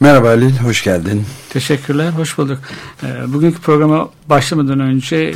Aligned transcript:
Merhaba 0.00 0.28
Halil, 0.28 0.56
hoş 0.58 0.84
geldin. 0.84 1.24
Teşekkürler, 1.50 2.10
hoş 2.10 2.38
bulduk. 2.38 2.58
Ee, 3.02 3.32
Bugünkü 3.32 3.60
programa 3.60 4.10
başlamadan 4.28 4.80
önce 4.80 5.34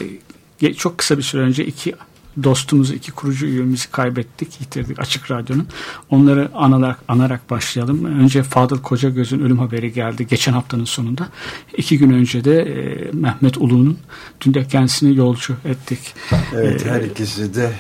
çok 0.77 0.99
kısa 0.99 1.19
bir 1.19 1.23
süre 1.23 1.43
önce 1.43 1.67
iki 1.67 1.95
dostumuzu, 2.43 2.95
iki 2.95 3.13
kurucu 3.13 3.47
üyemizi 3.47 3.91
kaybettik, 3.91 4.61
yitirdik 4.61 4.99
Açık 5.01 5.31
Radyo'nun. 5.31 5.67
Onları 6.11 6.51
anarak, 6.55 6.99
anarak 7.09 7.51
başlayalım. 7.51 8.05
Önce 8.05 8.43
Fadıl 8.43 8.83
Kocagöz'ün 8.83 9.41
ölüm 9.41 9.59
haberi 9.59 9.93
geldi 9.93 10.27
geçen 10.27 10.53
haftanın 10.53 10.85
sonunda. 10.85 11.29
İki 11.77 11.99
gün 11.99 12.11
önce 12.11 12.45
de 12.45 12.61
e, 12.61 13.11
Mehmet 13.13 13.59
Ulu'nun 13.59 13.99
dün 14.41 14.55
de 14.55 14.65
kendisini 14.69 15.17
yolcu 15.17 15.57
ettik. 15.65 16.15
Evet, 16.55 16.87
Ee, 16.87 16.91
her 16.91 17.01
ikisi 17.01 17.55
de 17.55 17.73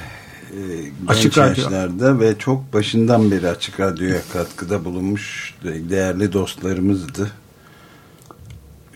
e, 0.54 0.82
genç 0.82 0.92
Açık 1.08 1.38
Radyo. 1.38 1.62
yaşlarda 1.62 2.20
ve 2.20 2.38
çok 2.38 2.72
başından 2.72 3.30
beri 3.30 3.48
Açık 3.48 3.80
Radyo'ya 3.80 4.20
katkıda 4.32 4.84
bulunmuş 4.84 5.54
de- 5.64 5.90
değerli 5.90 6.32
dostlarımızdı. 6.32 7.30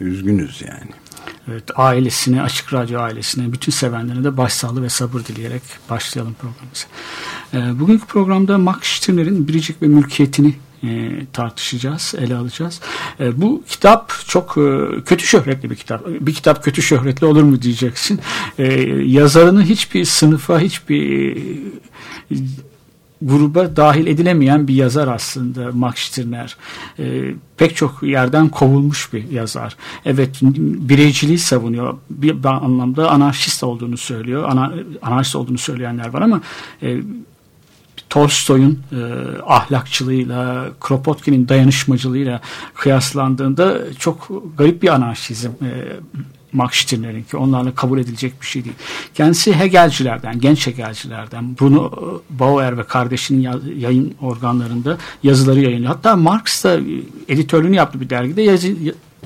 Üzgünüz 0.01 0.63
yani. 0.63 0.91
Evet, 1.51 1.65
ailesine, 1.77 2.43
Açık 2.43 2.73
Radyo 2.73 3.01
ailesine, 3.01 3.53
bütün 3.53 3.73
sevenlerine 3.73 4.25
de 4.25 4.37
başsağlığı 4.37 4.83
ve 4.83 4.89
sabır 4.89 5.21
dileyerek 5.21 5.63
başlayalım 5.91 6.35
programımıza. 6.41 6.87
Ee, 7.55 7.81
bugünkü 7.81 8.07
programda 8.07 8.59
Max 8.59 8.77
Stirner'in 8.83 9.49
biricik 9.49 9.83
ve 9.83 9.87
mülkiyetini 9.87 10.55
e, 10.83 11.11
tartışacağız, 11.33 12.15
ele 12.19 12.37
alacağız. 12.37 12.81
E, 13.21 13.41
bu 13.41 13.63
kitap 13.69 14.13
çok 14.27 14.59
e, 14.59 15.01
kötü 15.05 15.27
şöhretli 15.27 15.71
bir 15.71 15.77
kitap. 15.77 16.07
Bir 16.07 16.35
kitap 16.35 16.65
kötü 16.65 16.83
şöhretli 16.83 17.27
olur 17.27 17.43
mu 17.43 17.63
diyeceksin. 17.63 18.21
E, 18.59 18.65
yazarını 19.05 19.63
hiçbir 19.63 20.05
sınıfa, 20.05 20.61
hiçbir 20.61 21.37
e, 21.37 22.37
gruba 23.23 23.77
dahil 23.77 24.07
edilemeyen 24.07 24.69
bir 24.69 24.75
yazar 24.75 25.09
aslında 25.09 25.73
Max 25.73 25.99
Stirner. 25.99 26.57
Ee, 26.99 27.35
pek 27.57 27.77
çok 27.77 28.03
yerden 28.03 28.49
kovulmuş 28.49 29.13
bir 29.13 29.31
yazar. 29.31 29.77
Evet 30.05 30.39
bireyciliği 30.43 31.39
savunuyor. 31.39 31.97
Bir, 32.11 32.43
bir 32.43 32.49
anlamda 32.49 33.11
anarşist 33.11 33.65
olduğunu 33.65 33.97
söylüyor. 33.97 34.45
Ana, 34.49 34.73
anarşist 35.03 35.37
olduğunu 35.37 35.59
söyleyenler 35.59 36.09
var 36.09 36.23
ama 36.23 36.41
e, 36.83 37.01
Tolstoy'un 38.11 38.83
e, 38.93 39.01
ahlakçılığıyla, 39.47 40.69
Kropotkin'in 40.81 41.49
dayanışmacılığıyla 41.49 42.41
kıyaslandığında 42.75 43.79
çok 43.99 44.29
garip 44.59 44.83
bir 44.83 44.89
anarşizm 44.89 45.49
e, 45.49 45.71
Max 46.53 46.71
Stirner'in 46.73 47.23
ki 47.23 47.37
onlarla 47.37 47.75
kabul 47.75 47.99
edilecek 47.99 48.41
bir 48.41 48.47
şey 48.47 48.65
değil. 48.65 48.77
Kendisi 49.15 49.53
Hegelcilerden, 49.57 50.41
genç 50.41 50.67
Hegelcilerden, 50.67 51.57
Bruno 51.61 51.93
Bauer 52.31 52.79
ve 52.79 52.83
kardeşinin 52.83 53.41
ya- 53.41 53.61
yayın 53.77 54.15
organlarında 54.21 54.99
yazıları 55.23 55.61
yayınlıyor. 55.61 55.95
Hatta 55.95 56.17
Marx 56.17 56.65
da 56.65 56.77
e, 56.77 56.83
editörlüğünü 57.29 57.77
yaptığı 57.77 58.01
bir 58.01 58.11
dergide 58.11 58.43
yazı, 58.43 58.69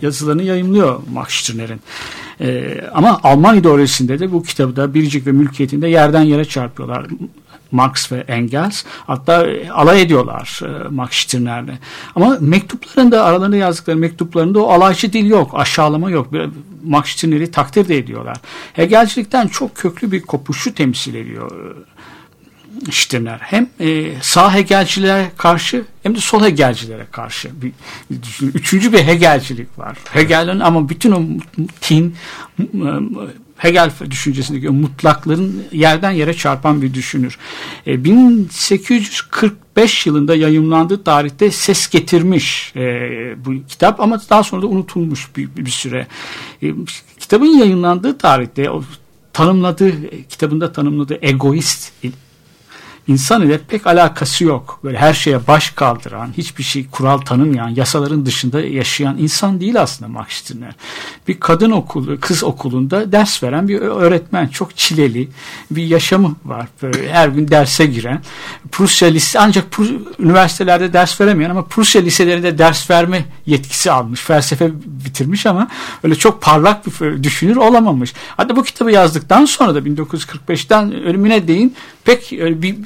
yazılarını 0.02 0.42
yayımlıyor 0.42 1.00
Max 1.12 1.28
Stirner'in. 1.28 1.80
Ee, 2.41 2.84
ama 2.94 3.20
Alman 3.22 3.56
ideolojisinde 3.56 4.18
de 4.18 4.33
bu 4.33 4.42
kitabı 4.42 4.77
da 4.77 4.95
biricik 4.95 5.27
ve 5.27 5.33
mülkiyetinde 5.33 5.89
yerden 5.89 6.23
yere 6.23 6.45
çarpıyorlar. 6.45 7.07
Marx 7.72 8.12
ve 8.12 8.24
Engels 8.28 8.84
hatta 9.06 9.46
e, 9.46 9.70
alay 9.70 10.02
ediyorlar 10.02 10.60
e, 10.62 10.88
Max 10.88 11.10
Stirner'le. 11.12 11.78
Ama 12.14 12.36
mektuplarında 12.40 13.24
aralarında 13.24 13.56
yazdıkları 13.56 13.96
mektuplarında 13.96 14.60
o 14.60 14.68
alaycı 14.68 15.12
dil 15.12 15.27
yok, 15.27 15.50
aşağılama 15.55 16.10
yok. 16.10 16.33
Bir- 16.33 16.50
Max 16.84 17.06
Stirner'i 17.06 17.50
takdir 17.50 17.88
de 17.88 17.98
ediyorlar. 17.98 18.36
Hegelcilikten 18.72 19.48
çok 19.48 19.77
köklü 19.77 20.12
bir 20.12 20.22
kopuşu 20.22 20.74
temsil 20.74 21.14
ediyor 21.14 21.50
e, 21.50 21.72
Stirner. 22.90 23.38
Hem 23.40 23.68
e, 23.80 24.06
sağ 24.22 24.54
Hegelcilere 24.54 25.30
karşı 25.36 25.84
hem 26.02 26.14
de 26.14 26.20
sol 26.20 26.42
Hegelcilere 26.44 27.06
karşı 27.12 27.50
bir, 27.62 27.72
Üçüncü 28.54 28.92
bir 28.92 28.98
Hegelcilik 28.98 29.78
var. 29.78 29.96
Hegel'in 30.12 30.60
ama 30.60 30.89
bütün 30.89 31.12
o 31.12 31.22
tin 31.80 32.16
Hegel 33.62 33.90
düşüncesindeki 34.11 34.68
mutlakların 34.68 35.64
yerden 35.73 36.11
yere 36.11 36.34
çarpan 36.34 36.83
bir 36.83 36.95
düşünür. 36.95 37.39
E, 37.86 38.05
1845 38.05 40.06
yılında 40.06 40.34
yayımlandığı 40.34 41.05
tarihte 41.05 41.50
ses 41.50 41.90
getirmiş 41.90 42.72
e, 42.77 42.84
bu 43.45 43.52
kitap 43.68 44.01
ama 44.01 44.20
daha 44.30 44.42
sonra 44.42 44.62
da 44.62 44.67
unutulmuş 44.67 45.28
bir, 45.36 45.70
süre. 45.70 46.06
E, 46.62 46.72
kitabın 47.20 47.58
yayınlandığı 47.58 48.18
tarihte 48.18 48.68
tanımladığı 49.33 49.92
kitabında 50.28 50.72
tanımladığı 50.72 51.18
egoist 51.22 51.92
insan 53.08 53.42
ile 53.42 53.58
pek 53.58 53.86
alakası 53.86 54.45
yok. 54.45 54.80
Böyle 54.85 54.98
her 54.98 55.14
şeye 55.14 55.46
baş 55.46 55.70
kaldıran, 55.70 56.33
hiçbir 56.36 56.63
şey 56.63 56.86
kural 56.90 57.18
tanımayan, 57.18 57.68
yasaların 57.68 58.27
dışında 58.27 58.61
yaşayan 58.61 59.18
insan 59.18 59.61
değil 59.61 59.80
aslında 59.83 60.08
Max 60.11 60.29
Stirner. 60.29 60.74
Bir 61.29 61.40
kadın 61.40 61.70
okulu, 61.70 62.20
kız 62.20 62.45
okulunda 62.45 63.13
ders 63.13 63.42
veren 63.42 63.68
bir 63.68 63.80
öğretmen. 63.80 64.48
Çok 64.48 64.77
çileli 64.77 65.29
bir 65.70 65.83
yaşamı 65.83 66.36
var. 66.45 66.68
Böyle 66.83 67.13
her 67.13 67.29
gün 67.29 67.48
derse 67.48 67.86
giren. 67.86 68.23
Prusya 68.73 69.08
lise 69.08 69.39
ancak 69.39 69.73
Prus- 69.73 70.02
üniversitelerde 70.19 70.92
ders 70.92 71.20
veremeyen 71.20 71.51
ama 71.51 71.64
Prusya 71.64 72.02
liselerinde 72.02 72.58
ders 72.58 72.90
verme 72.90 73.24
yetkisi 73.46 73.90
almış. 73.90 74.20
Felsefe 74.20 74.70
bitirmiş 74.84 75.46
ama 75.46 75.69
öyle 76.02 76.14
çok 76.14 76.42
parlak 76.42 76.86
bir 76.86 77.23
düşünür 77.23 77.57
olamamış. 77.57 78.13
Hatta 78.36 78.57
bu 78.57 78.63
kitabı 78.63 78.90
yazdıktan 78.90 79.45
sonra 79.45 79.74
da 79.74 79.79
1945'ten 79.79 80.92
ölümüne 80.92 81.48
değin 81.48 81.74
pek 82.05 82.33
bir 82.33 82.77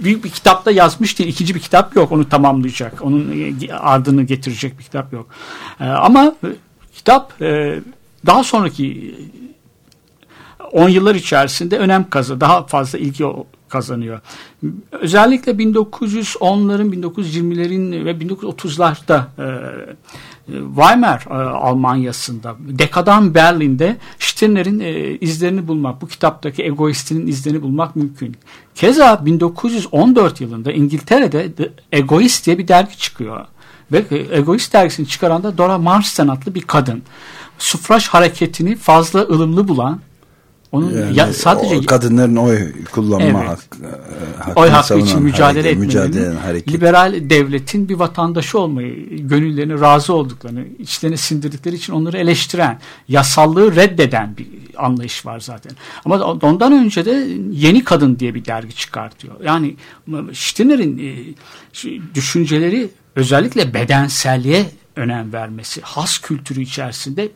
büyük 0.00 0.24
bir 0.24 0.30
kitapta 0.30 0.70
yazmış 0.70 1.18
değil. 1.18 1.30
İkinci 1.30 1.54
bir 1.54 1.60
kitap 1.60 1.96
yok 1.96 2.12
onu 2.12 2.28
tamamlayacak. 2.28 3.02
Onun 3.02 3.54
e, 3.68 3.74
ardını 3.74 4.22
getirecek 4.22 4.78
bir 4.78 4.84
kitap 4.84 5.12
yok. 5.12 5.26
Ee, 5.80 5.84
ama 5.84 6.34
e, 6.44 6.48
kitap 6.94 7.42
e, 7.42 7.80
daha 8.26 8.44
sonraki 8.44 9.14
10 10.72 10.88
yıllar 10.88 11.14
içerisinde 11.14 11.78
önem 11.78 12.10
kazanıyor. 12.10 12.40
Daha 12.40 12.66
fazla 12.66 12.98
ilgi 12.98 13.24
kazanıyor. 13.68 14.20
Özellikle 14.92 15.52
1910'ların, 15.52 16.94
1920'lerin 16.94 18.04
ve 18.04 18.10
1930'larda 18.10 19.24
e, 19.38 19.46
Weimar 20.46 21.26
e, 21.30 21.34
Almanyası'nda, 21.34 22.56
dekadan 22.58 23.34
Berlin'de 23.34 23.96
Stirner'in 24.18 24.80
e, 24.80 25.18
izlerini 25.18 25.68
bulmak, 25.68 26.02
bu 26.02 26.08
kitaptaki 26.08 26.62
egoistinin 26.62 27.26
izlerini 27.26 27.62
bulmak 27.62 27.96
mümkün. 27.96 28.36
Keza 28.74 29.26
1914 29.26 30.40
yılında 30.40 30.72
İngiltere'de 30.72 31.52
The 31.52 31.72
Egoist 31.92 32.46
diye 32.46 32.58
bir 32.58 32.68
dergi 32.68 32.98
çıkıyor. 32.98 33.46
Ve 33.92 34.04
e, 34.10 34.38
Egoist 34.38 34.72
dergisini 34.72 35.08
çıkaran 35.08 35.42
da 35.42 35.58
Dora 35.58 35.78
Marsden 35.78 36.28
adlı 36.28 36.54
bir 36.54 36.62
kadın. 36.62 37.02
Sufraj 37.58 38.08
hareketini 38.08 38.76
fazla 38.76 39.20
ılımlı 39.20 39.68
bulan, 39.68 40.00
onun 40.72 40.92
Yani 40.92 41.16
ya, 41.18 41.32
sadece 41.32 41.76
o 41.76 41.86
kadınların 41.86 42.36
oy 42.36 42.72
kullanma 42.92 43.24
Evet. 43.24 43.48
hakkı, 43.48 43.78
e, 43.84 44.38
hakkını 44.38 44.62
oy 44.64 44.68
hakkı 44.68 44.98
için 44.98 45.22
mücadele 45.22 45.62
hareket, 45.62 45.78
mücadele 45.78 46.72
liberal 46.72 47.30
devletin 47.30 47.88
bir 47.88 47.94
vatandaşı 47.94 48.58
olmayı, 48.58 49.18
gönüllerine 49.28 49.80
razı 49.80 50.14
olduklarını, 50.14 50.64
içlerine 50.78 51.16
sindirdikleri 51.16 51.76
için 51.76 51.92
onları 51.92 52.18
eleştiren, 52.18 52.80
yasallığı 53.08 53.76
reddeden 53.76 54.36
bir 54.36 54.46
anlayış 54.76 55.26
var 55.26 55.40
zaten. 55.40 55.72
Ama 56.04 56.24
ondan 56.24 56.72
önce 56.72 57.04
de 57.04 57.28
Yeni 57.52 57.84
Kadın 57.84 58.18
diye 58.18 58.34
bir 58.34 58.44
dergi 58.44 58.74
çıkartıyor. 58.74 59.34
Yani 59.44 59.76
Stirner'in 60.32 60.98
e, 60.98 61.14
düşünceleri 62.14 62.88
özellikle 63.16 63.74
bedenselliğe 63.74 64.66
önem 64.96 65.32
vermesi, 65.32 65.80
has 65.80 66.18
kültürü 66.18 66.60
içerisinde 66.60 67.28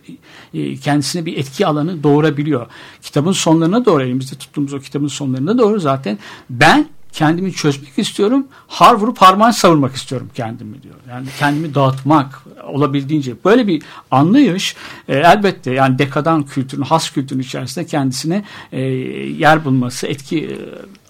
e, 0.55 0.77
kendisine 0.77 1.27
bir 1.27 1.37
etki 1.37 1.67
alanı 1.67 2.03
doğurabiliyor. 2.03 2.67
Kitabın 3.03 3.33
sonlarına 3.33 3.85
doğru 3.85 4.03
elimizde 4.03 4.37
tuttuğumuz 4.37 4.75
o 4.75 4.79
kitabın 4.81 5.09
sonlarına 5.09 5.59
doğru 5.59 5.81
zaten 5.81 6.19
ben 6.51 6.87
kendimi 7.13 7.53
çözmek 7.53 7.99
istiyorum, 7.99 8.47
har 8.69 8.95
vurup 8.95 9.19
harman 9.19 9.51
savurmak 9.51 9.95
istiyorum 9.95 10.31
kendimi 10.35 10.83
diyor. 10.83 10.95
Yani 11.09 11.27
kendimi 11.39 11.75
dağıtmak 11.75 12.43
olabildiğince 12.65 13.35
böyle 13.45 13.67
bir 13.67 13.83
anlayış 14.11 14.77
e, 15.09 15.17
elbette 15.17 15.71
yani 15.71 15.99
dekadan 15.99 16.43
kültürün, 16.43 16.83
has 16.83 17.11
kültürün 17.11 17.41
içerisinde 17.41 17.87
kendisine 17.87 18.45
e, 18.73 18.81
yer 18.81 19.65
bulması, 19.65 20.07
etki 20.07 20.45
e, 20.45 20.57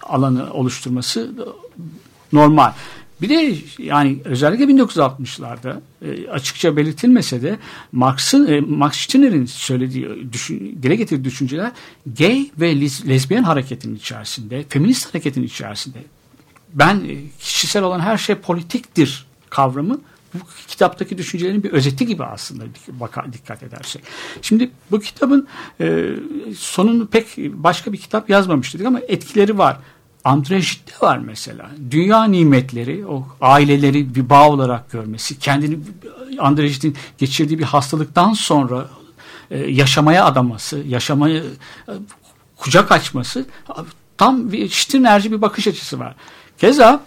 alanı 0.01 0.53
oluşturması 0.53 1.31
normal. 2.33 2.71
Bir 3.21 3.29
de 3.29 3.55
yani 3.77 4.17
özellikle 4.25 4.65
1960'larda 4.65 5.79
e, 6.05 6.29
açıkça 6.29 6.77
belirtilmese 6.77 7.41
de 7.41 7.59
Marx'ın 7.91 8.47
e, 8.47 8.59
Max 8.59 8.95
Stirner'in 8.95 9.45
söylediği 9.45 10.33
düşün, 10.33 10.79
dile 10.83 10.95
getirdiği 10.95 11.23
düşünceler 11.23 11.71
gay 12.17 12.51
ve 12.59 12.81
lez, 12.81 13.07
lezbiyen 13.09 13.43
hareketin 13.43 13.95
içerisinde, 13.95 14.65
feminist 14.69 15.09
hareketin 15.09 15.43
içerisinde 15.43 15.97
ben 16.73 16.95
e, 16.95 17.17
kişisel 17.39 17.83
olan 17.83 17.99
her 17.99 18.17
şey 18.17 18.35
politiktir 18.35 19.25
kavramı 19.49 20.01
bu 20.33 20.39
kitaptaki 20.67 21.17
düşüncelerin 21.17 21.63
bir 21.63 21.71
özeti 21.71 22.05
gibi 22.05 22.23
aslında 22.23 22.63
baka, 22.87 23.25
dikkat 23.33 23.63
edersek. 23.63 24.03
Şimdi 24.41 24.71
bu 24.91 24.99
kitabın 24.99 25.47
e, 25.81 26.09
sonunu 26.57 27.07
pek 27.07 27.37
başka 27.37 27.93
bir 27.93 27.97
kitap 27.97 28.29
yazmamış 28.29 28.73
dedik 28.73 28.85
ama 28.85 28.99
etkileri 29.07 29.57
var. 29.57 29.77
Andrejit'te 30.23 30.93
var 31.01 31.17
mesela. 31.17 31.71
Dünya 31.91 32.23
nimetleri, 32.23 33.05
o 33.07 33.27
aileleri 33.41 34.15
bir 34.15 34.29
bağ 34.29 34.49
olarak 34.49 34.91
görmesi, 34.91 35.39
kendini 35.39 35.79
Andrejit'in 36.39 36.95
geçirdiği 37.17 37.59
bir 37.59 37.63
hastalıktan 37.63 38.33
sonra 38.33 38.85
e, 39.51 39.57
yaşamaya 39.57 40.25
adaması, 40.25 40.83
yaşamaya 40.87 41.37
e, 41.37 41.93
kucak 42.57 42.91
açması 42.91 43.45
tam 44.17 44.51
bir 44.51 44.69
Stirnerci 44.69 45.31
bir 45.31 45.41
bakış 45.41 45.67
açısı 45.67 45.99
var. 45.99 46.15
Keza 46.57 47.01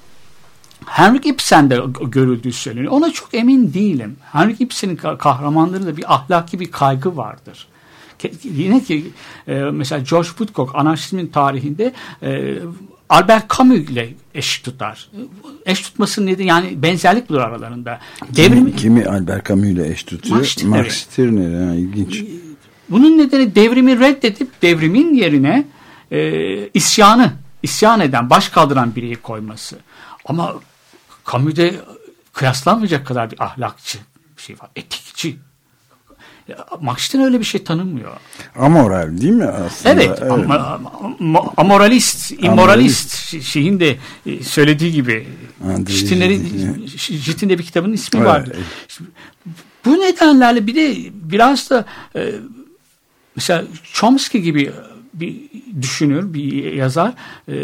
Henrik 0.86 1.26
Ibsen'de 1.26 1.80
görüldüğü 2.02 2.52
söyleniyor. 2.52 2.92
Ona 2.92 3.12
çok 3.12 3.34
emin 3.34 3.74
değilim. 3.74 4.16
Henrik 4.32 4.60
Ibsen'in 4.60 4.96
kahramanları 4.96 5.96
bir 5.96 6.14
ahlaki 6.14 6.60
bir 6.60 6.70
kaygı 6.70 7.16
vardır. 7.16 7.68
Yine 8.42 8.84
ki 8.84 9.12
e, 9.48 9.54
mesela 9.54 10.04
George 10.10 10.28
Woodcock 10.28 10.74
anarşizmin 10.74 11.26
tarihinde 11.26 11.92
Albert 13.14 13.58
Camus 13.58 13.78
ile 13.78 14.14
eş 14.34 14.58
tutar. 14.58 15.08
Eş 15.66 15.80
tutması 15.80 16.26
nedir? 16.26 16.44
Yani 16.44 16.82
benzerlik 16.82 17.28
bulur 17.28 17.40
aralarında. 17.40 18.00
Devrim, 18.36 18.76
kimi, 18.76 19.06
Albert 19.06 19.48
Camus 19.48 19.64
ile 19.64 19.90
eş 19.90 20.04
tutuyor? 20.04 20.36
Max 20.36 20.48
Stirner. 20.48 20.84
Max 20.84 20.92
Stirner. 20.92 21.66
Ha, 21.66 21.74
ilginç. 21.74 22.24
Bunun 22.90 23.18
nedeni 23.18 23.54
devrimi 23.54 24.00
reddedip 24.00 24.62
devrimin 24.62 25.14
yerine 25.14 25.64
e, 26.10 26.68
isyanı, 26.68 27.32
isyan 27.62 28.00
eden, 28.00 28.30
baş 28.30 28.48
kaldıran 28.48 28.96
bireyi 28.96 29.16
koyması. 29.16 29.78
Ama 30.24 30.54
Camus'de 31.32 31.74
kıyaslanmayacak 32.32 33.06
kadar 33.06 33.30
bir 33.30 33.44
ahlakçı 33.44 33.98
bir 34.36 34.42
şey 34.42 34.56
var. 34.60 34.70
Etikçi. 34.76 35.36
Marx'tan 36.80 37.22
öyle 37.22 37.40
bir 37.40 37.44
şey 37.44 37.64
tanımıyor. 37.64 38.16
Amoral 38.58 39.20
değil 39.20 39.32
mi 39.32 39.44
aslında? 39.44 39.94
Evet. 39.94 40.18
evet. 40.22 40.32
Ama, 40.32 40.80
amoralist, 41.56 42.30
immoralist 42.30 43.42
şeyin 43.42 43.80
de 43.80 43.96
e, 44.26 44.42
söylediği 44.42 44.92
gibi. 44.92 45.28
Jit'in 47.08 47.48
de 47.48 47.58
bir 47.58 47.64
kitabının 47.64 47.92
ismi 47.92 48.18
evet. 48.18 48.28
vardı. 48.28 48.56
Bu 49.84 49.90
nedenlerle 49.90 50.66
bir 50.66 50.74
de 50.74 50.96
biraz 51.12 51.70
da 51.70 51.84
e, 52.16 52.34
mesela 53.36 53.64
Chomsky 53.92 54.44
gibi 54.44 54.72
bir 55.14 55.36
düşünür, 55.82 56.34
bir 56.34 56.72
yazar 56.72 57.12
e, 57.48 57.54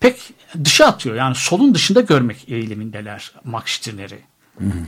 pek 0.00 0.34
dışa 0.64 0.86
atıyor. 0.86 1.16
Yani 1.16 1.34
solun 1.34 1.74
dışında 1.74 2.00
görmek 2.00 2.48
eğilimindeler 2.48 3.32
Max 3.44 3.64
Stirner'i. 3.66 4.18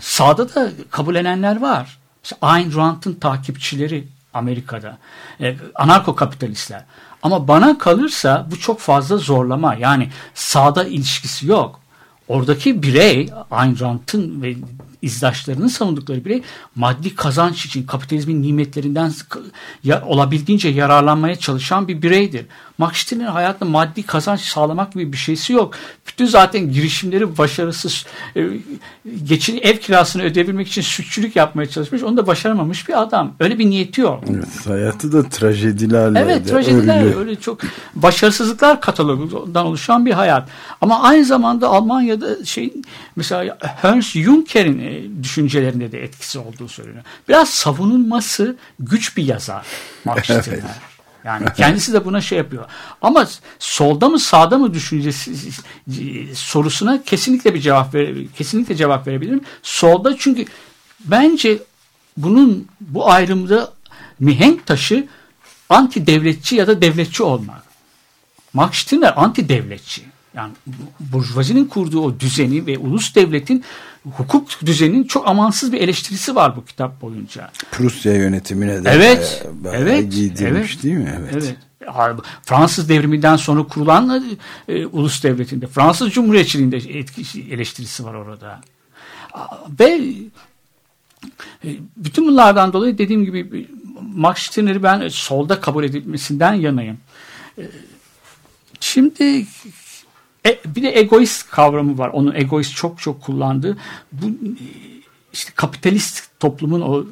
Sağda 0.00 0.54
da 0.54 0.70
kabullenenler 0.90 1.60
var. 1.60 1.98
İşte 2.26 2.36
Ayn 2.42 2.76
Rand'ın 2.76 3.14
takipçileri 3.14 4.08
Amerika'da. 4.34 4.98
E, 5.40 5.56
anarko 5.74 6.14
kapitalistler. 6.14 6.84
Ama 7.22 7.48
bana 7.48 7.78
kalırsa 7.78 8.46
bu 8.50 8.60
çok 8.60 8.80
fazla 8.80 9.16
zorlama. 9.16 9.74
Yani 9.74 10.10
sağda 10.34 10.84
ilişkisi 10.84 11.46
yok. 11.46 11.80
Oradaki 12.28 12.82
birey 12.82 13.30
Ayn 13.50 13.80
Rand'ın 13.80 14.42
ve 14.42 14.56
izdaşlarının 15.02 15.68
savundukları 15.68 16.24
birey 16.24 16.42
maddi 16.74 17.14
kazanç 17.14 17.66
için 17.66 17.86
kapitalizmin 17.86 18.42
nimetlerinden 18.42 19.12
ya, 19.84 20.04
olabildiğince 20.06 20.68
yararlanmaya 20.68 21.36
çalışan 21.36 21.88
bir 21.88 22.02
bireydir. 22.02 22.46
Max 22.78 22.96
Stirner'in 22.96 23.30
hayatta 23.30 23.64
maddi 23.64 24.02
kazanç 24.02 24.40
sağlamak 24.40 24.92
gibi 24.92 25.12
bir 25.12 25.16
şeysi 25.16 25.52
yok. 25.52 25.74
Bütün 26.06 26.26
zaten 26.26 26.72
girişimleri 26.72 27.38
başarısız. 27.38 28.06
E, 28.36 28.48
geçin 29.24 29.60
ev 29.62 29.76
kirasını 29.76 30.22
ödeyebilmek 30.22 30.68
için 30.68 30.82
sütçülük 30.82 31.36
yapmaya 31.36 31.66
çalışmış. 31.66 32.02
Onu 32.02 32.16
da 32.16 32.26
başaramamış 32.26 32.88
bir 32.88 33.02
adam. 33.02 33.34
Öyle 33.40 33.58
bir 33.58 33.70
niyeti 33.70 34.00
yok. 34.00 34.24
Evet, 34.30 34.66
hayatı 34.66 35.12
da 35.12 35.28
trajedilerle. 35.28 36.18
Evet 36.18 36.48
trajediler 36.48 37.04
öyle. 37.04 37.16
öyle 37.16 37.36
çok 37.36 37.60
başarısızlıklar 37.94 38.80
katalogundan 38.80 39.66
oluşan 39.66 40.06
bir 40.06 40.12
hayat. 40.12 40.48
Ama 40.80 41.02
aynı 41.02 41.24
zamanda 41.24 41.68
Almanya'da 41.68 42.44
şey 42.44 42.74
mesela 43.16 43.58
Ernst 43.82 44.16
Junker'in 44.16 44.78
e, 44.78 44.95
düşüncelerinde 45.22 45.92
de 45.92 46.02
etkisi 46.02 46.38
olduğu 46.38 46.68
söyleniyor. 46.68 47.04
Biraz 47.28 47.50
savunulması 47.50 48.56
güç 48.78 49.16
bir 49.16 49.24
yazar 49.24 49.66
Stirner. 50.22 50.48
Evet. 50.48 50.64
Yani 51.24 51.46
kendisi 51.56 51.92
de 51.92 52.04
buna 52.04 52.20
şey 52.20 52.38
yapıyor. 52.38 52.64
Ama 53.02 53.28
solda 53.58 54.08
mı 54.08 54.18
sağda 54.18 54.58
mı 54.58 54.74
düşüncesi 54.74 55.32
sorusuna 56.34 57.02
kesinlikle 57.02 57.54
bir 57.54 57.60
cevap 57.60 57.94
ver, 57.94 58.14
kesinlikle 58.38 58.76
cevap 58.76 59.06
verebilirim. 59.06 59.40
Solda 59.62 60.16
çünkü 60.18 60.44
bence 61.04 61.58
bunun 62.16 62.68
bu 62.80 63.10
ayrımda 63.10 63.72
mihenk 64.20 64.66
taşı 64.66 65.06
anti 65.68 66.06
devletçi 66.06 66.56
ya 66.56 66.66
da 66.66 66.82
devletçi 66.82 67.22
olmak. 67.22 67.62
Max 68.52 68.74
Stirner 68.74 69.12
anti 69.16 69.48
devletçi. 69.48 70.02
Yani 70.34 70.52
burjuvazinin 71.00 71.64
kurduğu 71.64 72.00
o 72.00 72.20
düzeni 72.20 72.66
ve 72.66 72.78
ulus 72.78 73.14
devletin 73.14 73.64
hukuk 74.14 74.66
düzeninin 74.66 75.04
çok 75.04 75.28
amansız 75.28 75.72
bir 75.72 75.80
eleştirisi 75.80 76.34
var 76.34 76.56
bu 76.56 76.64
kitap 76.64 77.02
boyunca. 77.02 77.50
Prusya 77.70 78.14
yönetimine 78.14 78.84
de 78.84 78.90
evet, 78.90 79.46
evet, 79.72 80.12
giydirmiş 80.12 80.72
evet, 80.72 80.82
değil 80.82 80.96
mi? 80.96 81.14
Evet. 81.20 81.32
evet. 81.34 81.56
Fransız 82.42 82.88
devriminden 82.88 83.36
sonra 83.36 83.62
kurulan 83.62 84.38
e, 84.68 84.86
ulus 84.86 85.22
devletinde, 85.22 85.66
Fransız 85.66 86.10
Cumhuriyetçiliğinde 86.10 86.76
etki, 86.76 87.42
eleştirisi 87.50 88.04
var 88.04 88.14
orada. 88.14 88.60
Ve 89.80 90.14
e, 91.64 91.68
bütün 91.96 92.26
bunlardan 92.26 92.72
dolayı 92.72 92.98
dediğim 92.98 93.24
gibi 93.24 93.68
Max 94.00 94.38
Stirner'i 94.38 94.82
ben 94.82 95.08
solda 95.08 95.60
kabul 95.60 95.84
edilmesinden 95.84 96.54
yanayım. 96.54 96.98
E, 97.58 97.62
şimdi 98.80 99.46
e, 100.46 100.60
bir 100.66 100.82
de 100.82 100.98
egoist 100.98 101.50
kavramı 101.50 101.98
var. 101.98 102.08
Onun 102.08 102.34
egoist 102.34 102.76
çok 102.76 103.00
çok 103.00 103.22
kullandığı. 103.22 103.76
Bu 104.12 104.26
işte 105.32 105.52
kapitalist 105.54 106.40
toplumun 106.40 106.80
o 106.80 107.04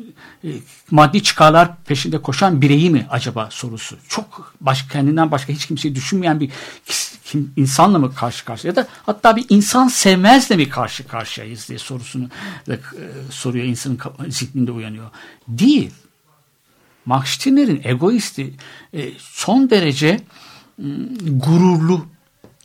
e, 0.45 0.49
maddi 0.91 1.23
çıkarlar 1.23 1.77
peşinde 1.77 2.23
koşan 2.23 2.61
bireyi 2.63 2.91
mi 2.91 3.07
acaba 3.11 3.49
sorusu. 3.51 3.97
Çok 4.09 4.55
başka 4.61 4.89
kendinden 4.89 5.31
başka 5.31 5.53
hiç 5.53 5.67
kimseyi 5.67 5.95
düşünmeyen 5.95 6.41
bir 6.41 6.51
kim, 7.25 7.53
insanla 7.57 7.99
mı 7.99 8.15
karşı 8.15 8.45
karşıya 8.45 8.71
ya 8.71 8.77
da 8.77 8.89
hatta 9.07 9.37
bir 9.37 9.47
insan 9.49 9.89
sevmezle 9.89 10.57
mi 10.57 10.69
karşı 10.69 11.09
karşıyayız 11.09 11.69
diye 11.69 11.79
sorusunu 11.79 12.29
e, 12.69 12.79
soruyor 13.31 13.65
insanın 13.65 13.99
zihninde 14.29 14.73
uyanıyor. 14.73 15.11
Değil. 15.49 15.91
Max 17.07 17.29
Stirner'in 17.29 17.81
egoisti 17.85 18.55
e, 18.95 19.13
son 19.19 19.71
derece 19.71 20.21
gururlu 21.23 22.07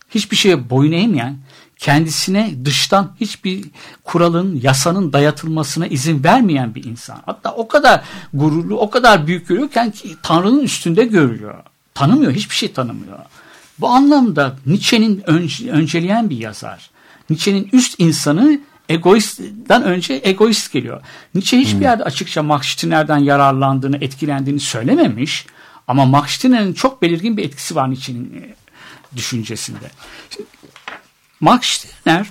hiçbir 0.10 0.38
şeye 0.38 0.70
boyun 0.70 0.92
eğmeyen, 0.92 1.38
kendisine 1.78 2.54
dıştan 2.66 3.16
hiçbir 3.20 3.66
kuralın, 4.04 4.60
yasanın 4.64 5.14
dayatılmasına 5.14 5.88
izin 5.88 6.24
vermeyen 6.24 6.76
bir 6.76 6.84
insan. 6.84 7.22
Hatta 7.26 7.54
o 7.54 7.68
kadar 7.68 8.02
gururlu, 8.34 8.80
o 8.80 8.90
kadar 8.90 9.28
büyük 9.28 9.48
görüyorken 9.48 9.92
ki 9.92 10.16
Tanrı'nın 10.24 10.60
üstünde 10.60 11.06
görüyor. 11.06 11.56
Tanımıyor, 11.94 12.32
hiçbir 12.32 12.56
şey 12.56 12.72
tanımıyor. 12.72 13.20
Bu 13.80 13.88
anlamda 13.88 14.56
Nietzsche'nin 14.66 15.24
önce, 15.30 15.72
önceleyen 15.72 16.30
bir 16.30 16.38
yazar. 16.38 16.90
Nietzsche'nin 17.30 17.70
üst 17.74 18.00
insanı 18.00 18.60
egoistden 18.90 19.84
önce 19.84 20.22
egoist 20.24 20.72
geliyor. 20.72 21.02
Nietzsche 21.36 21.58
hiçbir 21.58 21.76
hmm. 21.76 21.82
yerde 21.82 22.04
açıkça 22.04 22.44
Max 22.44 22.68
Stirner'den 22.68 23.18
yararlandığını, 23.18 23.98
etkilendiğini 24.02 24.60
söylememiş. 24.60 25.46
Ama 25.88 26.06
Max 26.06 26.30
Stirner'in 26.30 26.74
çok 26.74 27.02
belirgin 27.02 27.38
bir 27.38 27.44
etkisi 27.44 27.76
var 27.76 27.90
Nietzsche'nin 27.90 28.56
düşüncesinde. 29.16 29.92
Şimdi, 30.30 30.50
Max 31.40 31.62
Stirner 31.64 32.28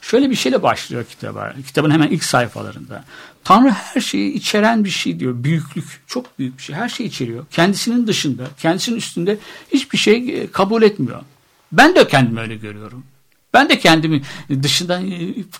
şöyle 0.00 0.30
bir 0.30 0.34
şeyle 0.34 0.62
başlıyor 0.62 1.04
kitaba. 1.04 1.54
Kitabın 1.66 1.90
hemen 1.90 2.08
ilk 2.08 2.24
sayfalarında. 2.24 3.04
Tanrı 3.44 3.70
her 3.70 4.00
şeyi 4.00 4.32
içeren 4.32 4.84
bir 4.84 4.90
şey 4.90 5.20
diyor. 5.20 5.44
Büyüklük. 5.44 6.02
Çok 6.06 6.38
büyük 6.38 6.58
bir 6.58 6.62
şey. 6.62 6.76
Her 6.76 6.88
şeyi 6.88 7.08
içeriyor. 7.08 7.46
Kendisinin 7.50 8.06
dışında, 8.06 8.44
kendisinin 8.58 8.96
üstünde 8.96 9.38
hiçbir 9.72 9.98
şey 9.98 10.40
e, 10.40 10.50
kabul 10.50 10.82
etmiyor. 10.82 11.22
Ben 11.72 11.94
de 11.94 12.08
kendimi 12.08 12.40
öyle 12.40 12.56
görüyorum. 12.56 13.04
Ben 13.52 13.68
de 13.68 13.78
kendimi 13.78 14.22
dışında 14.62 15.00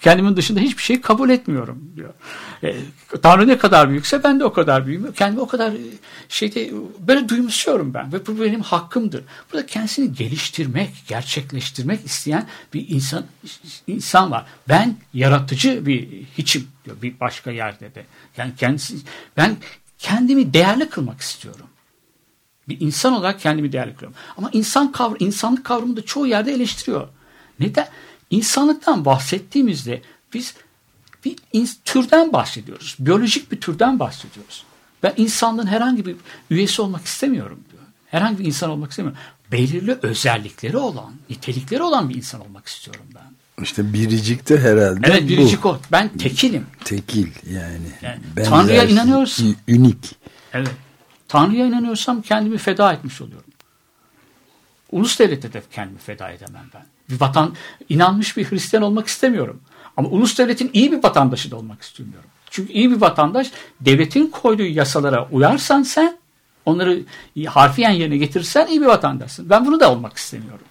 kendimin 0.00 0.36
dışında 0.36 0.60
hiçbir 0.60 0.82
şey 0.82 1.00
kabul 1.00 1.30
etmiyorum 1.30 1.92
diyor. 1.96 2.14
E, 2.62 2.76
Tanrı 3.22 3.48
ne 3.48 3.58
kadar 3.58 3.90
büyükse 3.90 4.24
ben 4.24 4.40
de 4.40 4.44
o 4.44 4.52
kadar 4.52 4.86
büyüğüm. 4.86 5.12
Kendimi 5.12 5.40
o 5.40 5.46
kadar 5.46 5.72
e, 5.72 5.78
şeyde 6.28 6.70
böyle 6.98 7.28
duymuşuyorum 7.28 7.94
ben 7.94 8.12
ve 8.12 8.26
bu 8.26 8.40
benim 8.40 8.60
hakkımdır. 8.60 9.24
Burada 9.52 9.66
kendisini 9.66 10.12
geliştirmek, 10.12 10.90
gerçekleştirmek 11.06 12.06
isteyen 12.06 12.46
bir 12.74 12.88
insan 12.88 13.24
insan 13.86 14.30
var. 14.30 14.46
Ben 14.68 14.96
yaratıcı 15.14 15.86
bir 15.86 16.08
hiçim 16.38 16.68
diyor 16.84 16.96
bir 17.02 17.20
başka 17.20 17.50
yerde 17.50 17.94
de. 17.94 18.06
Yani 18.36 18.52
kendisi 18.56 18.96
ben 19.36 19.56
kendimi 19.98 20.54
değerli 20.54 20.88
kılmak 20.88 21.20
istiyorum. 21.20 21.66
Bir 22.68 22.80
insan 22.80 23.12
olarak 23.12 23.40
kendimi 23.40 23.72
değerli 23.72 23.94
kılıyorum. 23.94 24.18
Ama 24.36 24.50
insan 24.52 24.92
kavr 24.92 25.16
insanlık 25.20 25.64
kavramını 25.64 25.96
da 25.96 26.02
çoğu 26.02 26.26
yerde 26.26 26.52
eleştiriyor. 26.52 27.08
Neden? 27.60 27.88
İnsanlıktan 28.30 29.04
bahsettiğimizde 29.04 30.02
biz 30.34 30.54
bir 31.24 31.36
türden 31.84 32.32
bahsediyoruz. 32.32 32.96
Biyolojik 32.98 33.52
bir 33.52 33.60
türden 33.60 33.98
bahsediyoruz. 33.98 34.64
Ben 35.02 35.14
insanlığın 35.16 35.66
herhangi 35.66 36.06
bir 36.06 36.16
üyesi 36.50 36.82
olmak 36.82 37.04
istemiyorum 37.04 37.60
diyor. 37.72 37.82
Herhangi 38.06 38.38
bir 38.38 38.44
insan 38.44 38.70
olmak 38.70 38.90
istemiyorum. 38.90 39.20
Belirli 39.52 39.98
özellikleri 40.02 40.76
olan, 40.76 41.12
nitelikleri 41.30 41.82
olan 41.82 42.08
bir 42.08 42.14
insan 42.14 42.40
olmak 42.40 42.66
istiyorum 42.66 43.04
ben. 43.14 43.62
İşte 43.62 43.92
biricik 43.92 44.48
de 44.48 44.60
herhalde 44.60 45.00
Evet 45.04 45.28
biricik 45.28 45.64
bu. 45.64 45.68
o. 45.68 45.80
Ben 45.92 46.08
tekilim. 46.08 46.66
Tekil 46.84 47.28
yani. 47.50 47.92
yani 48.02 48.20
Tanrı'ya 48.44 48.84
inanıyorsun. 48.84 49.56
Ünik. 49.68 50.16
Evet. 50.52 50.70
Tanrı'ya 51.28 51.66
inanıyorsam 51.66 52.22
kendimi 52.22 52.58
feda 52.58 52.92
etmiş 52.92 53.20
oluyorum. 53.20 53.50
Ulus 54.90 55.18
devlete 55.18 55.52
de 55.52 55.62
kendimi 55.72 55.98
feda 55.98 56.30
edemem 56.30 56.66
ben. 56.74 56.86
Bir 57.10 57.20
vatan, 57.20 57.54
inanmış 57.88 58.36
bir 58.36 58.50
Hristiyan 58.50 58.82
olmak 58.82 59.06
istemiyorum. 59.06 59.60
Ama 59.96 60.08
ulus 60.08 60.38
devletin 60.38 60.70
iyi 60.72 60.92
bir 60.92 61.02
vatandaşı 61.02 61.50
da 61.50 61.56
olmak 61.56 61.82
istemiyorum. 61.82 62.30
Çünkü 62.50 62.72
iyi 62.72 62.90
bir 62.90 63.00
vatandaş 63.00 63.50
devletin 63.80 64.26
koyduğu 64.26 64.62
yasalara 64.62 65.28
uyarsan 65.30 65.82
sen 65.82 66.18
onları 66.66 67.02
harfiyen 67.46 67.90
yerine 67.90 68.16
getirirsen 68.16 68.66
iyi 68.66 68.80
bir 68.80 68.86
vatandaşsın. 68.86 69.50
Ben 69.50 69.66
bunu 69.66 69.80
da 69.80 69.92
olmak 69.92 70.16
istemiyorum. 70.16 70.64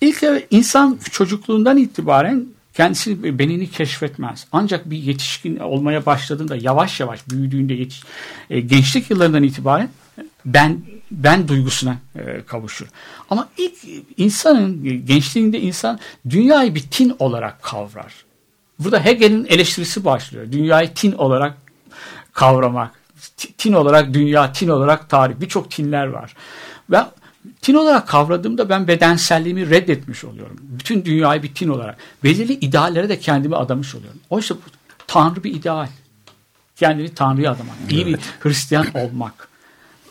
İlk 0.00 0.24
insan 0.50 0.98
çocukluğundan 1.10 1.76
itibaren 1.76 2.46
kendisi 2.74 3.38
benini 3.38 3.70
keşfetmez. 3.70 4.46
Ancak 4.52 4.90
bir 4.90 4.98
yetişkin 4.98 5.56
olmaya 5.56 6.06
başladığında 6.06 6.56
yavaş 6.56 7.00
yavaş 7.00 7.30
büyüdüğünde 7.30 7.74
yetiş, 7.74 8.02
e, 8.50 8.60
gençlik 8.60 9.10
yıllarından 9.10 9.42
itibaren 9.42 9.88
ben 10.44 10.82
ben 11.10 11.48
duygusuna 11.48 11.96
e, 12.16 12.42
kavuşur. 12.46 12.86
Ama 13.30 13.48
ilk 13.56 13.74
insanın 14.16 14.84
gençliğinde 15.06 15.60
insan 15.60 15.98
dünyayı 16.30 16.74
bir 16.74 16.82
tin 16.90 17.16
olarak 17.18 17.62
kavrar. 17.62 18.14
Burada 18.78 19.04
Hegel'in 19.04 19.44
eleştirisi 19.44 20.04
başlıyor. 20.04 20.52
Dünyayı 20.52 20.94
tin 20.94 21.12
olarak 21.12 21.54
kavramak. 22.32 22.98
Tin 23.58 23.72
olarak 23.72 24.14
dünya, 24.14 24.52
tin 24.52 24.68
olarak 24.68 25.10
tarih. 25.10 25.34
Birçok 25.40 25.70
tinler 25.70 26.06
var. 26.06 26.34
Ben 26.90 27.06
tin 27.62 27.74
olarak 27.74 28.08
kavradığımda 28.08 28.68
ben 28.68 28.88
bedenselliğimi 28.88 29.70
reddetmiş 29.70 30.24
oluyorum. 30.24 30.56
Bütün 30.60 31.04
dünyayı 31.04 31.42
bir 31.42 31.54
tin 31.54 31.68
olarak. 31.68 31.96
Belirli 32.24 32.52
ideallere 32.52 33.08
de 33.08 33.18
kendimi 33.18 33.56
adamış 33.56 33.94
oluyorum. 33.94 34.20
Oysa 34.30 34.54
bu 34.54 34.60
Tanrı 35.06 35.44
bir 35.44 35.54
ideal. 35.54 35.88
Kendini 36.76 37.14
Tanrı'ya 37.14 37.52
adamak. 37.52 37.74
İyi 37.90 38.06
bir 38.06 38.18
Hristiyan 38.40 38.86
olmak 38.94 39.47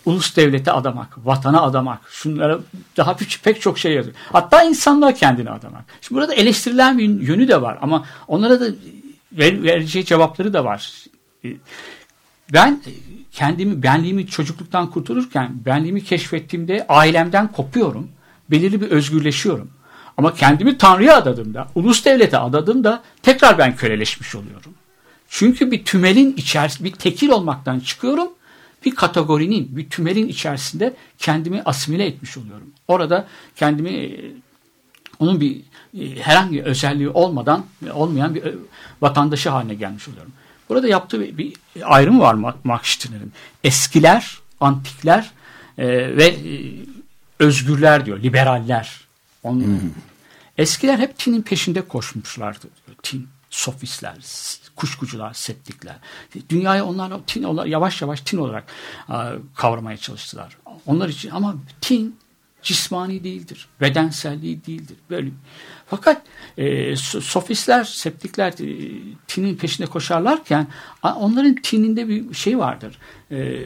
ulus 0.07 0.35
devlete 0.35 0.71
adamak, 0.71 1.25
vatana 1.25 1.61
adamak, 1.61 1.99
şunlara 2.09 2.59
daha 2.97 3.15
pek 3.43 3.61
çok 3.61 3.79
şey 3.79 3.93
yazıyor. 3.93 4.15
Hatta 4.31 4.63
insanlığa 4.63 5.13
kendini 5.13 5.49
adamak. 5.49 5.83
Şimdi 6.01 6.21
burada 6.21 6.33
eleştirilen 6.33 6.97
bir 6.97 7.03
yönü 7.03 7.47
de 7.47 7.61
var 7.61 7.77
ama 7.81 8.05
onlara 8.27 8.59
da 8.59 8.65
ver, 9.31 9.63
vereceği 9.63 10.05
cevapları 10.05 10.53
da 10.53 10.65
var. 10.65 10.93
Ben 12.53 12.81
kendimi, 13.31 13.83
benliğimi 13.83 14.27
çocukluktan 14.27 14.89
kurtulurken, 14.89 15.51
benliğimi 15.65 16.03
keşfettiğimde 16.03 16.85
ailemden 16.89 17.51
kopuyorum. 17.51 18.09
Belirli 18.51 18.81
bir 18.81 18.91
özgürleşiyorum. 18.91 19.69
Ama 20.17 20.33
kendimi 20.33 20.77
Tanrı'ya 20.77 21.17
adadığımda, 21.17 21.67
ulus 21.75 22.05
devlete 22.05 22.37
adadığımda 22.37 23.03
tekrar 23.23 23.57
ben 23.57 23.75
köleleşmiş 23.75 24.35
oluyorum. 24.35 24.73
Çünkü 25.29 25.71
bir 25.71 25.85
tümelin 25.85 26.33
içerisinde 26.37 26.87
bir 26.87 26.93
tekil 26.93 27.29
olmaktan 27.29 27.79
çıkıyorum 27.79 28.29
bir 28.86 28.96
kategorinin, 28.96 29.77
bir 29.77 29.89
tümelin 29.89 30.27
içerisinde 30.27 30.93
kendimi 31.17 31.62
asimile 31.63 32.05
etmiş 32.05 32.38
oluyorum. 32.38 32.72
Orada 32.88 33.27
kendimi 33.55 33.89
e, 33.89 34.31
onun 35.19 35.41
bir 35.41 35.62
e, 36.00 36.19
herhangi 36.22 36.57
bir 36.57 36.63
özelliği 36.63 37.10
olmadan 37.10 37.65
olmayan 37.93 38.36
bir 38.36 38.43
e, 38.46 38.55
vatandaşı 39.01 39.50
haline 39.50 39.74
gelmiş 39.74 40.07
oluyorum. 40.07 40.31
Burada 40.69 40.88
yaptığı 40.88 41.38
bir 41.38 41.53
ayrım 41.84 42.19
var 42.19 42.36
Max 42.63 42.81
Stirner'in. 42.84 43.34
Eskiler, 43.63 44.38
antikler 44.60 45.31
ve 45.77 46.36
özgürler 47.39 48.05
diyor, 48.05 48.24
liberaller. 48.24 49.01
Onun, 49.43 49.93
Eskiler 50.57 51.00
hep 51.00 51.17
tinin 51.17 51.41
peşinde 51.41 51.81
koşmuşlardı. 51.81 52.67
Tin, 53.03 53.27
sofistler, 53.50 54.18
kuşkucular, 54.75 55.34
septikler. 55.34 55.96
Dünyayı 56.50 56.84
onlar 56.84 57.13
tin 57.27 57.44
olarak, 57.44 57.70
yavaş 57.70 58.01
yavaş 58.01 58.22
tin 58.22 58.38
olarak 58.38 58.68
kavramaya 59.56 59.98
çalıştılar. 59.98 60.58
Onlar 60.86 61.10
için 61.10 61.30
ama 61.30 61.56
tin 61.82 62.18
cismani 62.62 63.24
değildir. 63.24 63.68
Bedenselliği 63.82 64.66
değildir. 64.66 64.98
Böyle. 65.10 65.30
Fakat 65.89 66.22
e, 66.58 66.96
sofistler, 66.96 67.84
septikler 67.84 68.51
e, 68.51 69.00
tinin 69.27 69.56
peşinde 69.56 69.88
koşarlarken 69.88 70.68
onların 71.04 71.56
tininde 71.56 72.08
bir 72.08 72.34
şey 72.34 72.58
vardır. 72.58 72.98
E, 73.32 73.66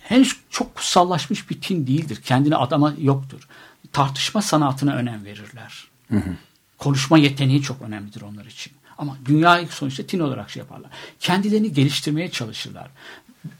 henüz 0.00 0.36
çok 0.50 0.74
kutsallaşmış 0.74 1.50
bir 1.50 1.60
tin 1.60 1.86
değildir. 1.86 2.20
Kendine 2.24 2.56
adama 2.56 2.94
yoktur. 2.98 3.48
Tartışma 3.92 4.42
sanatına 4.42 4.94
önem 4.94 5.24
verirler. 5.24 5.88
Hı 6.08 6.16
hı. 6.16 6.36
Konuşma 6.78 7.18
yeteneği 7.18 7.62
çok 7.62 7.82
önemlidir 7.82 8.22
onlar 8.22 8.44
için. 8.44 8.72
Ama 9.02 9.16
dünyayı 9.24 9.68
sonuçta 9.68 10.02
tin 10.02 10.20
olarak 10.20 10.50
şey 10.50 10.60
yaparlar. 10.60 10.90
Kendilerini 11.20 11.72
geliştirmeye 11.72 12.30
çalışırlar. 12.30 12.90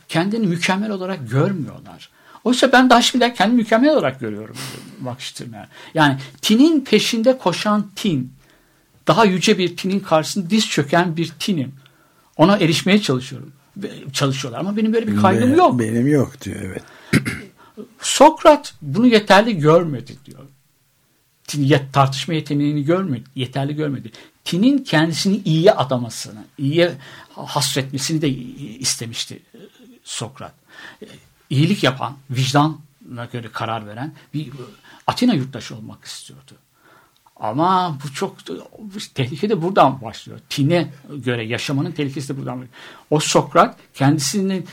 Kendini 0.08 0.46
mükemmel 0.46 0.90
olarak 0.90 1.30
görmüyorlar. 1.30 2.10
Oysa 2.44 2.72
ben 2.72 2.90
daha 2.90 3.02
şimdiden 3.02 3.34
kendimi 3.34 3.56
mükemmel 3.56 3.90
olarak 3.90 4.20
görüyorum. 4.20 4.56
Bakıştırmaya. 5.00 5.68
Yani 5.94 6.18
tinin 6.42 6.80
peşinde 6.80 7.38
koşan 7.38 7.90
tin. 7.96 8.32
Daha 9.06 9.24
yüce 9.24 9.58
bir 9.58 9.76
tinin 9.76 10.00
karşısında 10.00 10.50
diz 10.50 10.68
çöken 10.68 11.16
bir 11.16 11.32
tinim. 11.38 11.72
Ona 12.36 12.56
erişmeye 12.56 13.00
çalışıyorum. 13.00 13.52
Çalışıyorlar 14.12 14.60
ama 14.60 14.76
benim 14.76 14.92
böyle 14.92 15.06
bir 15.06 15.16
kaygım 15.20 15.56
yok. 15.56 15.78
Benim 15.78 16.06
yok 16.06 16.40
diyor 16.40 16.60
evet. 16.62 16.82
Sokrat 18.00 18.74
bunu 18.82 19.06
yeterli 19.06 19.58
görmedi 19.58 20.16
diyor. 20.24 20.40
Tartışma 21.92 22.34
yeteneğini 22.34 22.84
görmedi, 22.84 23.24
yeterli 23.34 23.76
görmedi. 23.76 24.12
Tin'in 24.44 24.78
kendisini 24.78 25.36
iyiye 25.44 25.72
adamasını, 25.72 26.44
iyiye 26.58 26.94
hasretmesini 27.34 28.22
de 28.22 28.28
istemişti 28.78 29.42
e, 29.54 29.58
Sokrat. 30.04 30.54
E, 31.02 31.06
iyilik 31.50 31.84
yapan, 31.84 32.16
vicdanla 32.30 33.24
göre 33.32 33.48
karar 33.52 33.86
veren 33.86 34.12
bir 34.34 34.46
e, 34.46 34.50
Atina 35.06 35.34
yurttaşı 35.34 35.76
olmak 35.76 36.04
istiyordu. 36.04 36.52
Ama 37.36 37.98
bu 38.04 38.12
çok 38.12 38.36
tehlike 39.14 39.48
de 39.48 39.62
buradan 39.62 40.02
başlıyor. 40.02 40.40
Tin'e 40.48 40.92
göre 41.10 41.44
yaşamanın 41.44 41.92
tehlikesi 41.92 42.28
de 42.28 42.36
buradan 42.36 42.54
başlıyor. 42.54 42.74
O 43.10 43.20
Sokrat 43.20 43.76
kendisinin 43.94 44.66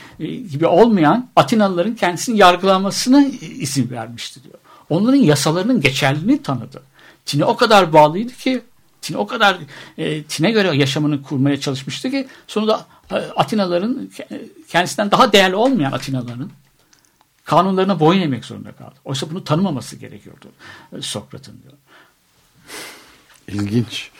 gibi 0.50 0.66
olmayan 0.66 1.30
Atinalıların 1.36 1.94
kendisini 1.94 2.38
yargılamasına 2.38 3.26
izin 3.40 3.90
vermişti 3.90 4.44
diyor. 4.44 4.54
Onların 4.90 5.18
yasalarının 5.18 5.80
geçerliliğini 5.80 6.42
tanıdı. 6.42 6.82
Tin'e 7.26 7.44
o 7.44 7.56
kadar 7.56 7.92
bağlıydı 7.92 8.32
ki 8.32 8.62
Tin 9.02 9.14
o 9.14 9.26
kadar 9.26 9.58
e, 9.98 10.22
Tin'e 10.22 10.50
göre 10.50 10.76
yaşamını 10.76 11.22
kurmaya 11.22 11.60
çalışmıştı 11.60 12.10
ki 12.10 12.28
sonunda 12.46 12.86
e, 13.10 13.14
Atinaların 13.14 14.10
kendisinden 14.68 15.10
daha 15.10 15.32
değerli 15.32 15.56
olmayan 15.56 15.92
Atinaların 15.92 16.50
kanunlarına 17.44 18.00
boyun 18.00 18.20
eğmek 18.20 18.44
zorunda 18.44 18.72
kaldı. 18.72 18.94
Oysa 19.04 19.30
bunu 19.30 19.44
tanımaması 19.44 19.96
gerekiyordu 19.96 20.46
e, 20.96 21.02
Sokrat'ın 21.02 21.62
diyor. 21.62 21.74
İlginç. 23.48 24.10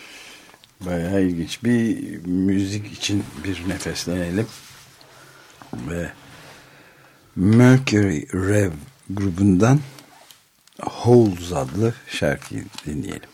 Bayağı 0.80 1.22
ilginç. 1.22 1.64
Bir 1.64 2.16
müzik 2.26 2.92
için 2.92 3.25
bir 3.44 3.68
nefeslenelim. 3.68 4.46
Ve 5.75 6.12
Mercury 7.37 8.26
Rev 8.34 8.72
grubundan 9.10 9.80
Holes 10.82 11.52
adlı 11.52 11.94
şarkıyı 12.08 12.64
dinleyelim. 12.87 13.28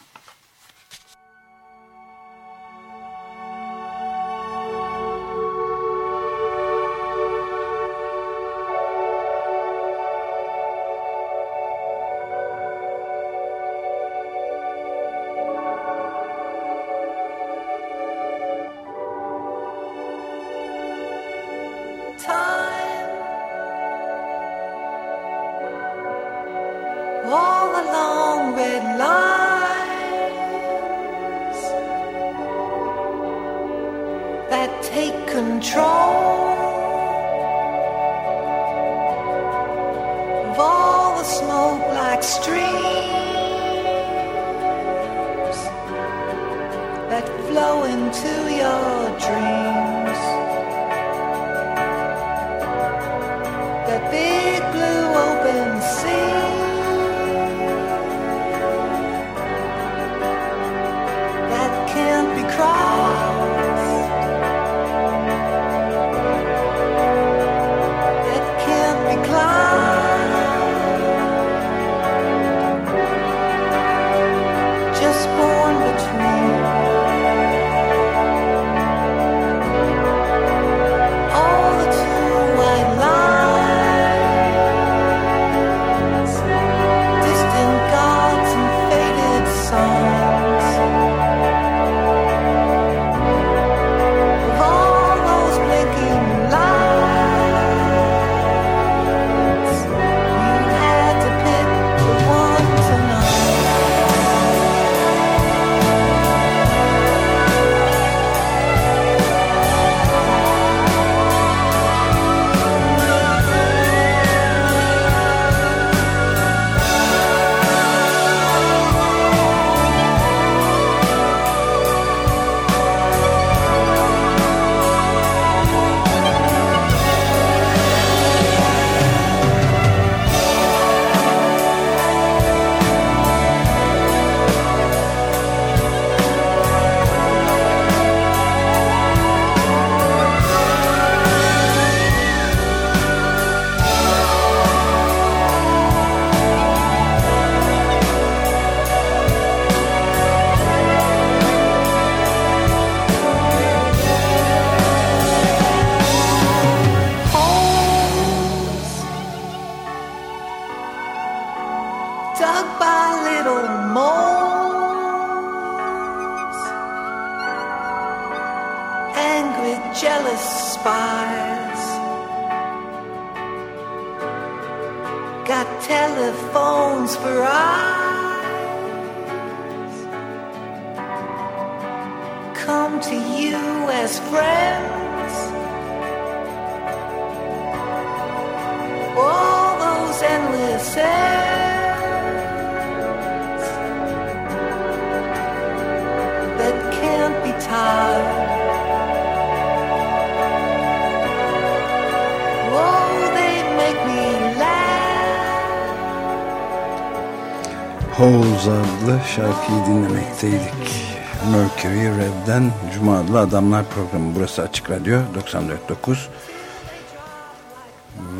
Holes 208.17 208.67
adlı 208.67 209.21
şarkıyı 209.35 209.87
dinlemekteydik. 209.87 211.07
Mercury 211.53 212.19
Rev'den 212.19 212.73
Cuma 212.95 213.19
adlı 213.19 213.41
Adamlar 213.41 213.91
programı. 213.91 214.35
Burası 214.35 214.63
Açık 214.63 214.91
Radyo 214.91 215.19
94.9 215.19 216.17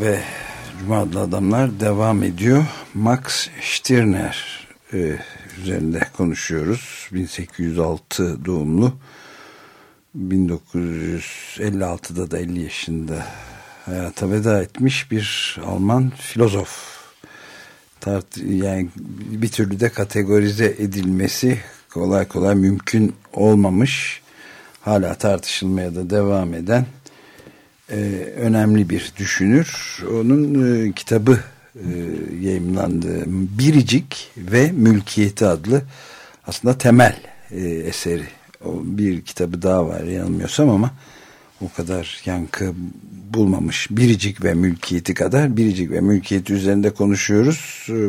ve 0.01 0.21
Cuma 0.81 0.99
adlı 0.99 1.21
Adamlar 1.21 1.81
devam 1.81 2.23
ediyor. 2.23 2.65
Max 2.95 3.49
Stirner 3.63 4.67
e, 4.93 5.19
üzerinde 5.59 6.01
konuşuyoruz. 6.17 7.09
1806 7.13 8.45
doğumlu 8.45 8.93
1956'da 10.19 12.31
da 12.31 12.39
50 12.39 12.63
yaşında 12.63 13.27
hayata 13.85 14.31
veda 14.31 14.63
etmiş 14.63 15.11
bir 15.11 15.57
Alman 15.67 16.11
filozof 16.11 16.96
tart 18.07 18.37
yani 18.49 18.89
bir 19.31 19.49
türlü 19.49 19.81
de 19.81 19.89
kategorize 19.89 20.65
edilmesi 20.65 21.59
kolay 21.91 22.29
kolay 22.29 22.55
mümkün 22.55 23.15
olmamış. 23.33 24.21
Hala 24.81 25.15
tartışılmaya 25.15 25.95
da 25.95 26.11
devam 26.11 26.55
eden 26.55 26.87
e, 27.91 27.97
önemli 28.37 28.91
bir 28.91 29.13
düşünür. 29.19 29.99
Onun 30.11 30.43
e, 30.89 30.93
kitabı 30.93 31.41
e, 31.75 31.89
yayımlandı 32.41 33.25
Biricik 33.27 34.31
ve 34.37 34.73
Mülkiyeti 34.73 35.47
adlı 35.47 35.83
aslında 36.47 36.79
temel 36.79 37.17
e, 37.51 37.61
eseri. 37.69 38.27
O 38.65 38.73
bir 38.85 39.23
kitabı 39.23 39.63
daha 39.63 39.89
var 39.89 40.03
yanılmıyorsam 40.03 40.71
ama 40.71 40.91
o 41.61 41.73
kadar 41.77 42.23
yankı 42.25 42.73
bulmamış 43.35 43.89
biricik 43.91 44.45
ve 44.45 44.55
mülkiyeti 44.55 45.15
kadar 45.15 45.57
biricik 45.57 45.91
ve 45.91 46.01
mülkiyeti 46.01 46.53
üzerinde 46.53 46.91
konuşuyoruz. 46.91 47.87
Ee, 47.91 48.09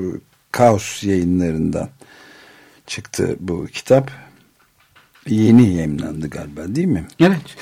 Kaos 0.52 1.04
yayınlarından 1.04 1.90
çıktı 2.88 3.36
bu 3.40 3.66
kitap. 3.74 4.12
Yeni 5.28 5.74
yayınlandı 5.76 6.30
galiba 6.30 6.76
değil 6.76 6.88
mi? 6.88 7.06
Evet. 7.20 7.56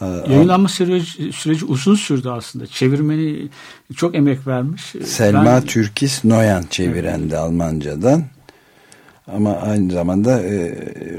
Yayınlanma 0.00 0.68
süreci, 0.68 1.32
süreci 1.32 1.64
uzun 1.64 1.94
sürdü 1.94 2.28
aslında. 2.28 2.66
Çevirmeni 2.66 3.48
çok 3.96 4.14
emek 4.14 4.46
vermiş. 4.46 4.94
Selma 5.04 5.44
Ben- 5.44 5.62
Türkis 5.62 6.24
Noyan 6.24 6.64
çevirendi 6.70 7.36
Almancadan. 7.36 8.24
Ama 9.26 9.56
aynı 9.56 9.92
zamanda 9.92 10.42
e, 10.42 10.70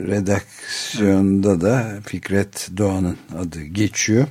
redaksiyonda 0.08 1.62
da 1.62 2.00
Fikret 2.06 2.70
Doğan'ın 2.78 3.18
adı 3.38 3.64
geçiyor. 3.64 4.28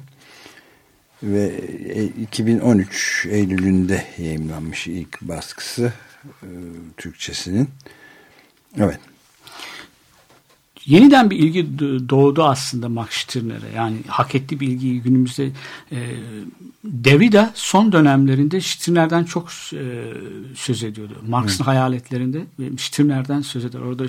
Ve 1.22 1.52
e, 1.88 2.04
2013 2.04 3.26
Eylül'ünde 3.30 4.04
yayımlanmış 4.18 4.86
ilk 4.86 5.20
baskısı 5.20 5.92
e, 6.42 6.48
Türkçesinin. 6.96 7.68
Evet. 8.78 9.00
Yeniden 10.86 11.30
bir 11.30 11.38
ilgi 11.38 11.78
doğdu 12.08 12.44
aslında 12.44 12.88
Max 12.88 13.10
Stirner'e. 13.10 13.76
Yani 13.76 13.96
hak 14.08 14.34
ettiği 14.34 14.60
bir 14.60 14.68
ilgiyi 14.68 15.02
günümüzde 15.02 15.50
e, 15.92 15.98
Derrida 16.84 17.50
son 17.54 17.92
dönemlerinde 17.92 18.60
Stirner'den 18.60 19.24
çok 19.24 19.48
e, 19.72 20.12
söz 20.54 20.82
ediyordu. 20.82 21.12
Marx'ın 21.28 21.64
hayaletlerinde 21.64 22.44
ve 22.58 22.76
Stirner'den 22.78 23.40
söz 23.40 23.64
eder. 23.64 23.80
Orada 23.80 24.04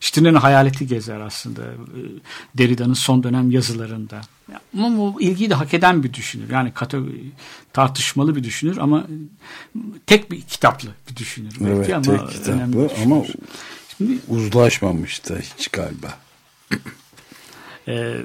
Stirner'in 0.00 0.34
hayaleti 0.34 0.86
gezer 0.86 1.20
aslında 1.20 1.62
e, 1.62 2.00
Derrida'nın 2.58 2.94
son 2.94 3.22
dönem 3.22 3.50
yazılarında. 3.50 4.20
Ya, 4.52 4.60
Ama 4.78 4.98
bu 4.98 5.22
ilgiyi 5.22 5.50
de 5.50 5.54
hak 5.54 5.74
eden 5.74 6.02
bir 6.02 6.14
düşünür. 6.14 6.50
Yani 6.50 6.72
kategori, 6.72 7.30
tartışmalı 7.72 8.36
bir 8.36 8.44
düşünür 8.44 8.76
ama 8.76 9.06
tek 10.06 10.30
bir 10.30 10.40
kitaplı 10.40 10.88
bir 11.10 11.16
düşünür. 11.16 11.54
belki 11.60 11.92
Evet, 11.92 12.08
ama 12.08 12.26
tek 12.26 12.30
kitaplı 12.30 12.90
ama 13.04 13.24
uzlaşmamış 14.28 15.28
da 15.28 15.34
hiç 15.58 15.68
galiba. 15.68 16.18
Ee, 17.88 18.16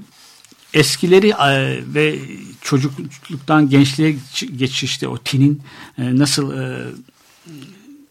eskileri 0.74 1.30
e, 1.30 1.80
ve 1.94 2.20
çocukluktan 2.62 3.70
gençliğe 3.70 4.16
geçişte 4.56 5.08
o 5.08 5.18
tinin 5.18 5.62
e, 5.98 6.18
nasıl 6.18 6.58
e, 6.58 6.92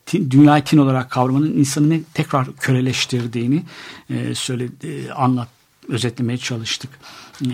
tin, 0.07 0.31
dünyayı 0.31 0.65
tin 0.65 0.79
olarak 0.79 1.11
kavramanın 1.11 1.59
insanı 1.59 1.91
ne 1.91 2.01
tekrar 2.15 2.57
köleleştirdiğini 2.57 3.63
e, 4.11 4.35
söyledi, 4.35 5.13
anlat, 5.13 5.49
özetlemeye 5.89 6.39
çalıştık. 6.39 6.91
E, 7.45 7.51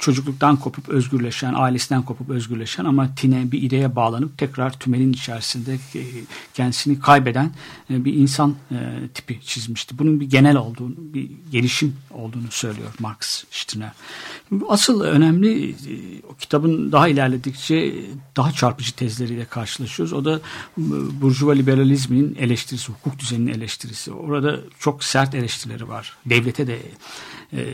çocukluktan 0.00 0.56
kopup 0.56 0.88
özgürleşen, 0.88 1.54
ailesinden 1.54 2.02
kopup 2.02 2.30
özgürleşen 2.30 2.84
ama 2.84 3.14
tine 3.14 3.52
bir 3.52 3.62
ideye 3.62 3.96
bağlanıp 3.96 4.38
tekrar 4.38 4.78
tümelin 4.78 5.12
içerisinde 5.12 5.74
e, 5.74 6.02
kendisini 6.54 7.00
kaybeden 7.00 7.50
e, 7.90 8.04
bir 8.04 8.14
insan 8.14 8.54
e, 8.70 9.08
tipi 9.14 9.40
çizmişti. 9.40 9.98
Bunun 9.98 10.20
bir 10.20 10.30
genel 10.30 10.56
olduğunu, 10.56 10.94
bir 10.98 11.30
gelişim 11.52 11.96
olduğunu 12.10 12.50
söylüyor 12.50 12.88
Marx 12.98 13.44
Stirner. 13.50 13.92
Asıl 14.68 15.00
önemli 15.00 15.74
o 16.30 16.34
kitabın 16.34 16.92
daha 16.92 17.08
ilerledikçe 17.08 17.94
daha 18.36 18.52
çarpıcı 18.52 18.92
tezleriyle 18.92 19.44
karşılaşıyoruz. 19.44 20.12
O 20.12 20.24
da 20.24 20.40
burjuva 21.20 21.52
liberalizminin 21.52 22.34
eleştirisi, 22.34 22.92
hukuk 22.92 23.18
düzeninin 23.18 23.52
eleştirisi. 23.52 24.12
Orada 24.12 24.60
çok 24.78 25.04
sert 25.04 25.34
eleştirileri 25.34 25.88
var. 25.88 26.16
Devlete 26.26 26.66
de 26.66 26.78
e, 27.52 27.66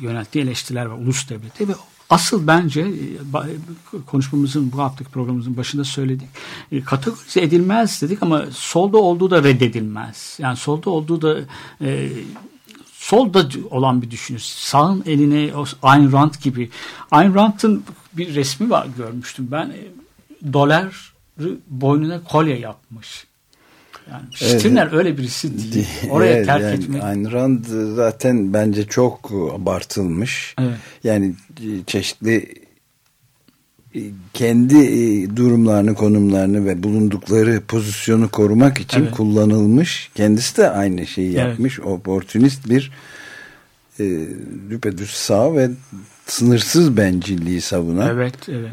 yönelttiği 0.00 0.44
eleştiriler 0.44 0.86
var. 0.86 0.98
Ulus 0.98 1.28
devleti 1.28 1.68
ve 1.68 1.72
asıl 2.10 2.46
bence 2.46 2.80
e, 2.80 4.04
konuşmamızın 4.06 4.72
bu 4.72 4.78
haftaki 4.78 5.10
programımızın 5.10 5.56
başında 5.56 5.84
söyledik. 5.84 6.28
E, 6.72 6.80
kategorize 6.80 7.40
edilmez 7.40 8.02
dedik 8.02 8.22
ama 8.22 8.44
solda 8.50 8.98
olduğu 8.98 9.30
da 9.30 9.44
reddedilmez. 9.44 10.36
Yani 10.38 10.56
solda 10.56 10.90
olduğu 10.90 11.22
da 11.22 11.40
e, 11.80 12.10
solda 12.92 13.48
olan 13.70 14.02
bir 14.02 14.10
düşünür. 14.10 14.40
Sağın 14.40 15.02
eline 15.06 15.52
Ayn 15.82 16.12
Rand 16.12 16.34
gibi. 16.42 16.70
Ayn 17.10 17.34
Rand'ın 17.34 17.84
bir 18.12 18.34
resmi 18.34 18.70
var 18.70 18.88
görmüştüm 18.96 19.48
ben. 19.50 19.70
E, 19.70 19.84
doları 20.52 20.90
boynuna 21.68 22.24
kolye 22.24 22.58
yapmış. 22.58 23.26
Yani 24.12 24.22
Stirner 24.34 24.82
evet. 24.82 24.94
öyle 24.94 25.18
birisi 25.18 25.72
değil. 25.74 25.86
Oraya 26.10 26.36
evet, 26.36 26.46
terk 26.46 26.62
yani 26.62 26.74
etmek. 26.74 27.04
Ayn 27.04 27.32
Rand 27.32 27.64
zaten 27.96 28.52
bence 28.52 28.86
çok 28.86 29.32
abartılmış. 29.54 30.54
Evet. 30.58 30.76
Yani 31.04 31.34
çeşitli 31.86 32.54
kendi 34.34 35.36
durumlarını, 35.36 35.94
konumlarını 35.94 36.66
ve 36.66 36.82
bulundukları 36.82 37.60
pozisyonu 37.60 38.28
korumak 38.28 38.80
için 38.80 39.02
evet. 39.02 39.10
kullanılmış. 39.10 40.10
Kendisi 40.14 40.56
de 40.56 40.70
aynı 40.70 41.06
şeyi 41.06 41.32
yapmış. 41.32 41.78
Evet. 41.78 41.88
Oportunist 41.88 42.68
bir 42.68 42.92
e, 44.00 44.04
düpedüz 44.70 45.10
sağ 45.10 45.54
ve 45.54 45.70
sınırsız 46.26 46.96
bencilliği 46.96 47.60
savunan. 47.60 48.08
Evet, 48.08 48.48
evet. 48.48 48.72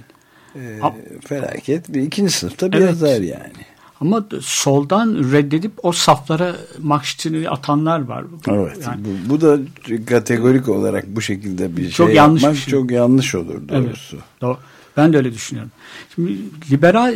E, 0.56 0.80
felaket 1.28 1.93
bir 1.93 2.02
ikinci 2.02 2.34
sınıfta 2.34 2.71
bir 2.71 2.78
evet. 2.78 2.88
yazar 2.88 3.21
yani. 3.21 3.74
Ama 4.01 4.25
soldan 4.41 5.31
reddedip 5.31 5.71
o 5.84 5.91
saflara 5.91 6.55
Marksistleri 6.81 7.49
atanlar 7.49 7.99
var. 7.99 8.23
Evet. 8.47 8.77
Yani, 8.88 9.01
bu, 9.05 9.29
bu 9.29 9.41
da 9.41 9.58
kategorik 10.05 10.69
olarak 10.69 11.08
bu 11.08 11.21
şekilde 11.21 11.77
bir 11.77 11.89
çok 11.91 12.08
şey 12.08 12.15
yanlış 12.15 12.43
yapmak 12.43 12.55
bir 12.55 12.62
şey. 12.62 12.71
çok 12.71 12.91
yanlış 12.91 13.36
olur 13.36 13.69
doğrusu. 13.69 14.15
Evet, 14.15 14.23
doğru. 14.41 14.58
Ben 14.97 15.13
de 15.13 15.17
öyle 15.17 15.34
düşünüyorum. 15.34 15.71
Şimdi 16.15 16.38
liberal, 16.71 17.15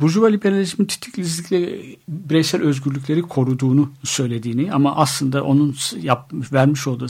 burjuva 0.00 0.26
liberalizmin 0.26 0.86
titiklizlikle 0.86 1.82
bireysel 2.08 2.62
özgürlükleri 2.62 3.22
koruduğunu 3.22 3.90
söylediğini 4.04 4.72
ama 4.72 4.96
aslında 4.96 5.44
onun 5.44 5.76
yap, 6.00 6.32
vermiş 6.32 6.86
olduğu, 6.86 7.06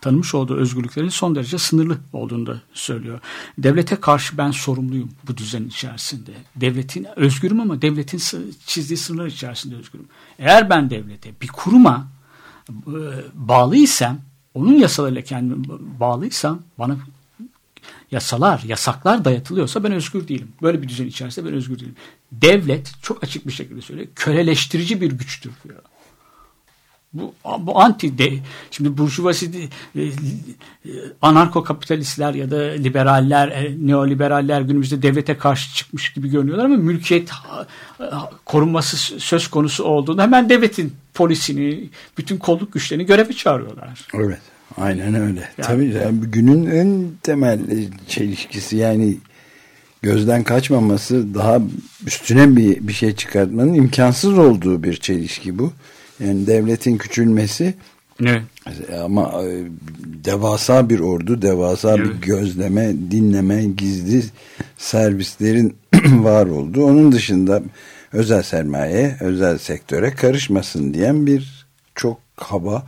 tanımış 0.00 0.34
olduğu 0.34 0.56
özgürlüklerin 0.56 1.08
son 1.08 1.34
derece 1.34 1.58
sınırlı 1.58 1.98
olduğunu 2.12 2.46
da 2.46 2.60
söylüyor. 2.72 3.20
Devlete 3.58 3.96
karşı 3.96 4.38
ben 4.38 4.50
sorumluyum 4.50 5.10
bu 5.28 5.36
düzen 5.36 5.64
içerisinde. 5.64 6.30
Devletin, 6.56 7.06
özgürüm 7.16 7.60
ama 7.60 7.82
devletin 7.82 8.20
çizdiği 8.66 8.96
sınırlar 8.96 9.26
içerisinde 9.26 9.76
özgürüm. 9.76 10.06
Eğer 10.38 10.70
ben 10.70 10.90
devlete, 10.90 11.30
bir 11.42 11.48
kuruma 11.48 12.08
e, 12.70 12.74
bağlıysam, 13.34 14.18
onun 14.54 14.72
yasalarıyla 14.72 15.22
kendimi 15.22 15.64
bağlıysam 16.00 16.62
bana 16.78 16.96
yasalar, 18.10 18.62
yasaklar 18.66 19.24
dayatılıyorsa 19.24 19.84
ben 19.84 19.92
özgür 19.92 20.28
değilim. 20.28 20.48
Böyle 20.62 20.82
bir 20.82 20.88
düzen 20.88 21.06
içerisinde 21.06 21.46
ben 21.46 21.54
özgür 21.54 21.78
değilim. 21.78 21.96
Devlet 22.32 22.92
çok 23.02 23.24
açık 23.24 23.46
bir 23.46 23.52
şekilde 23.52 23.80
söylüyor. 23.80 24.08
Köleleştirici 24.14 25.00
bir 25.00 25.12
güçtür 25.12 25.52
diyor. 25.64 25.82
Bu, 27.12 27.34
bu 27.58 27.80
anti 27.80 28.18
de 28.18 28.32
şimdi 28.70 28.98
burjuvasi 28.98 29.68
e, 29.96 30.02
e, 30.02 30.10
anarko 31.22 31.64
kapitalistler 31.64 32.34
ya 32.34 32.50
da 32.50 32.56
liberaller, 32.56 33.48
e, 33.48 33.76
neoliberaller 33.86 34.60
günümüzde 34.60 35.02
devlete 35.02 35.38
karşı 35.38 35.74
çıkmış 35.74 36.12
gibi 36.12 36.28
görünüyorlar 36.30 36.64
ama 36.64 36.76
mülkiyet 36.76 37.30
korunması 38.44 39.20
söz 39.20 39.48
konusu 39.48 39.84
olduğunda 39.84 40.22
hemen 40.22 40.48
devletin 40.48 40.92
polisini, 41.14 41.90
bütün 42.18 42.38
kolluk 42.38 42.72
güçlerini 42.72 43.06
göreve 43.06 43.32
çağırıyorlar. 43.32 44.08
Evet. 44.14 44.40
Aynen 44.76 45.14
öyle. 45.14 45.40
Yani, 45.40 45.62
Tabii 45.62 45.86
yani 45.86 46.20
günün 46.20 46.66
en 46.66 47.02
temel 47.22 47.60
çelişkisi 48.08 48.76
yani 48.76 49.16
gözden 50.02 50.42
kaçmaması 50.42 51.34
daha 51.34 51.60
üstüne 52.06 52.56
bir, 52.56 52.88
bir 52.88 52.92
şey 52.92 53.14
çıkartmanın 53.14 53.74
imkansız 53.74 54.38
olduğu 54.38 54.82
bir 54.82 54.96
çelişki 54.96 55.58
bu. 55.58 55.72
Yani 56.24 56.46
devletin 56.46 56.98
küçülmesi 56.98 57.74
evet. 58.20 58.42
ama 59.04 59.42
e, 59.42 59.64
devasa 60.24 60.90
bir 60.90 61.00
ordu, 61.00 61.42
devasa 61.42 61.94
evet. 61.96 62.06
bir 62.06 62.26
gözleme, 62.26 62.92
dinleme, 63.10 63.64
gizli 63.64 64.24
servislerin 64.76 65.76
var 66.04 66.46
olduğu. 66.46 66.84
Onun 66.84 67.12
dışında 67.12 67.62
özel 68.12 68.42
sermaye, 68.42 69.16
özel 69.20 69.58
sektöre 69.58 70.10
karışmasın 70.10 70.94
diyen 70.94 71.26
bir 71.26 71.66
çok 71.94 72.18
kaba 72.36 72.84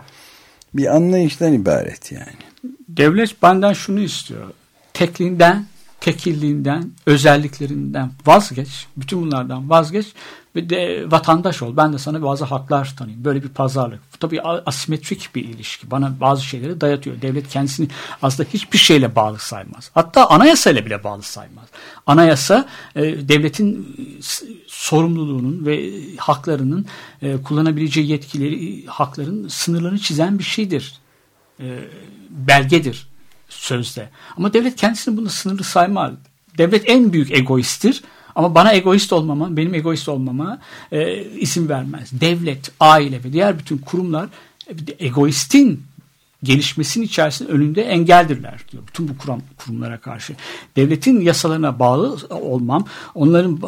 bir 0.75 0.97
anlayıştan 0.97 1.53
ibaret 1.53 2.13
yani. 2.13 2.37
Devlet 2.89 3.43
benden 3.43 3.73
şunu 3.73 4.01
istiyor. 4.01 4.51
Tekliğinden, 4.95 5.67
tekilliğinden, 6.03 6.93
özelliklerinden 7.07 8.11
vazgeç. 8.27 8.87
Bütün 8.97 9.23
bunlardan 9.23 9.71
vazgeç 9.71 10.07
ve 10.57 10.71
de 10.71 11.11
vatandaş 11.11 11.63
ol. 11.63 11.77
Ben 11.77 11.93
de 11.93 11.99
sana 11.99 12.23
bazı 12.23 12.45
haklar 12.45 12.95
tanıyayım. 12.99 13.25
Böyle 13.25 13.43
bir 13.43 13.49
pazarlık. 13.49 14.01
Tabii 14.21 14.43
asimetrik 14.43 15.35
bir 15.35 15.45
ilişki. 15.45 15.91
Bana 15.91 16.21
bazı 16.21 16.45
şeyleri 16.45 16.81
dayatıyor. 16.81 17.23
Devlet 17.23 17.49
kendisini 17.49 17.89
aslında 18.23 18.49
hiçbir 18.55 18.79
şeyle 18.79 19.17
bağlı 19.17 19.39
saymaz. 19.39 19.91
Hatta 19.95 20.27
anayasayla 20.31 20.87
bile 20.87 21.05
bağlı 21.05 21.23
saymaz. 21.23 21.65
Anayasa 22.07 22.69
e, 22.97 23.03
devletin 23.29 23.97
sorumluluğunun 24.67 25.67
ve 25.67 25.91
haklarının 26.17 26.87
e, 27.23 27.43
kullanabileceği 27.43 28.11
yetkileri, 28.11 28.87
hakların 28.87 29.49
sınırlarını 29.49 29.99
çizen 29.99 30.39
bir 30.39 30.45
şeydir. 30.45 30.95
E, 31.61 31.79
belgedir 32.31 33.12
sözde. 33.53 34.09
Ama 34.37 34.53
devlet 34.53 34.77
kendisini 34.77 35.17
bunu 35.17 35.31
sınırlı 35.31 35.65
saymaz. 35.65 36.13
Devlet 36.59 36.91
en 36.91 37.13
büyük 37.13 37.31
egoisttir. 37.31 38.03
Ama 38.35 38.55
bana 38.55 38.73
egoist 38.73 39.13
olmama, 39.13 39.57
benim 39.57 39.75
egoist 39.75 40.09
olmama 40.09 40.59
e, 40.93 41.25
isim 41.25 41.69
vermez. 41.69 42.11
Devlet, 42.21 42.73
aile 42.81 43.25
ve 43.25 43.33
diğer 43.33 43.59
bütün 43.59 43.79
kurumlar 43.79 44.29
egoistin 44.99 45.83
gelişmesinin 46.43 47.05
içerisinde 47.05 47.53
önünde 47.53 47.83
engeldirler 47.83 48.61
diyor. 48.73 48.83
Bütün 48.87 49.09
bu 49.09 49.19
kurum, 49.19 49.43
kurumlara 49.57 50.01
karşı. 50.01 50.37
Devletin 50.77 51.21
yasalarına 51.21 51.79
bağlı 51.79 52.19
olmam, 52.31 52.87
onların 53.15 53.61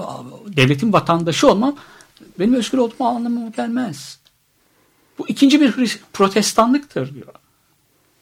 devletin 0.46 0.92
vatandaşı 0.92 1.48
olmam 1.48 1.76
benim 2.38 2.54
özgür 2.54 2.78
olduğum 2.78 3.04
anlamına 3.04 3.48
gelmez. 3.48 4.18
Bu 5.18 5.28
ikinci 5.28 5.60
bir 5.60 5.98
protestanlıktır 6.12 7.14
diyor. 7.14 7.26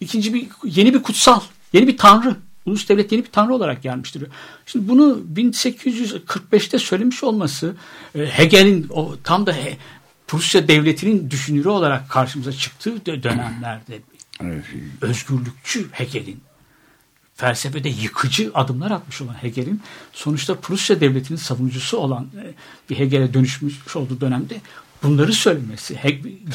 İkinci 0.03 0.35
bir 0.35 0.49
yeni 0.65 0.95
bir 0.95 1.03
kutsal, 1.03 1.41
yeni 1.73 1.89
bir 1.89 1.97
tanrı. 1.97 2.37
Ulus 2.67 2.89
devlet 2.89 3.13
yeni 3.13 3.25
bir 3.25 3.31
tanrı 3.31 3.55
olarak 3.55 3.83
gelmiştir. 3.83 4.25
Şimdi 4.67 4.89
bunu 4.89 5.23
1845'te 5.35 6.79
söylemiş 6.79 7.25
olması 7.25 7.77
e, 8.15 8.27
Hegel'in 8.27 8.87
o 8.91 9.17
tam 9.25 9.47
da 9.47 9.55
Prusya 10.27 10.69
devletinin 10.69 11.31
düşünürü 11.31 11.69
olarak 11.69 12.11
karşımıza 12.11 12.53
çıktığı 12.53 13.07
dönemlerde 13.07 14.01
özgürlükçü 15.01 15.89
Hegel'in 15.93 16.41
felsefede 17.35 17.89
yıkıcı 17.89 18.51
adımlar 18.55 18.91
atmış 18.91 19.23
olan 19.23 19.35
Hegel'in 19.35 19.83
sonuçta 20.13 20.55
Prusya 20.55 21.01
devletinin 21.01 21.39
savunucusu 21.39 21.97
olan 21.97 22.25
e, 22.25 22.55
bir 22.91 22.99
Hegel'e 22.99 23.35
dönüşmüş 23.35 23.97
olduğu 23.97 24.21
dönemde 24.21 24.61
bunları 25.03 25.33
söylemesi 25.33 25.99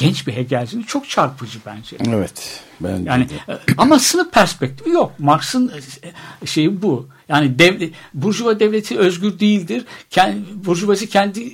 genç 0.00 0.26
bir 0.26 0.32
Hegelcinin 0.32 0.82
çok 0.82 1.08
çarpıcı 1.08 1.58
bence. 1.66 1.96
Evet. 2.08 2.62
Bence 2.80 3.10
yani 3.10 3.28
de. 3.28 3.34
E, 3.34 3.58
ama 3.78 3.98
sınıf 3.98 4.32
perspektifi 4.32 4.90
yok. 4.90 5.12
Marx'ın 5.18 5.72
e, 6.42 6.46
şeyi 6.46 6.82
bu. 6.82 7.08
Yani 7.28 7.58
devlet, 7.58 7.92
burjuva 8.14 8.60
devleti 8.60 8.98
özgür 8.98 9.38
değildir. 9.38 9.84
Kendi, 10.10 10.44
burjuvazi 10.64 11.08
kendi 11.08 11.52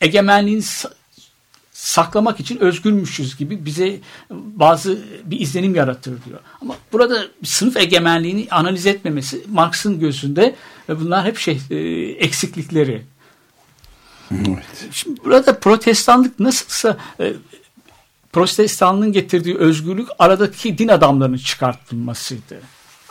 egemenliğini 0.00 0.62
saklamak 1.72 2.40
için 2.40 2.58
özgürmüşüz 2.58 3.36
gibi 3.36 3.64
bize 3.64 4.00
bazı 4.30 4.98
bir 5.24 5.40
izlenim 5.40 5.74
yaratır 5.74 6.24
diyor. 6.24 6.40
Ama 6.60 6.76
burada 6.92 7.26
sınıf 7.44 7.76
egemenliğini 7.76 8.46
analiz 8.50 8.86
etmemesi 8.86 9.44
Marx'ın 9.48 10.00
gözünde 10.00 10.54
ve 10.88 11.00
bunlar 11.00 11.24
hep 11.24 11.38
şey 11.38 11.60
e, 11.70 11.76
eksiklikleri. 12.10 13.02
Evet. 14.30 14.88
Şimdi 14.92 15.24
burada 15.24 15.58
protestanlık 15.58 16.40
nasılsa 16.40 16.96
e, 17.20 17.32
protestanlığın 18.32 19.12
getirdiği 19.12 19.56
özgürlük 19.56 20.08
aradaki 20.18 20.78
din 20.78 20.88
adamlarının 20.88 21.36
çıkartılmasıydı. 21.36 22.60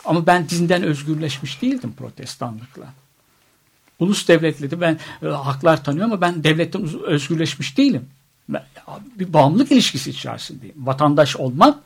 Ama 0.04 0.26
ben 0.26 0.48
dinden 0.48 0.82
özgürleşmiş 0.82 1.62
değildim 1.62 1.94
protestanlıkla. 1.98 2.86
Ulus 3.98 4.28
devletle 4.28 4.70
de 4.70 4.80
ben 4.80 4.98
e, 5.22 5.26
haklar 5.26 5.84
tanıyorum 5.84 6.12
ama 6.12 6.20
ben 6.20 6.44
devletten 6.44 7.02
özgürleşmiş 7.02 7.78
değilim. 7.78 8.08
Bir 9.18 9.32
bağımlılık 9.32 9.72
ilişkisi 9.72 10.10
içerisindeyim. 10.10 10.86
Vatandaş 10.86 11.36
olmak, 11.36 11.78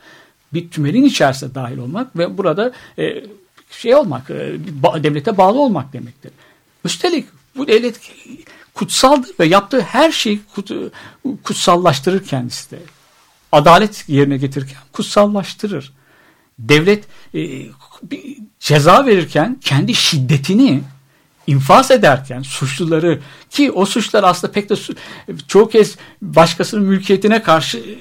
bir 0.53 0.71
tümelin 0.71 1.05
içerisinde 1.05 1.55
dahil 1.55 1.79
olmak 1.79 2.19
ve 2.19 2.39
burada 2.39 2.73
e, 2.99 3.25
şey 3.71 3.95
olmak, 3.95 4.31
e, 4.31 4.35
devlete 5.03 5.39
bağlı 5.39 5.61
olmak 5.61 5.93
demektir. 5.93 6.33
Üstelik 6.85 7.27
bu 7.57 7.69
devlet 7.69 8.01
kutsaldır 8.75 9.31
ve 9.41 9.47
yaptığı 9.47 9.81
her 9.81 10.13
şeyi 10.13 10.41
kut- 10.55 10.91
kutsallaştırır 11.45 12.25
kendisi 12.25 12.71
de. 12.71 12.79
Adalet 13.53 14.05
yerine 14.09 14.37
getirirken 14.37 14.79
kutsallaştırır. 14.93 15.93
Devlet 16.59 17.05
e, 17.35 17.41
bir 18.03 18.39
ceza 18.61 19.07
verirken 19.07 19.59
kendi 19.61 19.95
şiddetini 19.95 20.83
infaz 21.47 21.91
ederken 21.91 22.43
suçluları 22.43 23.21
ki 23.51 23.73
o 23.73 23.87
suçlar 23.87 24.25
aslında 24.25 24.53
pek 24.53 24.71
de 24.71 24.75
çoğu 25.49 25.69
kez 25.69 25.97
başkasının 26.23 26.85
mülkiyetine 26.85 27.43
karşı 27.43 27.79
e, 27.79 27.97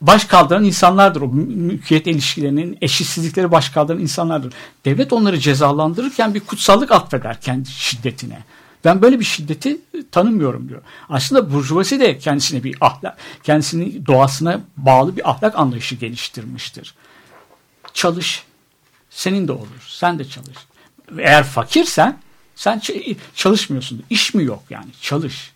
baş 0.00 0.24
kaldıran 0.24 0.64
insanlardır. 0.64 1.20
O 1.20 1.28
mü- 1.28 1.56
mülkiyet 1.56 2.06
ilişkilerinin 2.06 2.78
eşitsizlikleri 2.80 3.50
baş 3.50 3.68
kaldıran 3.68 4.00
insanlardır. 4.00 4.52
Devlet 4.84 5.12
onları 5.12 5.38
cezalandırırken 5.38 6.34
bir 6.34 6.40
kutsallık 6.40 6.92
atfeder 6.92 7.40
kendi 7.40 7.70
şiddetine. 7.70 8.38
Ben 8.84 9.02
böyle 9.02 9.20
bir 9.20 9.24
şiddeti 9.24 9.80
tanımıyorum 10.10 10.68
diyor. 10.68 10.82
Aslında 11.08 11.52
burjuvazi 11.52 12.00
de 12.00 12.18
kendisine 12.18 12.64
bir 12.64 12.76
ahlak, 12.80 13.16
kendisini 13.42 14.06
doğasına 14.06 14.60
bağlı 14.76 15.16
bir 15.16 15.30
ahlak 15.30 15.58
anlayışı 15.58 15.94
geliştirmiştir. 15.94 16.94
Çalış, 17.94 18.44
senin 19.10 19.48
de 19.48 19.52
olur. 19.52 19.86
Sen 19.88 20.18
de 20.18 20.24
çalış. 20.24 20.58
Eğer 21.18 21.44
fakirsen 21.44 22.18
sen 22.54 22.82
çalışmıyorsun. 23.34 24.02
İş 24.10 24.34
mi 24.34 24.44
yok 24.44 24.62
yani? 24.70 24.90
Çalış. 25.00 25.52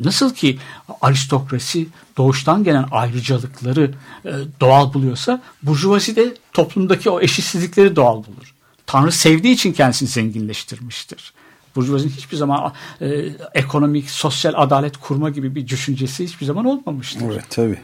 Nasıl 0.00 0.34
ki 0.34 0.58
aristokrasi 1.00 1.88
doğuştan 2.16 2.64
gelen 2.64 2.86
ayrıcalıkları 2.90 3.94
e, 4.24 4.32
doğal 4.60 4.92
buluyorsa 4.92 5.42
burjuvazi 5.62 6.16
de 6.16 6.34
toplumdaki 6.52 7.10
o 7.10 7.20
eşitsizlikleri 7.20 7.96
doğal 7.96 8.16
bulur. 8.16 8.54
Tanrı 8.86 9.12
sevdiği 9.12 9.54
için 9.54 9.72
kendisini 9.72 10.08
zenginleştirmiştir. 10.08 11.32
Burjuvazinin 11.76 12.12
hiçbir 12.12 12.36
zaman 12.36 12.72
e, 13.00 13.28
ekonomik, 13.54 14.10
sosyal 14.10 14.52
adalet 14.56 14.96
kurma 14.96 15.30
gibi 15.30 15.54
bir 15.54 15.68
düşüncesi 15.68 16.24
hiçbir 16.24 16.46
zaman 16.46 16.64
olmamıştır 16.64 17.22
Evet 17.26 17.44
tabii. 17.50 17.78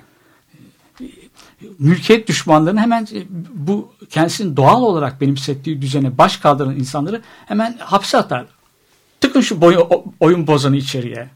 mülkiyet 1.79 2.29
düşmanlarının 2.29 2.81
hemen 2.81 3.03
e, 3.15 3.23
bu 3.55 3.93
kendisinin 4.11 4.57
doğal 4.57 4.83
olarak 4.83 5.21
benimsettiği 5.21 5.83
düzene 5.83 6.19
baş 6.19 6.37
kaldıran 6.37 6.77
insanları 6.77 7.23
hemen 7.47 7.77
hapse 7.79 8.19
atar. 8.19 8.47
Tıkın 9.21 9.41
şu 9.41 9.61
boyu, 9.61 9.79
o- 9.81 10.05
oyun 10.21 10.47
bozanı 10.47 10.77
içeriye. 10.77 11.31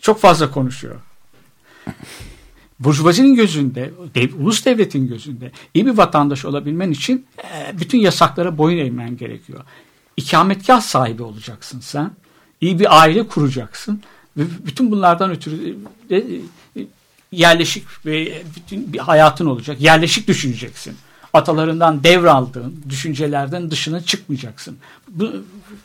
Çok 0.00 0.20
fazla 0.20 0.50
konuşuyor. 0.50 0.96
Burjuvazinin 2.80 3.34
gözünde, 3.34 3.90
dev, 4.14 4.34
ulus 4.40 4.64
devletin 4.64 5.08
gözünde 5.08 5.52
iyi 5.74 5.86
bir 5.86 5.96
vatandaş 5.96 6.44
olabilmen 6.44 6.90
için 6.90 7.26
e, 7.54 7.78
bütün 7.80 7.98
yasaklara 7.98 8.58
boyun 8.58 8.78
eğmen 8.86 9.16
gerekiyor. 9.16 9.64
İkametgah 10.18 10.80
sahibi 10.80 11.22
olacaksın 11.22 11.80
sen. 11.80 12.10
İyi 12.60 12.78
bir 12.78 13.00
aile 13.00 13.26
kuracaksın. 13.26 14.02
Ve 14.36 14.42
bütün 14.66 14.90
bunlardan 14.90 15.30
ötürü 15.30 15.76
de, 16.10 16.16
e, 16.16 16.86
yerleşik 17.32 18.06
ve 18.06 18.42
bütün 18.56 18.92
bir 18.92 18.98
hayatın 18.98 19.46
olacak. 19.46 19.80
Yerleşik 19.80 20.28
düşüneceksin. 20.28 20.96
Atalarından 21.32 22.04
devraldığın 22.04 22.82
düşüncelerden 22.88 23.70
dışına 23.70 24.00
çıkmayacaksın. 24.00 24.76
Bu 25.08 25.32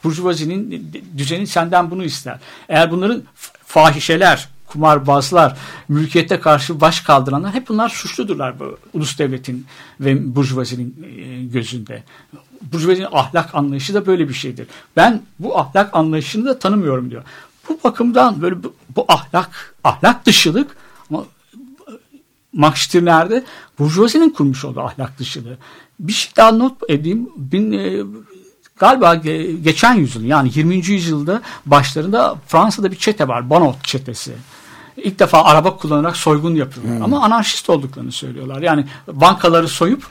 burjuvazinin 0.03 0.91
düzeni 1.17 1.47
senden 1.47 1.91
bunu 1.91 2.03
ister. 2.03 2.39
Eğer 2.69 2.91
bunların 2.91 3.23
fahişeler, 3.65 4.49
kumarbazlar, 4.67 5.57
mülkiyete 5.89 6.39
karşı 6.39 6.81
baş 6.81 7.01
kaldıranlar 7.01 7.53
hep 7.53 7.69
bunlar 7.69 7.89
suçludurlar 7.89 8.59
bu 8.59 8.77
ulus 8.93 9.19
devletin 9.19 9.65
ve 9.99 10.35
burjuvazinin 10.35 10.95
e, 11.03 11.45
gözünde. 11.45 12.03
Burjuvazinin 12.61 13.07
ahlak 13.11 13.55
anlayışı 13.55 13.93
da 13.93 14.05
böyle 14.05 14.29
bir 14.29 14.33
şeydir. 14.33 14.67
Ben 14.95 15.21
bu 15.39 15.59
ahlak 15.59 15.95
anlayışını 15.95 16.45
da 16.45 16.59
tanımıyorum 16.59 17.11
diyor. 17.11 17.23
Bu 17.69 17.79
bakımdan 17.83 18.41
böyle 18.41 18.63
bu, 18.63 18.73
bu 18.95 19.05
ahlak, 19.07 19.75
ahlak 19.83 20.25
dışılık 20.25 20.77
ama 21.09 21.25
Max 22.53 22.77
Stirner'de 22.77 23.43
Burjuvazi'nin 23.79 24.29
kurmuş 24.29 24.65
olduğu 24.65 24.81
ahlak 24.81 25.19
dışılığı. 25.19 25.57
Bir 25.99 26.13
şey 26.13 26.31
daha 26.37 26.51
not 26.51 26.77
edeyim. 26.89 27.29
Bin, 27.35 27.71
e, 27.71 28.03
galiba 28.79 29.15
ge- 29.15 29.61
geçen 29.61 29.93
yüzyıl 29.93 30.23
yani 30.23 30.51
20. 30.55 30.75
yüzyılda 30.75 31.41
başlarında 31.65 32.35
Fransa'da 32.47 32.91
bir 32.91 32.95
çete 32.95 33.27
var. 33.27 33.49
Banot 33.49 33.83
çetesi. 33.83 34.33
İlk 34.97 35.19
defa 35.19 35.43
araba 35.43 35.77
kullanarak 35.77 36.17
soygun 36.17 36.55
yapıyorlar. 36.55 37.01
Ama 37.01 37.23
anarşist 37.23 37.69
olduklarını 37.69 38.11
söylüyorlar. 38.11 38.61
Yani 38.61 38.85
bankaları 39.07 39.67
soyup 39.67 40.07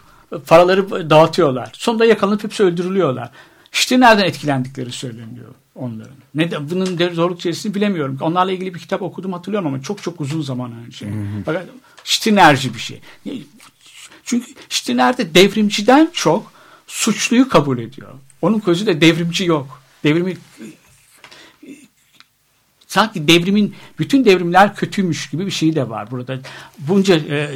paraları 0.47 1.11
dağıtıyorlar. 1.11 1.71
Sonunda 1.73 2.05
yakalanıp 2.05 2.45
hepsi 2.45 2.63
öldürülüyorlar. 2.63 3.31
İşte 3.73 4.01
nereden 4.01 4.25
etkilendikleri 4.25 4.93
söyleniyor 4.93 5.49
onların. 5.75 6.15
Ne 6.35 6.51
de 6.51 6.71
bunun 6.71 6.99
de 6.99 7.11
zorluk 7.11 7.39
içerisini 7.39 7.75
bilemiyorum. 7.75 8.19
Onlarla 8.21 8.53
ilgili 8.53 8.75
bir 8.75 8.79
kitap 8.81 9.03
okudum 9.03 9.33
hatırlıyorum 9.33 9.67
ama 9.69 9.83
çok 9.83 10.03
çok 10.03 10.21
uzun 10.21 10.43
zaman 10.43 10.73
önce. 10.87 11.07
Fakat 11.45 11.65
Stinerci 12.05 12.75
bir 12.75 12.79
şey. 12.79 13.01
Çünkü 14.25 14.47
Stiner'de 14.69 15.35
devrimciden 15.35 16.09
çok 16.13 16.52
suçluyu 16.93 17.49
kabul 17.49 17.79
ediyor. 17.79 18.09
Onun 18.43 18.61
gözünde 18.61 19.01
devrimci 19.01 19.45
yok. 19.45 19.83
Devrimi 20.05 20.37
sanki 22.87 23.29
devrimin 23.29 23.75
bütün 23.99 24.25
devrimler 24.25 24.77
kötüymüş 24.77 25.31
gibi 25.31 25.47
bir 25.47 25.51
şey 25.51 25.75
de 25.75 25.89
var 25.89 26.11
burada. 26.11 26.41
Bunca 26.79 27.15
e, 27.15 27.51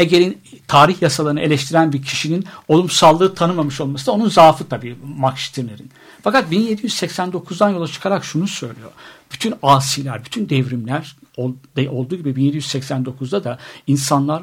Hegel'in 0.00 0.38
tarih 0.68 1.02
yasalarını 1.02 1.40
eleştiren 1.40 1.92
bir 1.92 2.02
kişinin 2.02 2.44
olumsallığı 2.68 3.34
tanımamış 3.34 3.80
olması 3.80 4.06
da 4.06 4.12
onun 4.12 4.28
zaafı 4.28 4.68
tabii 4.68 4.96
Max 5.16 5.38
Stirner'in. 5.40 5.90
Fakat 6.22 6.52
1789'dan 6.52 7.70
yola 7.70 7.88
çıkarak 7.88 8.24
şunu 8.24 8.48
söylüyor. 8.48 8.90
Bütün 9.32 9.54
asiler, 9.62 10.24
bütün 10.24 10.48
devrimler 10.48 11.16
ol- 11.36 11.54
de- 11.76 11.90
olduğu 11.90 12.16
gibi 12.16 12.30
1789'da 12.30 13.44
da 13.44 13.58
insanlar 13.86 14.42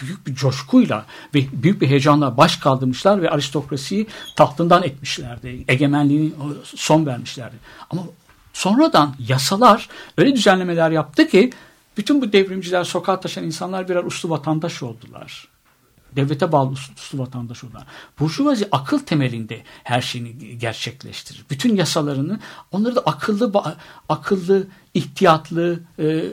büyük 0.00 0.26
bir 0.26 0.34
coşkuyla 0.34 1.04
ve 1.34 1.44
büyük 1.52 1.80
bir 1.80 1.86
heyecanla 1.86 2.36
baş 2.36 2.56
kaldırmışlar 2.56 3.22
ve 3.22 3.30
aristokrasiyi 3.30 4.06
tahtından 4.36 4.82
etmişlerdi. 4.82 5.64
Egemenliğini 5.68 6.32
son 6.64 7.06
vermişlerdi. 7.06 7.56
Ama 7.90 8.02
Sonradan 8.56 9.14
yasalar 9.28 9.88
öyle 10.18 10.36
düzenlemeler 10.36 10.90
yaptı 10.90 11.28
ki 11.28 11.50
bütün 11.96 12.22
bu 12.22 12.32
devrimciler, 12.32 12.84
sokağa 12.84 13.20
taşan 13.20 13.44
insanlar 13.44 13.88
birer 13.88 14.04
uslu 14.04 14.30
vatandaş 14.30 14.82
oldular. 14.82 15.48
Devlete 16.16 16.52
bağlı 16.52 16.70
uslu, 16.70 16.94
uslu 16.94 17.18
vatandaş 17.18 17.64
oldular. 17.64 17.86
Burjuvazi 18.20 18.68
akıl 18.72 18.98
temelinde 18.98 19.62
her 19.84 20.00
şeyini 20.00 20.58
gerçekleştirir. 20.58 21.44
Bütün 21.50 21.76
yasalarını 21.76 22.40
onları 22.72 22.96
da 22.96 23.00
akıllı, 23.00 23.52
akıllı, 24.08 24.66
ihtiyatlı, 24.94 25.80
e, 25.98 26.24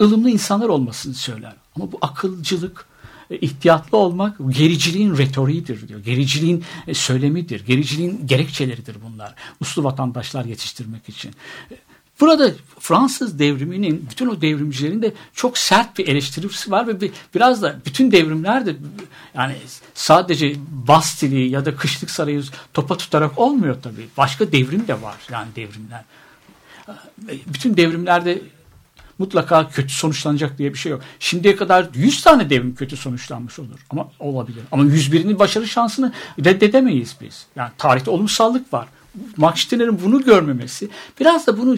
ılımlı 0.00 0.30
insanlar 0.30 0.68
olmasını 0.68 1.14
söyler. 1.14 1.54
Ama 1.76 1.92
bu 1.92 1.98
akılcılık, 2.00 2.86
e, 3.30 3.38
ihtiyatlı 3.38 3.98
olmak 3.98 4.36
gericiliğin 4.48 5.16
retoriğidir 5.16 5.88
diyor. 5.88 6.00
Gericiliğin 6.00 6.64
e, 6.86 6.94
söylemidir. 6.94 7.66
Gericiliğin 7.66 8.26
gerekçeleridir 8.26 8.96
bunlar. 9.06 9.34
Uslu 9.60 9.84
vatandaşlar 9.84 10.44
yetiştirmek 10.44 11.08
için. 11.08 11.32
Burada 12.22 12.50
Fransız 12.80 13.38
devriminin 13.38 14.08
bütün 14.10 14.26
o 14.26 14.40
devrimcilerin 14.40 15.02
de 15.02 15.12
çok 15.34 15.58
sert 15.58 15.98
bir 15.98 16.08
eleştirisi 16.08 16.70
var 16.70 16.86
ve 16.86 17.00
bir, 17.00 17.12
biraz 17.34 17.62
da 17.62 17.76
bütün 17.86 18.12
devrimler 18.12 18.66
de 18.66 18.76
yani 19.34 19.56
sadece 19.94 20.54
Bastili 20.70 21.50
ya 21.50 21.64
da 21.64 21.76
Kışlık 21.76 22.10
Sarayı 22.10 22.42
topa 22.74 22.96
tutarak 22.96 23.38
olmuyor 23.38 23.76
tabii. 23.82 24.08
Başka 24.16 24.52
devrim 24.52 24.88
de 24.88 25.02
var 25.02 25.16
yani 25.30 25.48
devrimler. 25.56 26.04
Bütün 27.46 27.76
devrimlerde 27.76 28.42
mutlaka 29.18 29.68
kötü 29.68 29.92
sonuçlanacak 29.94 30.58
diye 30.58 30.72
bir 30.72 30.78
şey 30.78 30.92
yok. 30.92 31.02
Şimdiye 31.18 31.56
kadar 31.56 31.88
100 31.94 32.22
tane 32.22 32.50
devrim 32.50 32.74
kötü 32.74 32.96
sonuçlanmış 32.96 33.58
olur. 33.58 33.86
Ama 33.90 34.10
olabilir. 34.18 34.62
Ama 34.72 34.82
101'inin 34.82 35.38
başarı 35.38 35.68
şansını 35.68 36.12
reddedemeyiz 36.44 37.16
biz. 37.20 37.46
Yani 37.56 37.70
tarihte 37.78 38.10
olumsallık 38.10 38.72
var. 38.72 38.88
Max 39.36 39.60
Stirner'in 39.60 40.02
bunu 40.04 40.22
görmemesi 40.24 40.88
biraz 41.20 41.46
da 41.46 41.58
bunu 41.58 41.76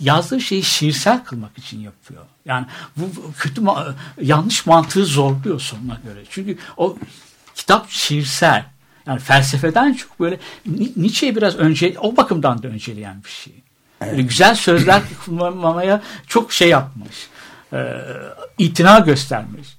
yazdığı 0.00 0.40
şeyi 0.40 0.62
şiirsel 0.62 1.24
kılmak 1.24 1.58
için 1.58 1.80
yapıyor. 1.80 2.22
Yani 2.44 2.66
bu 2.96 3.10
kötü 3.38 3.60
ma- 3.60 3.94
yanlış 4.22 4.66
mantığı 4.66 5.04
zorluyor 5.04 5.60
sonuna 5.60 6.00
göre. 6.04 6.24
Çünkü 6.30 6.58
o 6.76 6.96
kitap 7.54 7.90
şiirsel. 7.90 8.64
Yani 9.06 9.20
felsefeden 9.20 9.92
çok 9.92 10.20
böyle 10.20 10.38
Ni- 10.66 10.92
Nietzsche'yi 10.96 11.36
biraz 11.36 11.56
önce 11.56 11.94
o 12.00 12.16
bakımdan 12.16 12.62
da 12.62 12.68
önceleyen 12.68 13.24
bir 13.24 13.30
şey. 13.30 13.54
Böyle 14.00 14.22
güzel 14.22 14.54
sözler 14.54 15.02
kullanmamaya 15.24 16.02
çok 16.26 16.52
şey 16.52 16.68
yapmış. 16.68 17.28
E, 17.72 17.94
itina 18.58 18.98
göstermiş. 18.98 19.78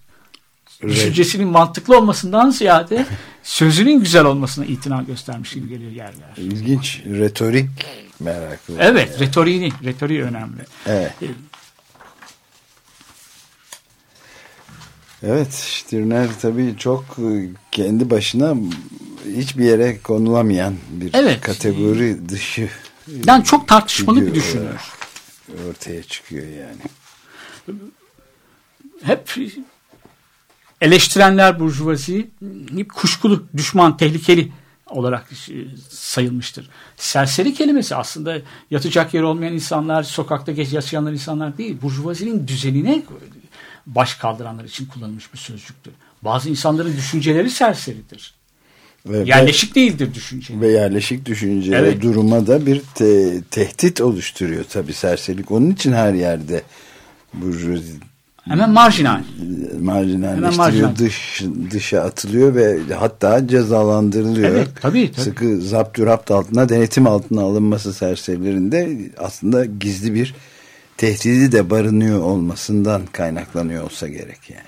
Düşüncesinin 0.81 1.47
mantıklı 1.47 1.97
olmasından 1.97 2.49
ziyade 2.49 3.05
sözünün 3.53 3.99
güzel 3.99 4.25
olmasına 4.25 4.65
itina 4.65 5.01
göstermiş 5.01 5.53
gibi 5.53 5.69
geliyor 5.69 5.91
yer 5.91 6.13
yer. 6.13 6.37
İlginç. 6.37 7.01
Retorik 7.05 7.69
meraklı. 8.19 8.75
Evet, 8.79 9.19
retoriğini, 9.19 9.71
retoriği 9.83 10.23
önemli. 10.23 10.61
Evet. 10.85 11.13
Evet, 15.23 15.53
Stirner 15.53 16.27
tabii 16.41 16.75
çok 16.77 17.03
e, 17.19 17.49
kendi 17.71 18.09
başına 18.09 18.55
hiçbir 19.35 19.63
yere 19.65 19.99
konulamayan 19.99 20.75
bir 20.91 21.09
Evet. 21.13 21.41
kategori 21.41 22.29
dışı 22.29 22.69
Yani 23.25 23.43
çok 23.43 23.67
tartışmalı 23.67 24.21
bir 24.21 24.25
figür 24.25 24.35
düşünür. 24.35 24.81
ortaya 25.69 26.03
çıkıyor 26.03 26.47
yani. 26.47 26.81
Hep 29.03 29.27
eleştirenler 30.81 31.59
burjuvaziyi 31.59 32.29
kuşkulu, 32.95 33.43
düşman, 33.57 33.97
tehlikeli 33.97 34.51
olarak 34.89 35.25
e, 35.31 35.55
sayılmıştır. 35.89 36.69
Serseri 36.97 37.53
kelimesi 37.53 37.95
aslında 37.95 38.37
yatacak 38.71 39.13
yeri 39.13 39.23
olmayan 39.25 39.53
insanlar, 39.53 40.03
sokakta 40.03 40.51
geç 40.51 40.73
yaşayanlar 40.73 41.11
insanlar 41.11 41.57
değil. 41.57 41.77
Burjuvazinin 41.81 42.47
düzenine 42.47 43.03
baş 43.87 44.15
kaldıranlar 44.15 44.63
için 44.63 44.85
kullanılmış 44.85 45.33
bir 45.33 45.37
sözcüktür. 45.37 45.93
Bazı 46.21 46.49
insanların 46.49 46.97
düşünceleri 46.97 47.49
serseridir. 47.49 48.33
Ve, 49.05 49.17
Yerleşik 49.17 49.75
değildir 49.75 50.13
düşünce. 50.13 50.61
ve 50.61 50.67
yerleşik 50.67 51.25
düşünce 51.25 51.75
Evet. 51.75 51.97
ve 51.97 52.01
duruma 52.01 52.47
da 52.47 52.65
bir 52.65 52.81
te- 52.95 53.41
tehdit 53.43 54.01
oluşturuyor 54.01 54.63
tabii 54.63 54.93
serserilik. 54.93 55.51
Onun 55.51 55.71
için 55.71 55.93
her 55.93 56.13
yerde 56.13 56.63
burjuvazi 57.33 57.93
Hemen 58.49 58.69
marjinal. 58.69 59.21
Hemen 59.39 59.83
marjinalleştiriyor, 59.83 60.57
marjinal. 60.57 60.95
dış, 60.95 61.43
dışa 61.71 62.01
atılıyor 62.01 62.55
ve 62.55 62.93
hatta 62.93 63.47
cezalandırılıyor. 63.47 64.49
Evet, 64.49 64.69
tabii, 64.81 65.11
tabii. 65.11 65.23
Sıkı 65.23 65.61
zapturapt 65.61 66.31
altına, 66.31 66.69
denetim 66.69 67.07
altına 67.07 67.41
alınması 67.41 67.93
serserilerinde 67.93 68.97
aslında 69.17 69.65
gizli 69.65 70.13
bir 70.13 70.35
tehdidi 70.97 71.51
de 71.51 71.69
barınıyor 71.69 72.19
olmasından 72.19 73.01
kaynaklanıyor 73.11 73.83
olsa 73.83 74.07
gerek 74.07 74.49
yani. 74.49 74.63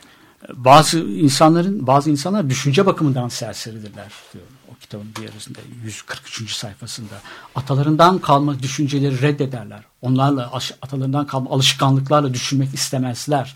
Bazı 0.53 0.99
insanların 0.99 1.87
bazı 1.87 2.09
insanlar 2.09 2.49
düşünce 2.49 2.85
bakımından 2.85 3.29
serseridirler 3.29 4.11
diyor 4.33 4.45
o 4.71 4.75
kitabın 4.79 5.07
bir 5.17 5.23
yarısında 5.23 5.59
143. 5.83 6.51
sayfasında. 6.51 7.15
Atalarından 7.55 8.19
kalma 8.19 8.59
düşünceleri 8.59 9.21
reddederler. 9.21 9.90
Onlarla 10.01 10.51
atalarından 10.81 11.27
kalma 11.27 11.51
alışkanlıklarla 11.51 12.33
düşünmek 12.33 12.73
istemezler. 12.73 13.55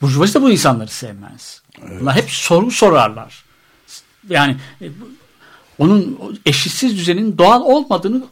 Burjuvazi 0.00 0.34
de 0.34 0.42
bu 0.42 0.50
insanları 0.50 0.88
sevmez. 0.88 1.62
Bunlar 2.00 2.16
hep 2.16 2.30
soru 2.30 2.70
sorarlar. 2.70 3.44
Yani 4.28 4.56
e, 4.80 4.90
onun 5.78 6.18
eşitsiz 6.46 6.96
düzenin 6.96 7.38
doğal 7.38 7.60
olmadığını 7.60 8.22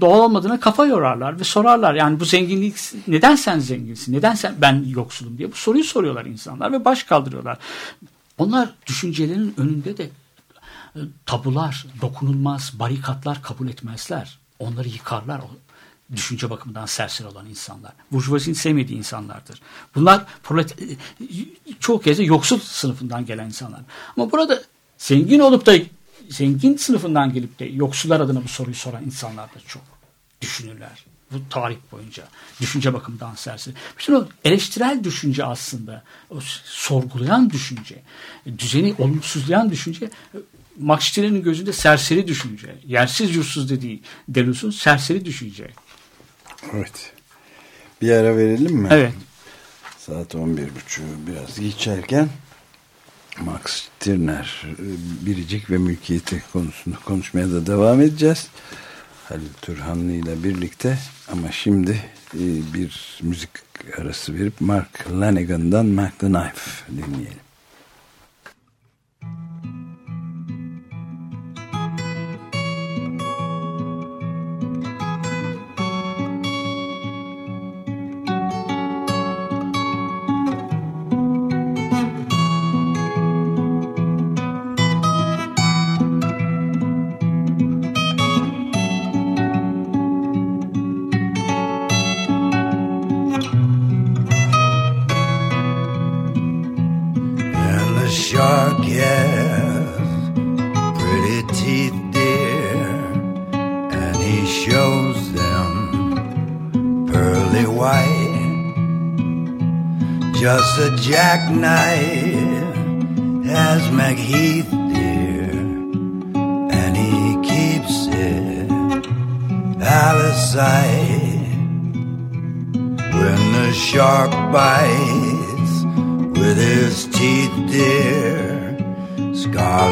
doğal 0.00 0.18
olmadığına 0.18 0.60
kafa 0.60 0.86
yorarlar 0.86 1.40
ve 1.40 1.44
sorarlar. 1.44 1.94
Yani 1.94 2.20
bu 2.20 2.24
zenginlik 2.24 2.76
neden 3.08 3.36
sen 3.36 3.58
zenginsin? 3.58 4.12
Neden 4.12 4.34
sen 4.34 4.54
ben 4.58 4.84
yoksulum 4.88 5.38
diye 5.38 5.52
bu 5.52 5.56
soruyu 5.56 5.84
soruyorlar 5.84 6.24
insanlar 6.24 6.72
ve 6.72 6.84
baş 6.84 7.02
kaldırıyorlar. 7.02 7.58
Onlar 8.38 8.74
düşüncelerinin 8.86 9.54
önünde 9.56 9.96
de 9.96 10.10
e, 10.96 11.00
tabular, 11.26 11.86
dokunulmaz 12.00 12.72
barikatlar 12.78 13.42
kabul 13.42 13.68
etmezler. 13.68 14.38
Onları 14.58 14.88
yıkarlar. 14.88 15.40
Düşünce 16.16 16.50
bakımından 16.50 16.86
serseri 16.86 17.28
olan 17.28 17.46
insanlar. 17.46 17.92
Burjuvazinin 18.12 18.54
sevmediği 18.54 18.98
insanlardır. 18.98 19.60
Bunlar 19.94 20.24
prolet, 20.42 20.82
e, 20.82 20.96
çoğu 21.80 22.00
kez 22.00 22.18
de 22.18 22.22
yoksul 22.22 22.60
sınıfından 22.60 23.26
gelen 23.26 23.46
insanlar. 23.46 23.80
Ama 24.16 24.32
burada 24.32 24.62
zengin 24.98 25.40
olup 25.40 25.66
da 25.66 25.76
zengin 26.28 26.76
sınıfından 26.76 27.32
gelip 27.32 27.58
de 27.58 27.64
yoksullar 27.64 28.20
adına 28.20 28.44
bu 28.44 28.48
soruyu 28.48 28.74
soran 28.74 29.04
insanlar 29.04 29.46
da 29.46 29.60
çok 29.66 29.82
düşünürler. 30.40 31.04
Bu 31.32 31.36
tarih 31.50 31.76
boyunca 31.92 32.24
düşünce 32.60 32.94
bakımından 32.94 33.34
serseri. 33.34 33.74
Bütün 33.98 34.14
o 34.14 34.28
eleştirel 34.44 35.04
düşünce 35.04 35.44
aslında 35.44 36.02
o 36.30 36.38
sorgulayan 36.64 37.50
düşünce, 37.50 38.02
düzeni 38.58 38.94
olumsuzlayan 38.98 39.70
düşünce 39.70 40.10
e, 40.34 40.38
Max 40.78 41.16
gözünde 41.16 41.72
serseri 41.72 42.28
düşünce. 42.28 42.74
Yersiz 42.86 43.36
yursuz 43.36 43.70
dediği 43.70 44.02
Deleuze'un 44.28 44.70
serseri 44.70 45.24
düşünce. 45.24 45.70
Evet. 46.74 47.12
Bir 48.02 48.10
ara 48.10 48.36
verelim 48.36 48.76
mi? 48.76 48.88
Evet. 48.90 49.12
Saat 49.98 50.34
11.30'u 50.34 51.26
biraz 51.26 51.60
geçerken 51.60 52.28
Max 53.40 53.60
Stirner 53.66 54.66
e, 54.78 55.26
biricik 55.26 55.70
ve 55.70 55.78
mülkiyeti 55.78 56.42
konusunu 56.52 56.94
konuşmaya 57.04 57.50
da 57.50 57.66
devam 57.66 58.00
edeceğiz. 58.00 58.48
Halil 59.24 59.52
Turhanlı 59.62 60.12
ile 60.12 60.44
birlikte 60.44 60.98
ama 61.32 61.52
şimdi 61.52 61.90
e, 62.34 62.44
bir 62.74 63.20
müzik 63.22 63.50
arası 63.98 64.34
verip 64.34 64.60
Mark 64.60 65.10
Lanigan'dan 65.10 65.86
Mac 65.86 66.12
the 66.18 66.26
Knife 66.26 66.92
dinleyelim. 66.96 67.45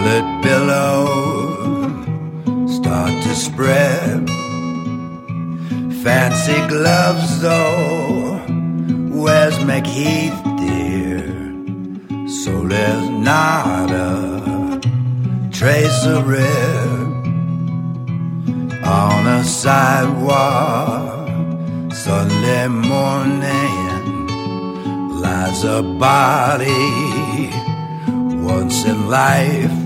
Scarlet 0.05 0.43
billows 0.43 1.97
start 2.77 3.23
to 3.23 3.35
spread. 3.35 4.29
Fancy 6.03 6.66
gloves, 6.68 7.41
though, 7.41 8.37
where's 9.11 9.59
McHeath, 9.61 10.43
dear? 10.59 11.24
So 12.28 12.68
there's 12.68 13.09
not 13.09 13.91
a 13.91 14.81
trace 15.51 16.05
of 16.07 16.28
red 16.28 16.45
on 18.85 19.26
a 19.26 19.43
sidewalk 19.45 21.14
Sunday 21.95 22.68
morning 22.68 24.26
lies 25.22 25.64
a 25.64 25.83
body 25.83 27.51
once 28.45 28.85
in 28.85 29.09
life 29.09 29.84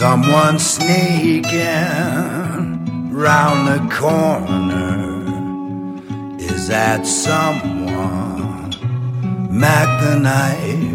someone 0.00 0.58
sneaking 0.58 1.52
round 3.12 3.68
the 3.68 3.80
corner. 3.94 4.96
Is 6.38 6.68
that 6.68 7.06
someone? 7.06 8.70
Mac 9.50 10.00
the 10.02 10.18
knife 10.18 10.89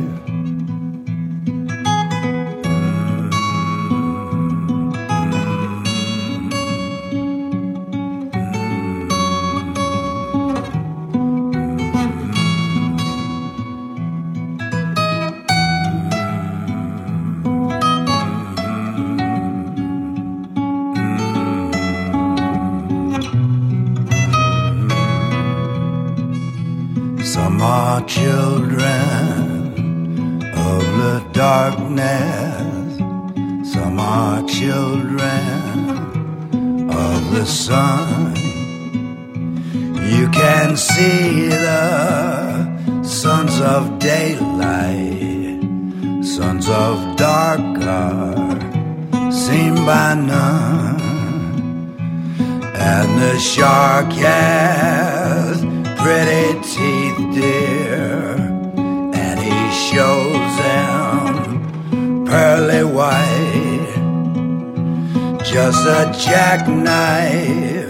Just 65.55 65.87
a 65.87 66.11
jackknife 66.19 67.89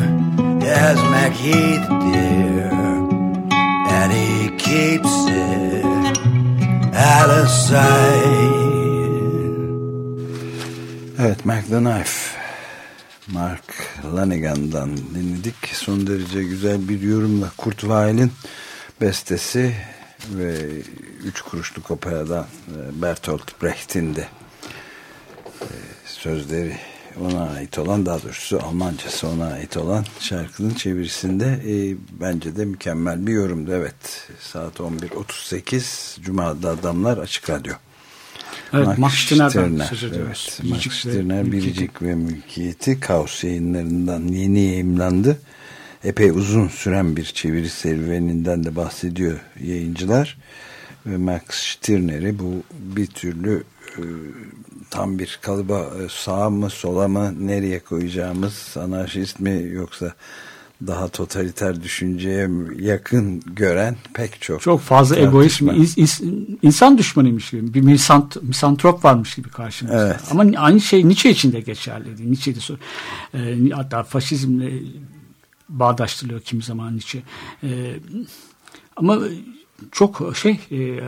as 0.86 1.00
McHeath, 1.14 1.88
dear, 2.06 2.70
and 3.98 4.10
he 4.14 4.50
keeps 4.66 5.14
it 5.28 5.86
out 6.94 7.30
of 7.40 7.50
sight. 7.50 8.46
Evet 11.18 11.46
Mac 11.46 11.66
the 11.66 11.80
Knife 11.80 12.38
Mark 13.28 13.90
Lanigan'dan 14.04 14.98
dinledik. 14.98 15.56
Son 15.74 16.08
derece 16.08 16.44
güzel 16.44 16.90
bir 16.90 17.02
yorumla 17.02 17.52
Kurt 17.58 17.80
Weill'in 17.80 18.32
bestesi 19.02 19.76
ve 20.30 20.56
Üç 21.24 21.42
Kuruşluk 21.42 21.92
Opera'dan 21.92 22.46
e, 22.46 23.02
Bertolt 23.02 23.62
Brecht'in 23.62 24.16
de 24.16 24.28
e, 25.62 25.68
sözleri 26.06 26.78
ona 27.22 27.50
ait 27.50 27.78
olan 27.78 28.06
daha 28.06 28.24
doğrusu 28.24 28.60
Almancası 28.64 29.28
ona 29.28 29.46
ait 29.46 29.78
olan 29.78 30.06
şarkının 30.20 30.74
çevirisinde 30.74 31.46
e, 31.46 31.96
bence 32.22 32.56
de 32.56 32.66
mükemmel 32.66 33.28
bir 33.28 33.34
yorumdu. 33.34 33.72
Evet 33.74 34.30
saat 34.40 34.80
11.38 34.80 36.22
Cuma'da 36.22 36.70
Adamlar 36.70 37.18
Açık 37.18 37.50
Radyo. 37.50 37.74
Evet, 38.74 38.98
Max 38.98 39.14
Stirner, 39.14 39.50
söz 39.90 40.04
ediyoruz. 40.04 40.60
Evet, 40.62 40.72
Max 40.72 41.00
Stirner. 41.00 41.52
Biricik 41.52 42.02
ve 42.02 42.16
Mülkiyeti 42.16 43.00
Kaos 43.00 43.44
yayınlarından 43.44 44.28
yeni 44.28 44.60
yayımlandı. 44.60 45.40
Epey 46.04 46.30
uzun 46.30 46.68
süren 46.68 47.16
bir 47.16 47.26
çeviri 47.26 47.70
serüveninden 47.70 48.64
de 48.64 48.76
bahsediyor 48.76 49.40
yayıncılar. 49.64 50.38
Ve 51.06 51.18
Max 51.18 51.42
Stirner'i 51.50 52.40
bu 52.40 52.64
bir 52.72 53.08
türlü 53.08 53.64
e, 53.98 54.04
tam 54.96 55.20
bir 55.20 55.40
kalıba 55.42 55.80
e, 55.80 56.10
sağa 56.10 56.50
mı 56.50 56.70
sola 56.70 57.08
mı 57.08 57.48
nereye 57.48 57.80
koyacağımız 57.80 58.78
anarşist 58.78 59.40
mi 59.40 59.64
yoksa 59.74 60.14
daha 60.88 61.08
totaliter 61.08 61.84
düşünceye 61.84 62.50
yakın 62.80 63.40
gören 63.46 63.96
pek 64.14 64.42
çok 64.42 64.62
Çok 64.62 64.82
fazla 64.82 65.16
egoist, 65.20 65.62
ins- 65.62 66.58
insan 66.62 66.98
düşmanıymış 66.98 67.50
gibi. 67.50 67.74
Bir 67.74 67.82
misant, 67.82 68.44
misantrop 68.44 69.06
varmış 69.06 69.36
gibi 69.36 69.50
karşımızda. 69.50 70.08
Evet. 70.08 70.22
Ama 70.32 70.46
aynı 70.58 70.82
şey 70.82 71.08
Nietzsche 71.08 71.30
için 71.30 71.52
de 71.54 71.60
geçerliydi. 71.60 72.32
Nietzsche 72.32 72.56
de 72.56 72.60
sor- 72.60 72.78
e, 73.34 73.70
hatta 73.70 74.04
faşizmle 74.04 74.74
bağdaştırılıyor 75.70 76.42
kimi 76.42 76.64
zaman 76.64 76.94
Nietzsche. 76.94 77.20
E, 77.64 77.96
ama 78.96 79.20
çok 79.92 80.38
şey 80.38 80.60
e, 80.72 81.00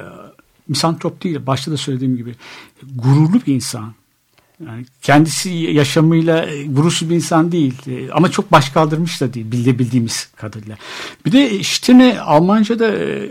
misantrop 0.68 1.24
değil. 1.24 1.39
Başta 1.47 1.72
da 1.72 1.78
söylediğim 1.78 2.18
gibi 2.18 2.36
gururlu 2.95 3.41
bir 3.47 3.53
insan. 3.55 3.93
Yani 4.65 4.86
kendisi 5.01 5.49
yaşamıyla 5.49 6.45
e, 6.45 6.65
gurursuz 6.65 7.09
bir 7.09 7.15
insan 7.15 7.51
değil. 7.51 7.74
E, 7.88 8.11
Ama 8.11 8.32
çok 8.32 8.51
baş 8.51 8.70
kaldırmış 8.70 9.22
da 9.22 9.34
değil 9.34 9.51
bildi 9.51 9.80
bildiğimiz 9.80 10.30
kadarıyla. 10.36 10.78
Bir 11.26 11.32
de 11.32 11.63
Stirne 11.63 12.20
Almanca'da 12.20 12.88
e, 12.88 13.30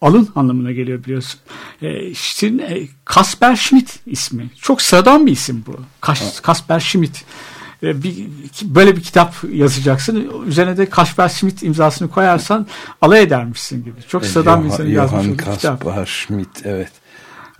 alın 0.00 0.28
anlamına 0.34 0.72
geliyor 0.72 1.04
biliyorsun. 1.04 1.40
E, 1.82 2.14
Stirne, 2.14 2.62
e, 2.62 2.88
Kasper 3.04 3.56
Schmidt 3.56 3.98
ismi. 4.06 4.50
Çok 4.60 4.82
sıradan 4.82 5.26
bir 5.26 5.32
isim 5.32 5.64
bu. 5.66 5.76
Kas, 6.00 6.40
Kasper 6.40 6.80
Schmidt. 6.80 7.24
E, 7.82 8.02
Bir, 8.02 8.26
böyle 8.62 8.96
bir 8.96 9.02
kitap 9.02 9.34
yazacaksın. 9.52 10.30
Üzerine 10.46 10.76
de 10.76 10.86
Kasper 10.86 11.28
Schmidt 11.28 11.62
imzasını 11.62 12.10
koyarsan 12.10 12.66
alay 13.00 13.22
edermişsin 13.22 13.84
gibi. 13.84 14.00
Çok 14.08 14.26
sıradan 14.26 14.60
bir 14.60 14.66
insanın 14.66 14.88
yazmış 14.88 15.26
olduğu 15.26 15.36
kitap. 15.36 15.84
Kaspar 15.84 16.06
Schmidt 16.06 16.60
evet. 16.64 16.90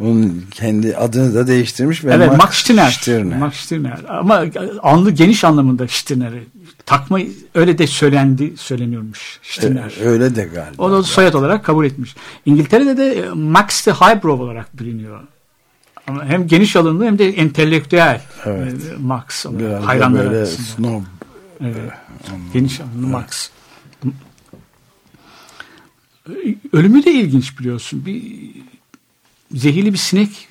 Onun 0.00 0.44
kendi 0.50 0.96
adını 0.96 1.34
da 1.34 1.46
değiştirmiş 1.46 2.04
ve 2.04 2.14
Evet 2.14 2.28
Max, 2.28 2.38
Max 2.38 2.54
Stirner. 2.54 2.90
Stirner. 2.90 3.38
Max 3.38 3.54
Stirner. 3.54 3.98
Ama 4.08 4.44
anlı 4.82 5.10
geniş 5.10 5.44
anlamında 5.44 5.88
Stirner'i. 5.88 6.44
Takma 6.86 7.18
öyle 7.54 7.78
de 7.78 7.86
söylendi 7.86 8.52
söyleniyormuş 8.56 9.40
Stirner. 9.42 9.92
Ee, 10.00 10.04
öyle 10.04 10.36
de 10.36 10.44
galiba. 10.44 10.82
O 10.82 10.90
da 10.90 11.02
soyad 11.02 11.34
olarak 11.34 11.64
kabul 11.64 11.84
etmiş. 11.84 12.16
İngiltere'de 12.46 12.96
de 12.96 13.12
e, 13.12 13.28
Max 13.28 13.86
de 13.86 13.92
Highbrow 13.92 14.44
olarak 14.44 14.80
biliniyor. 14.80 15.20
Ama 16.06 16.24
hem 16.24 16.46
geniş 16.46 16.76
alımlı 16.76 17.04
hem 17.04 17.18
de 17.18 17.28
entelektüel 17.28 18.22
Evet. 18.44 18.74
e, 18.92 18.96
Max. 19.02 19.46
olarak, 19.46 19.60
Biraz 19.60 19.82
da 19.82 19.86
hayranlar 19.86 20.24
böyle 20.26 20.36
arasında. 20.38 20.66
snob. 20.66 21.02
Evet. 21.60 21.92
Geniş 22.52 22.80
alımlı 22.80 23.06
Max. 23.06 23.48
Ölümü 26.72 27.04
de 27.04 27.12
ilginç 27.12 27.58
biliyorsun. 27.58 28.06
Bir 28.06 28.22
zehirli 29.54 29.92
bir 29.92 29.98
sinek 29.98 30.48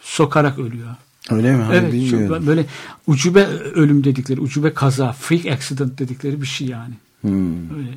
sokarak 0.00 0.58
ölüyor. 0.58 0.88
Öyle 1.30 1.56
mi? 1.56 1.62
Hayır, 1.62 1.82
Evet, 1.82 1.92
bilmiyordum. 1.92 2.28
çok 2.38 2.46
böyle 2.46 2.66
ucube 3.06 3.46
ölüm 3.74 4.04
dedikleri, 4.04 4.40
ucube 4.40 4.74
kaza, 4.74 5.12
freak 5.12 5.46
accident 5.46 5.98
dedikleri 5.98 6.42
bir 6.42 6.46
şey 6.46 6.66
yani. 6.68 6.94
Hmm. 7.20 7.76
Öyle. 7.76 7.88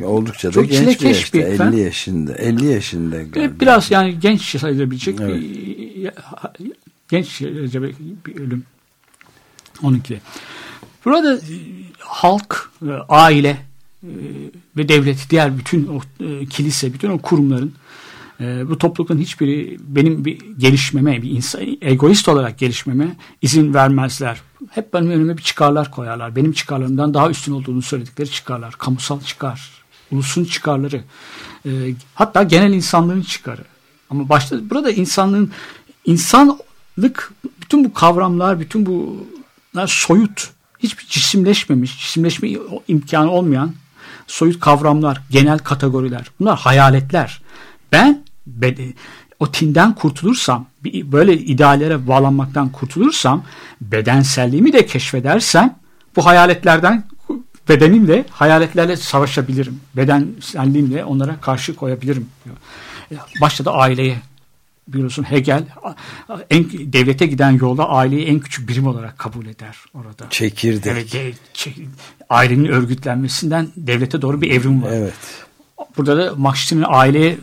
Ya 0.00 0.06
Oldukça 0.06 0.48
da 0.48 0.52
Çok 0.52 0.70
genç 0.70 1.00
bir 1.00 1.06
yaşta. 1.08 1.38
bir 1.38 1.44
50 1.44 1.52
efendim. 1.54 1.84
yaşında. 1.84 2.34
50 2.34 2.66
yaşında 2.66 3.16
galiba. 3.22 3.40
Ve 3.40 3.60
Biraz 3.60 3.90
yani 3.90 4.20
genç 4.20 4.58
sayılabilecek 4.60 5.20
Evet. 5.20 5.34
bir 5.40 6.10
genç 7.08 7.40
bir, 7.40 7.94
bir 8.26 8.40
ölüm. 8.40 8.64
Onunki. 9.82 10.20
Burada 11.04 11.34
e, 11.34 11.40
halk, 11.98 12.70
e, 12.86 12.90
aile 13.08 13.56
e, 14.02 14.12
ve 14.76 14.88
devlet, 14.88 15.26
diğer 15.30 15.58
bütün 15.58 15.86
o 15.86 16.00
e, 16.24 16.46
kilise, 16.46 16.94
bütün 16.94 17.10
o 17.10 17.18
kurumların 17.18 17.72
e, 18.40 18.68
bu 18.68 18.78
toplulukların 18.78 19.20
hiçbiri 19.20 19.76
benim 19.80 20.24
bir 20.24 20.38
gelişmeme, 20.58 21.22
bir 21.22 21.30
insan, 21.30 21.60
egoist 21.80 22.28
olarak 22.28 22.58
gelişmeme 22.58 23.16
izin 23.42 23.74
vermezler. 23.74 24.40
Hep 24.70 24.94
benim 24.94 25.10
önüme 25.10 25.36
bir 25.36 25.42
çıkarlar 25.42 25.90
koyarlar. 25.90 26.36
Benim 26.36 26.52
çıkarlarımdan 26.52 27.14
daha 27.14 27.30
üstün 27.30 27.52
olduğunu 27.52 27.82
söyledikleri 27.82 28.30
çıkarlar. 28.30 28.74
Kamusal 28.78 29.20
çıkar, 29.20 29.70
ulusun 30.10 30.44
çıkarları, 30.44 31.04
e, 31.66 31.70
hatta 32.14 32.42
genel 32.42 32.72
insanlığın 32.72 33.22
çıkarı. 33.22 33.64
Ama 34.10 34.28
başta 34.28 34.70
burada 34.70 34.90
insanlığın 34.90 35.52
insanlık 36.04 37.32
bütün 37.60 37.84
bu 37.84 37.92
kavramlar, 37.92 38.60
bütün 38.60 38.86
bunlar 38.86 39.86
soyut, 39.86 40.50
hiçbir 40.78 41.06
cisimleşmemiş, 41.06 42.00
cisimleşme 42.00 42.48
imkanı 42.88 43.30
olmayan 43.30 43.74
soyut 44.26 44.60
kavramlar, 44.60 45.22
genel 45.30 45.58
kategoriler. 45.58 46.30
Bunlar 46.40 46.58
hayaletler. 46.58 47.42
Ben 47.92 48.27
o 49.38 49.50
tinden 49.52 49.94
kurtulursam, 49.94 50.66
böyle 50.84 51.38
ideallere 51.38 52.06
bağlanmaktan 52.06 52.68
kurtulursam, 52.68 53.44
bedenselliğimi 53.80 54.72
de 54.72 54.86
keşfedersem, 54.86 55.78
bu 56.16 56.26
hayaletlerden 56.26 57.04
bedenimle 57.68 58.24
hayaletlerle 58.30 58.96
savaşabilirim. 58.96 59.80
Bedenselliğimle 59.96 61.04
onlara 61.04 61.40
karşı 61.40 61.76
koyabilirim. 61.76 62.28
diyor. 62.44 62.56
Başta 63.40 63.64
da 63.64 63.72
aileye 63.72 64.16
biliyorsun 64.88 65.22
Hegel 65.22 65.64
en 66.50 66.64
devlete 66.70 67.26
giden 67.26 67.50
yolda 67.50 67.88
aileyi 67.88 68.26
en 68.26 68.40
küçük 68.40 68.68
birim 68.68 68.86
olarak 68.86 69.18
kabul 69.18 69.46
eder 69.46 69.76
orada. 69.94 70.26
Çekirdek. 70.30 70.92
Evet, 70.92 71.12
de- 71.12 71.32
çe- 71.54 71.86
ailenin 72.30 72.64
örgütlenmesinden 72.64 73.68
devlete 73.76 74.22
doğru 74.22 74.40
bir 74.40 74.50
evrim 74.50 74.82
var. 74.82 74.90
Evet. 74.92 75.14
Burada 75.96 76.16
da 76.16 76.34
Maxim'in 76.36 76.84
aileye 76.88 77.38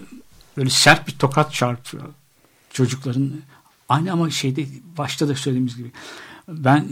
böyle 0.58 0.70
sert 0.70 1.08
bir 1.08 1.12
tokat 1.12 1.53
çarpıyor. 1.53 2.03
Çocukların 2.74 3.32
aynı 3.89 4.12
ama 4.12 4.30
şeyde 4.30 4.66
başta 4.97 5.28
da 5.28 5.36
söylediğimiz 5.36 5.78
gibi 5.78 5.91
ben 6.47 6.86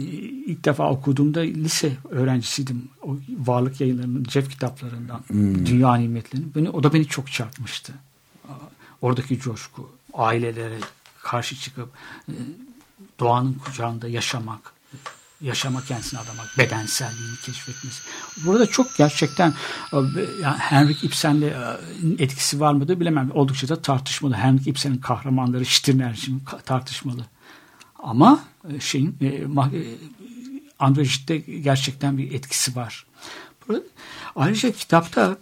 ilk 0.46 0.64
defa 0.64 0.90
okuduğumda 0.90 1.40
lise 1.40 1.96
öğrencisiydim. 2.10 2.88
O 3.02 3.16
varlık 3.38 3.80
yayınlarının 3.80 4.24
cep 4.24 4.50
kitaplarından 4.50 5.20
dünya 5.66 5.94
nimetlerini. 5.94 6.54
Beni, 6.54 6.70
o 6.70 6.82
da 6.82 6.92
beni 6.92 7.06
çok 7.06 7.32
çarpmıştı. 7.32 7.92
Oradaki 9.02 9.40
coşku, 9.40 9.90
ailelere 10.14 10.78
karşı 11.22 11.56
çıkıp 11.56 11.88
e, 12.28 12.34
doğanın 13.20 13.52
kucağında 13.52 14.08
yaşamak, 14.08 14.72
Yaşama 15.40 15.84
kendisini 15.84 16.20
adamak, 16.20 16.58
bedenselliğini 16.58 17.36
keşfetmesi. 17.44 18.02
Burada 18.36 18.66
çok 18.66 18.96
gerçekten 18.96 19.54
e, 19.92 19.96
yani 20.42 20.58
Henrik 20.58 21.04
Ibsen'le 21.04 21.42
e, 21.42 21.78
etkisi 22.18 22.60
var 22.60 22.72
mıdır 22.72 23.00
bilemem. 23.00 23.30
Oldukça 23.34 23.68
da 23.68 23.82
tartışmalı. 23.82 24.34
Henrik 24.34 24.66
Ibsen'in 24.66 24.98
kahramanları 24.98 25.64
Stirner 25.64 26.14
şimdi 26.14 26.44
tartışmalı. 26.64 27.26
Ama 27.98 28.44
e, 28.74 28.80
şeyin 28.80 29.16
André 30.80 31.60
gerçekten 31.60 32.18
bir 32.18 32.32
etkisi 32.32 32.76
var. 32.76 33.06
Ayrıca 34.36 34.72
kitapta 34.72 35.36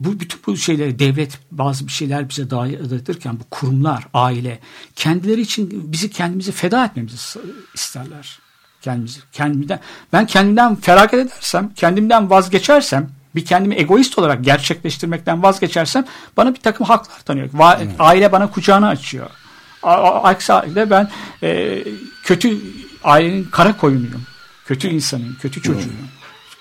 bu 0.00 0.20
bütün 0.20 0.40
bu 0.46 0.56
şeyleri 0.56 0.98
devlet 0.98 1.38
bazı 1.50 1.86
bir 1.86 1.92
şeyler 1.92 2.28
bize 2.28 2.50
dayatırken 2.50 3.40
bu 3.40 3.44
kurumlar, 3.50 4.06
aile 4.14 4.58
kendileri 4.96 5.40
için 5.40 5.92
bizi 5.92 6.10
kendimizi 6.10 6.52
feda 6.52 6.84
etmemizi 6.84 7.38
isterler. 7.74 8.38
Kendimizi 8.82 9.20
kendimden 9.32 9.80
ben 10.12 10.26
kendimden 10.26 10.76
feragat 10.76 11.14
edersem, 11.14 11.72
kendimden 11.76 12.30
vazgeçersem, 12.30 13.10
bir 13.34 13.44
kendimi 13.44 13.74
egoist 13.74 14.18
olarak 14.18 14.44
gerçekleştirmekten 14.44 15.42
vazgeçersem 15.42 16.04
bana 16.36 16.54
bir 16.54 16.60
takım 16.60 16.86
haklar 16.86 17.20
tanıyor. 17.20 17.48
Va- 17.50 17.96
Aile 17.98 18.32
bana 18.32 18.50
kucağını 18.50 18.88
açıyor. 18.88 19.30
Aksi 19.82 20.52
halde 20.52 20.90
ben 20.90 21.10
e, 21.42 21.84
kötü 22.24 22.58
ailenin 23.04 23.44
kara 23.44 23.76
koyunuyum. 23.76 24.22
Kötü 24.66 24.88
insanım, 24.88 25.36
kötü. 25.40 25.60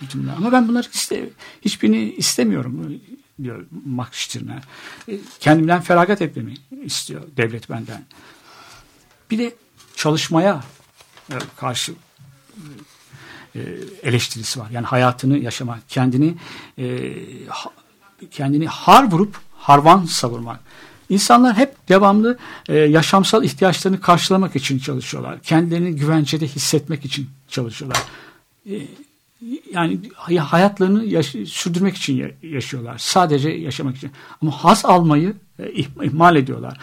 Bütün 0.01 0.23
bunlar. 0.23 0.33
Ama 0.38 0.51
ben 0.51 0.67
bunları 0.67 0.88
iste, 0.93 1.29
hiçbirini 1.61 2.11
istemiyorum 2.11 2.99
diyor 3.43 3.65
Max 3.85 4.07
Stirner. 4.11 4.63
E, 5.07 5.19
Kendimden 5.39 5.81
feragat 5.81 6.21
etmemi 6.21 6.53
istiyor 6.83 7.21
devlet 7.38 7.69
benden. 7.69 8.05
Bir 9.31 9.38
de 9.38 9.55
çalışmaya 9.95 10.63
e, 11.31 11.35
karşı 11.57 11.93
e, 13.55 13.59
eleştirisi 14.03 14.59
var. 14.59 14.69
Yani 14.71 14.85
hayatını 14.85 15.38
yaşamak, 15.38 15.89
kendini 15.89 16.35
kendini 18.31 18.67
har 18.67 19.11
vurup 19.11 19.38
harvan 19.57 20.05
savurmak. 20.05 20.59
İnsanlar 21.09 21.57
hep 21.57 21.89
devamlı 21.89 22.38
e, 22.69 22.75
yaşamsal 22.75 23.43
ihtiyaçlarını 23.43 24.01
karşılamak 24.01 24.55
için 24.55 24.79
çalışıyorlar. 24.79 25.41
Kendilerini 25.41 25.95
güvencede 25.95 26.47
hissetmek 26.47 27.05
için 27.05 27.29
çalışıyorlar. 27.47 28.03
E, 28.69 28.88
yani 29.73 29.99
hay- 30.15 30.38
hayatlarını 30.38 31.05
yaş- 31.05 31.35
sürdürmek 31.49 31.95
için 31.97 32.15
ya- 32.17 32.31
yaşıyorlar. 32.41 32.97
Sadece 32.97 33.49
yaşamak 33.49 33.95
için. 33.97 34.11
Ama 34.41 34.51
haz 34.51 34.85
almayı 34.85 35.33
e, 35.59 35.63
ih- 35.63 36.05
ihmal 36.05 36.35
ediyorlar. 36.35 36.77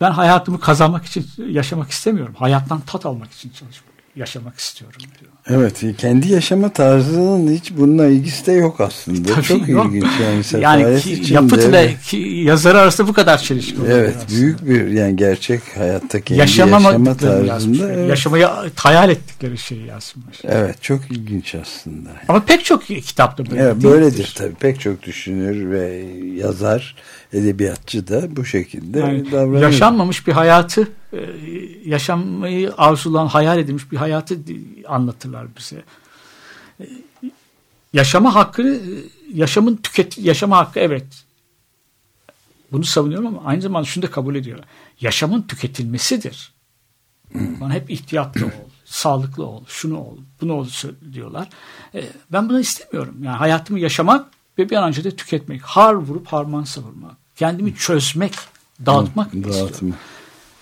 Ben 0.00 0.10
hayatımı 0.10 0.60
kazanmak 0.60 1.04
için 1.06 1.26
yaşamak 1.48 1.90
istemiyorum. 1.90 2.34
Hayattan 2.38 2.80
tat 2.80 3.06
almak 3.06 3.32
için 3.32 3.50
çalışmak, 3.50 3.87
yaşamak 4.18 4.58
istiyorum 4.58 5.00
diyor. 5.20 5.32
Evet 5.50 5.96
kendi 5.98 6.32
yaşama 6.32 6.72
tarzının 6.72 7.52
hiç 7.52 7.72
bununla 7.76 8.06
ilgisi 8.06 8.46
de 8.46 8.52
yok 8.52 8.80
aslında. 8.80 9.34
Tabii 9.34 9.44
Çok 9.46 9.68
yok. 9.68 9.86
ilginç 9.86 10.06
yani 10.54 10.62
Yani 10.64 11.00
ki, 11.00 11.34
yapıtla 11.34 11.86
ki, 12.04 12.16
yazarı 12.16 12.78
arasında 12.78 13.08
bu 13.08 13.12
kadar 13.12 13.38
çelişki 13.38 13.80
oluyor 13.80 13.98
Evet 13.98 14.14
aslında. 14.16 14.40
büyük 14.40 14.66
bir 14.68 14.86
yani 14.88 15.16
gerçek 15.16 15.60
hayatta 15.76 16.20
kendi 16.20 16.40
yaşama 16.40 16.80
yazmış. 16.92 17.16
tarzında. 17.18 17.92
Evet, 17.92 18.08
Yaşamayı 18.08 18.48
hayal 18.76 19.10
ettikleri 19.10 19.58
şeyi 19.58 19.86
yazmış. 19.86 20.38
evet 20.44 20.82
çok 20.82 21.10
ilginç 21.10 21.54
aslında. 21.54 22.10
Ama 22.28 22.44
pek 22.44 22.64
çok 22.64 22.86
kitapta 22.86 23.46
böyle 23.50 23.62
Evet, 23.62 23.82
böyledir 23.82 24.34
tabii. 24.38 24.54
Pek 24.54 24.80
çok 24.80 25.02
düşünür 25.02 25.70
ve 25.70 26.04
yazar, 26.36 26.96
edebiyatçı 27.32 28.08
da 28.08 28.36
bu 28.36 28.44
şekilde 28.44 28.98
Yani 28.98 29.32
davranır. 29.32 29.62
yaşanmamış 29.62 30.26
bir 30.26 30.32
hayatı 30.32 30.88
e, 31.12 31.20
yaşanmayı 31.84 32.74
arzulan 32.78 33.26
hayal 33.26 33.58
edilmiş 33.58 33.92
bir 33.92 33.96
hayatı 33.96 34.38
anlatırlar 34.88 35.46
bize. 35.56 35.84
E, 36.80 36.86
Yaşama 37.92 38.34
hakkı 38.34 38.62
e, 38.62 38.80
yaşamın 39.34 39.76
tüket 39.76 40.18
yaşama 40.18 40.56
hakkı 40.56 40.80
evet. 40.80 41.06
Bunu 42.72 42.84
savunuyorum 42.84 43.26
ama 43.26 43.42
aynı 43.44 43.62
zamanda 43.62 43.86
şunu 43.86 44.02
da 44.02 44.10
kabul 44.10 44.34
ediyor. 44.34 44.58
Yaşamın 45.00 45.42
tüketilmesidir. 45.42 46.52
Bana 47.34 47.72
hep 47.72 47.90
ihtiyatlı 47.90 48.46
ol, 48.46 48.50
sağlıklı 48.84 49.46
ol, 49.46 49.64
şunu 49.68 49.98
ol, 49.98 50.16
bunu 50.40 50.52
ol 50.52 50.66
diyorlar. 51.12 51.48
E, 51.94 52.04
ben 52.32 52.48
bunu 52.48 52.60
istemiyorum. 52.60 53.16
Yani 53.22 53.36
hayatımı 53.36 53.80
yaşamak 53.80 54.30
ve 54.58 54.70
bir 54.70 54.76
an 54.76 54.88
önce 54.88 55.04
de 55.04 55.16
tüketmek. 55.16 55.62
Har 55.62 55.94
vurup 55.94 56.26
harman 56.26 56.64
savurmak. 56.64 57.16
Kendimi 57.36 57.74
çözmek, 57.74 58.34
dağıtmak 58.86 59.34
istiyorum. 59.34 59.94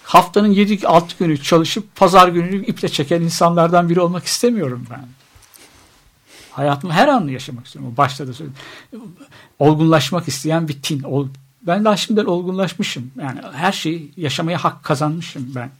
Haftanın 0.06 0.54
7-6 0.54 1.18
günü 1.18 1.42
çalışıp 1.42 1.96
pazar 1.96 2.28
günü 2.28 2.66
iple 2.66 2.88
çeken 2.88 3.20
insanlardan 3.20 3.88
biri 3.88 4.00
olmak 4.00 4.24
istemiyorum 4.24 4.86
ben. 4.90 5.06
Hayatımı 6.50 6.92
her 6.92 7.08
anını 7.08 7.32
yaşamak 7.32 7.66
istiyorum. 7.66 7.94
Başta 7.96 8.28
da 8.28 8.32
söyledim. 8.32 8.58
Olgunlaşmak 9.58 10.28
isteyen 10.28 10.68
bir 10.68 10.82
tin. 10.82 11.30
Ben 11.62 11.84
daha 11.84 11.96
şimdiden 11.96 12.24
olgunlaşmışım. 12.24 13.10
Yani 13.20 13.40
her 13.52 13.72
şeyi 13.72 14.12
yaşamaya 14.16 14.64
hak 14.64 14.84
kazanmışım 14.84 15.52
ben. 15.54 15.70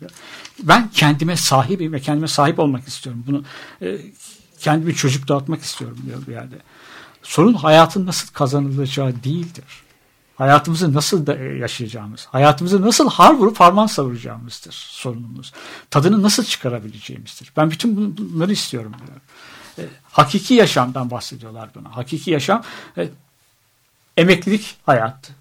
Ben 0.62 0.91
kendime 0.91 1.37
sahibim 1.37 1.93
ve 1.93 2.01
kendime 2.01 2.29
sahip 2.29 2.59
olmak 2.59 2.89
istiyorum. 2.89 3.24
Bunu 3.27 3.45
e, 3.83 3.99
kendimi 4.59 4.95
çocuk 4.95 5.29
dağıtmak 5.29 5.62
istiyorum 5.62 5.99
diyor 6.07 6.27
bir 6.27 6.33
yerde. 6.33 6.57
Sorun 7.22 7.55
hayatın 7.55 8.07
nasıl 8.07 8.33
kazanılacağı 8.33 9.14
değildir. 9.24 9.86
Hayatımızı 10.37 10.95
nasıl 10.95 11.26
da 11.26 11.37
e, 11.37 11.45
yaşayacağımız, 11.45 12.26
hayatımızı 12.26 12.82
nasıl 12.82 13.11
har 13.11 13.34
vurup 13.34 13.61
harman 13.61 13.87
savuracağımızdır 13.87 14.72
sorunumuz. 14.72 15.53
Tadını 15.91 16.22
nasıl 16.22 16.45
çıkarabileceğimizdir. 16.45 17.53
Ben 17.57 17.70
bütün 17.70 17.97
bun- 17.97 18.16
bunları 18.34 18.53
istiyorum 18.53 18.93
diyor. 19.07 19.18
E, 19.78 19.91
hakiki 20.11 20.55
yaşamdan 20.55 21.11
bahsediyorlar 21.11 21.70
buna. 21.74 21.97
Hakiki 21.97 22.30
yaşam 22.30 22.62
e, 22.99 23.09
emeklilik 24.16 24.76
hayatı. 24.87 25.32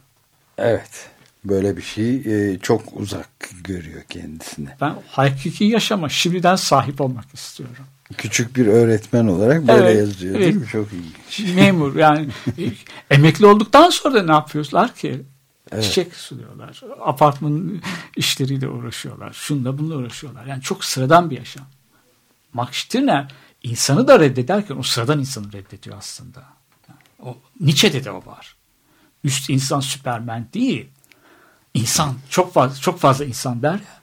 Evet. 0.57 1.09
Böyle 1.45 1.77
bir 1.77 1.81
şey 1.81 2.15
e, 2.15 2.59
çok 2.59 2.81
uzak 2.93 3.29
görüyor 3.63 4.03
kendisine. 4.09 4.77
Ben 4.81 4.95
hakiki 5.11 5.63
yaşama 5.63 6.09
şimdiden 6.09 6.55
sahip 6.55 7.01
olmak 7.01 7.33
istiyorum. 7.33 7.85
Küçük 8.17 8.55
bir 8.55 8.67
öğretmen 8.67 9.27
olarak 9.27 9.67
böyle 9.67 9.85
Evet, 9.85 9.97
yazıyor 9.97 10.33
değil 10.33 10.45
evet. 10.45 10.55
mi? 10.55 10.67
Çok 10.71 10.87
ilginç. 10.93 11.55
Memur 11.55 11.95
yani 11.95 12.29
e, 12.57 12.71
emekli 13.09 13.45
olduktan 13.45 13.89
sonra 13.89 14.23
ne 14.23 14.31
yapıyorlar 14.31 14.95
ki? 14.95 15.25
Çiçek 15.81 16.15
suluyorlar. 16.15 16.81
Apartmanın 17.05 17.81
işleriyle 18.15 18.67
uğraşıyorlar. 18.67 19.33
Şunla 19.33 19.77
bununla 19.77 19.95
uğraşıyorlar. 19.95 20.45
Yani 20.45 20.61
çok 20.61 20.85
sıradan 20.85 21.29
bir 21.29 21.37
yaşam. 21.37 21.65
Max 22.53 22.69
Stirner 22.75 23.31
insanı 23.63 24.07
da 24.07 24.19
reddederken 24.19 24.75
o 24.77 24.83
sıradan 24.83 25.19
insanı 25.19 25.53
reddediyor 25.53 25.97
aslında. 25.97 26.43
O 27.19 27.37
Nietzsche'de 27.59 28.03
de 28.03 28.11
o 28.11 28.25
var. 28.25 28.55
Üst 29.23 29.49
insan 29.49 29.79
Süpermen 29.79 30.47
değil. 30.53 30.89
İnsan 31.73 32.13
çok 32.29 32.53
fazla 32.53 32.81
çok 32.81 32.99
fazla 32.99 33.25
insan 33.25 33.61
der 33.61 33.73
ya. 33.73 34.01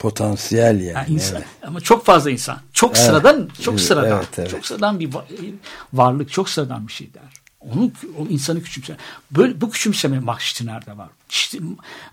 Potansiyel 0.00 0.80
yani. 0.80 0.84
Yani 0.84 1.10
insan, 1.10 1.36
evet. 1.36 1.46
ama 1.66 1.80
çok 1.80 2.04
fazla 2.04 2.30
insan. 2.30 2.58
Çok 2.72 2.96
Evet. 2.96 3.06
sıradan, 3.06 3.48
çok 3.62 3.80
sıradan. 3.80 4.16
evet, 4.16 4.28
evet. 4.38 4.50
Çok 4.50 4.66
sıradan 4.66 5.00
bir 5.00 5.12
va- 5.12 5.52
varlık, 5.92 6.32
çok 6.32 6.48
sıradan 6.48 6.88
bir 6.88 6.92
şey 6.92 7.14
der. 7.14 7.22
Onu 7.60 7.90
o 8.18 8.26
insanı 8.26 8.62
küçümser. 8.62 8.96
Böyle 9.30 9.60
bu 9.60 9.70
küçümseme 9.70 10.20
Max 10.20 10.42
Stirner'de 10.42 10.96
var. 10.98 11.08
İşte, 11.30 11.58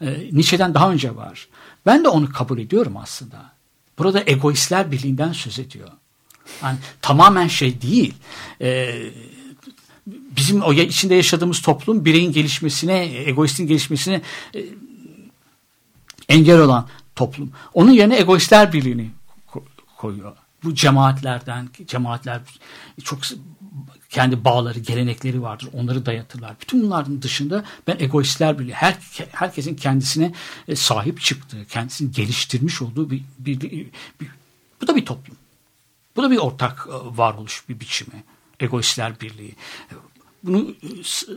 e, 0.02 0.06
Nietzsche'den 0.32 0.74
daha 0.74 0.92
önce 0.92 1.16
var. 1.16 1.48
Ben 1.86 2.04
de 2.04 2.10
onu 2.10 2.32
kabul 2.32 2.60
ediyorum 2.60 2.98
aslında. 2.98 3.52
Burada 3.98 4.24
egoistler 4.26 4.92
birliğinden 4.92 5.32
söz 5.32 5.60
ediyor. 5.60 5.90
Yani 6.64 6.78
tamamen 7.02 7.48
şey 7.48 7.82
değil. 7.82 8.14
E, 8.62 8.96
bizim 10.08 10.62
o 10.62 10.74
içinde 10.74 11.16
yaşadığımız 11.16 11.62
toplum 11.62 12.06
bireyin 12.06 12.32
gelişmesine, 12.32 13.28
egoistin 13.30 13.68
gelişmesine 13.68 14.22
e, 14.56 14.60
engel 16.30 16.60
olan 16.60 16.88
toplum. 17.18 17.52
Onun 17.74 17.92
yerine 17.92 18.20
egoistler 18.20 18.74
birliğini 18.74 19.10
ko- 19.52 19.64
koyuyor. 19.98 20.36
Bu 20.64 20.74
cemaatlerden, 20.76 21.70
cemaatler 21.88 22.42
çok 23.04 23.20
kendi 24.10 24.46
bağları, 24.46 24.80
gelenekleri 24.80 25.42
vardır. 25.42 25.70
Onları 25.74 26.06
dayatırlar. 26.06 26.56
Bütün 26.62 26.84
bunların 26.84 27.22
dışında 27.22 27.64
ben 27.88 27.96
egoistler 28.00 28.60
birliği, 28.60 28.74
her, 28.74 28.98
herkesin 29.32 29.76
kendisine 29.76 30.34
e, 30.68 30.76
sahip 30.76 31.22
çıktığı, 31.22 31.66
kendisini 31.66 32.12
geliştirmiş 32.12 32.82
olduğu 32.82 33.10
bir, 33.10 33.24
bir, 33.40 33.62
bir- 33.62 33.72
bir- 34.22 34.30
bu 34.82 34.88
da 34.88 34.96
bir 34.96 35.06
toplum. 35.06 35.36
Bu 36.16 36.24
da 36.24 36.32
bir 36.32 36.38
ortak 36.38 36.88
e, 36.90 37.18
varoluş 37.18 37.64
bir 37.70 37.80
biçimi. 37.80 38.24
Egoistler 38.60 39.20
Birliği. 39.22 39.56
Bunu 40.44 40.72
e, 40.84 40.88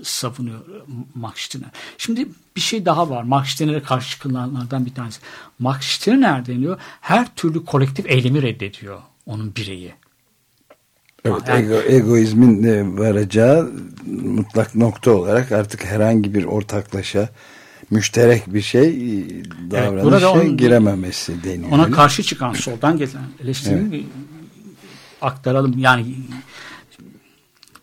savunuyor 0.03 0.59
e, 0.59 0.83
Max 1.15 1.35
Stirner. 1.37 1.71
Şimdi 1.99 2.29
bir 2.57 2.61
şey 2.61 2.85
daha 2.85 3.11
var. 3.11 3.23
Max 3.23 3.49
Stirner'e 3.49 3.83
karşı 3.83 4.11
çıkılanlardan 4.11 4.87
bir 4.87 4.95
tanesi. 4.95 5.21
Max 5.59 5.83
Stirner 5.83 6.47
deniyor. 6.47 6.79
Her 7.01 7.35
türlü 7.35 7.65
kolektif 7.65 8.07
eylemi 8.07 8.43
reddediyor 8.43 9.01
onun 9.27 9.57
bireyi. 9.57 9.95
Evet, 11.25 11.43
Yani- 11.49 11.65
ego, 11.65 11.75
egoizmin 11.75 12.63
de 12.63 12.85
varacağı 12.87 13.71
mutlak 14.07 14.75
nokta 14.75 15.11
olarak 15.11 15.53
artık 15.53 15.85
herhangi 15.85 16.35
bir 16.35 16.45
ortaklaşa 16.45 17.29
müşterek 17.91 18.55
bir 18.55 18.61
şey 18.61 18.95
davranışa 19.71 20.05
burada 20.05 20.33
onun- 20.33 20.57
girememesi 20.57 21.45
deniyor. 21.45 21.73
Ona 21.73 21.91
karşı 21.91 22.23
çıkan 22.23 22.53
soldan 22.53 22.99
gelen 22.99 23.23
eleştirinin 23.45 23.93
bir 23.93 24.05
aktaralım. 25.23 25.79
Yani 25.79 26.15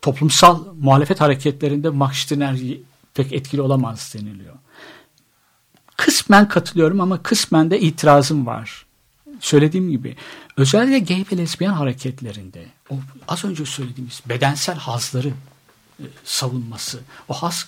toplumsal 0.01 0.65
muhalefet 0.81 1.21
hareketlerinde 1.21 1.89
Max 1.89 2.17
Stirner 2.17 2.57
pek 3.13 3.33
etkili 3.33 3.61
olamaz 3.61 4.13
deniliyor. 4.17 4.53
Kısmen 5.97 6.47
katılıyorum 6.47 7.01
ama 7.01 7.23
kısmen 7.23 7.71
de 7.71 7.79
itirazım 7.79 8.45
var. 8.45 8.85
Söylediğim 9.39 9.91
gibi 9.91 10.15
özellikle 10.57 10.99
gay 10.99 11.25
ve 11.31 11.37
lezbiyen 11.37 11.73
hareketlerinde 11.73 12.65
o 12.89 12.95
az 13.27 13.45
önce 13.45 13.65
söylediğimiz 13.65 14.21
bedensel 14.25 14.75
hazları 14.75 15.33
e, 15.99 16.05
savunması, 16.25 16.99
o 17.27 17.33
has 17.33 17.65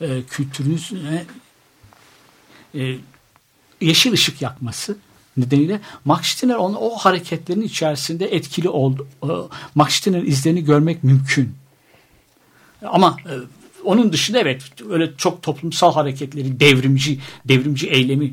e, 0.00 0.22
kültürüne 0.22 1.24
e, 2.74 2.96
yeşil 3.80 4.12
ışık 4.12 4.42
yakması 4.42 4.96
nedeniyle 5.36 5.80
Max 6.04 6.26
Stirner 6.26 6.54
onun 6.54 6.76
o 6.80 6.96
hareketlerin 6.96 7.62
içerisinde 7.62 8.36
etkili 8.36 8.68
oldu. 8.68 9.08
E, 9.22 9.28
Max 9.74 10.06
izlerini 10.06 10.64
görmek 10.64 11.04
mümkün. 11.04 11.54
Ama 12.84 13.16
e, 13.26 13.32
onun 13.84 14.12
dışında 14.12 14.38
evet 14.38 14.62
öyle 14.90 15.16
çok 15.16 15.42
toplumsal 15.42 15.92
hareketleri 15.92 16.60
devrimci 16.60 17.20
devrimci 17.44 17.88
eylemi 17.88 18.32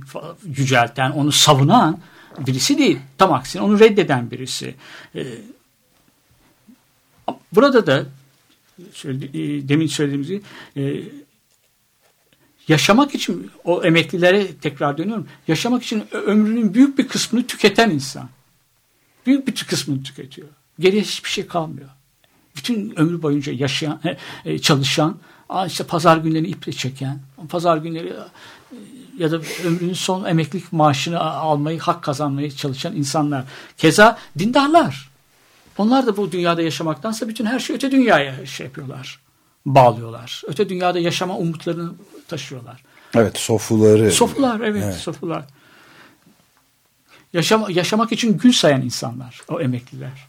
yücelten 0.58 1.12
onu 1.12 1.32
savunan 1.32 2.00
birisi 2.40 2.78
değil. 2.78 3.00
Tam 3.18 3.34
aksine 3.34 3.62
onu 3.62 3.80
reddeden 3.80 4.32
birisi. 4.32 4.76
E, 5.16 5.26
burada 7.52 7.88
da 7.88 8.06
e, 9.04 9.10
demin 9.70 9.88
söylediğimiz 9.88 10.28
gibi 10.28 10.42
yaşamak 12.68 13.16
için 13.16 13.52
o 13.64 13.84
emeklilere 13.84 14.56
tekrar 14.56 14.98
dönüyorum. 14.98 15.28
Yaşamak 15.48 15.84
için 15.84 16.04
ömrünün 16.12 16.74
büyük 16.74 16.98
bir 16.98 17.08
kısmını 17.08 17.48
tüketen 17.48 17.90
insan. 17.90 18.30
Büyük 19.26 19.48
bir 19.48 19.56
kısmını 19.56 20.04
tüketiyor. 20.04 20.48
Geriye 20.80 21.02
hiçbir 21.02 21.30
şey 21.30 21.48
kalmıyor. 21.48 21.90
Bütün 22.58 23.00
ömrü 23.00 23.22
boyunca 23.22 23.54
yaşayan, 23.54 24.00
e, 24.06 24.18
e, 24.52 24.60
çalışan, 24.60 25.18
işte 25.68 25.84
pazar 25.84 26.18
günlerini 26.18 26.48
iple 26.48 26.72
çeken, 26.72 27.20
pazar 27.50 27.78
günleri 27.78 28.08
e, 28.08 28.76
ya 29.18 29.32
da 29.32 29.42
ömrünün 29.66 29.94
son 29.94 30.26
emeklilik 30.26 30.74
maaşını 30.74 31.20
almayı, 31.20 31.80
hak 31.80 32.04
kazanmaya 32.04 32.52
çalışan 32.52 32.96
insanlar. 32.96 33.44
Keza 33.78 34.18
dindarlar. 34.40 35.10
Onlar 35.78 36.08
da 36.08 36.18
bu 36.18 36.32
dünyada 36.32 36.62
yaşamaktansa 36.62 37.28
bütün 37.28 37.46
her 37.46 37.60
şeyi 37.60 37.76
öte 37.76 37.92
dünyaya 37.92 38.46
şey 38.46 38.66
yapıyorlar. 38.66 39.20
Bağlıyorlar. 39.66 40.42
Öte 40.48 40.70
dünyada 40.70 41.00
yaşama 41.00 41.38
umutlarını 41.38 41.92
taşıyorlar. 42.28 42.84
Evet 43.16 43.38
sofuları. 43.38 44.12
Sofular 44.12 44.60
evet, 44.60 44.84
Evet. 44.86 44.96
sofular. 44.96 45.46
Yaşam, 47.34 47.66
yaşamak 47.70 48.12
için 48.12 48.38
gün 48.38 48.52
sayan 48.52 48.82
insanlar 48.82 49.42
o 49.50 49.62
emekliler. 49.62 50.28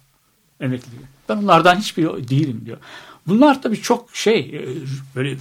Emekliler. 0.62 1.04
Ben 1.28 1.36
onlardan 1.36 1.76
hiçbiri 1.76 2.28
değilim 2.28 2.62
diyor. 2.64 2.78
Bunlar 3.26 3.62
tabii 3.62 3.82
çok 3.82 4.16
şey 4.16 4.38
e, 4.40 4.60
böyle 5.16 5.36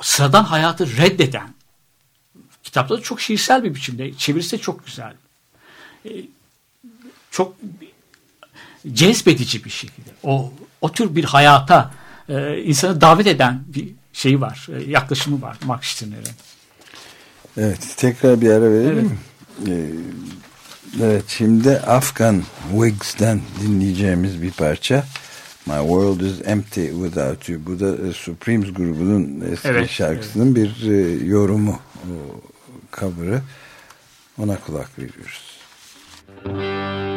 sıradan 0.00 0.44
hayatı 0.44 0.96
reddeden 0.96 1.54
kitapta 2.62 2.96
da 2.98 3.02
çok 3.02 3.20
şiirsel 3.20 3.64
bir 3.64 3.74
biçimde 3.74 4.14
çevirisi 4.14 4.56
de 4.56 4.60
çok 4.60 4.86
güzel. 4.86 5.14
E, 6.04 6.10
Çok 7.30 7.56
cezbedici 8.92 9.64
bir 9.64 9.70
şekilde. 9.70 10.10
O 10.22 10.52
o 10.80 10.92
tür 10.92 11.16
bir 11.16 11.24
hayata 11.24 11.94
e, 12.28 12.62
insanı 12.62 13.00
davet 13.00 13.26
eden 13.26 13.64
bir 13.66 13.88
şeyi 14.12 14.40
var, 14.40 14.66
yaklaşımı 14.88 15.42
var 15.42 15.56
Max 15.64 15.84
Stirner'in. 15.84 16.34
Evet 17.56 17.94
tekrar 17.96 18.40
bir 18.40 18.50
ara 18.50 18.72
verelim 18.72 19.04
mi? 19.04 19.18
Ee, 19.68 19.90
evet 21.02 21.24
şimdi 21.28 21.70
Afgan 21.70 22.42
Wigs'den 22.70 23.40
dinleyeceğimiz 23.62 24.42
bir 24.42 24.50
parça. 24.50 25.04
My 25.66 25.78
World 25.78 26.20
is 26.20 26.40
Empty 26.44 26.86
Without 26.86 27.48
You. 27.48 27.60
Bu 27.66 27.80
da 27.80 28.08
e, 28.08 28.12
Supremes 28.12 28.72
grubunun 28.72 29.40
eski 29.52 29.68
Evet, 29.68 29.90
şarkısının 29.90 30.56
bir 30.56 30.90
e, 30.90 31.24
yorumu, 31.24 31.80
o, 32.04 32.16
cover'ı. 33.00 33.40
Ona 34.38 34.56
kulak 34.60 34.98
veriyoruz. 34.98 35.58
My 36.44 37.13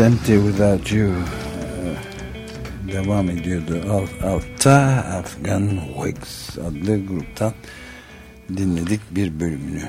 Empty 0.00 0.34
Without 0.34 0.92
You 0.92 1.10
Ee, 1.10 2.92
devam 2.92 3.30
ediyordu. 3.30 3.80
Alt, 3.90 4.10
altta 4.24 4.72
Afghan 5.18 5.80
Wigs 5.94 6.58
adlı 6.58 7.06
gruptan 7.06 7.52
dinledik 8.56 9.00
bir 9.10 9.40
bölümünü. 9.40 9.88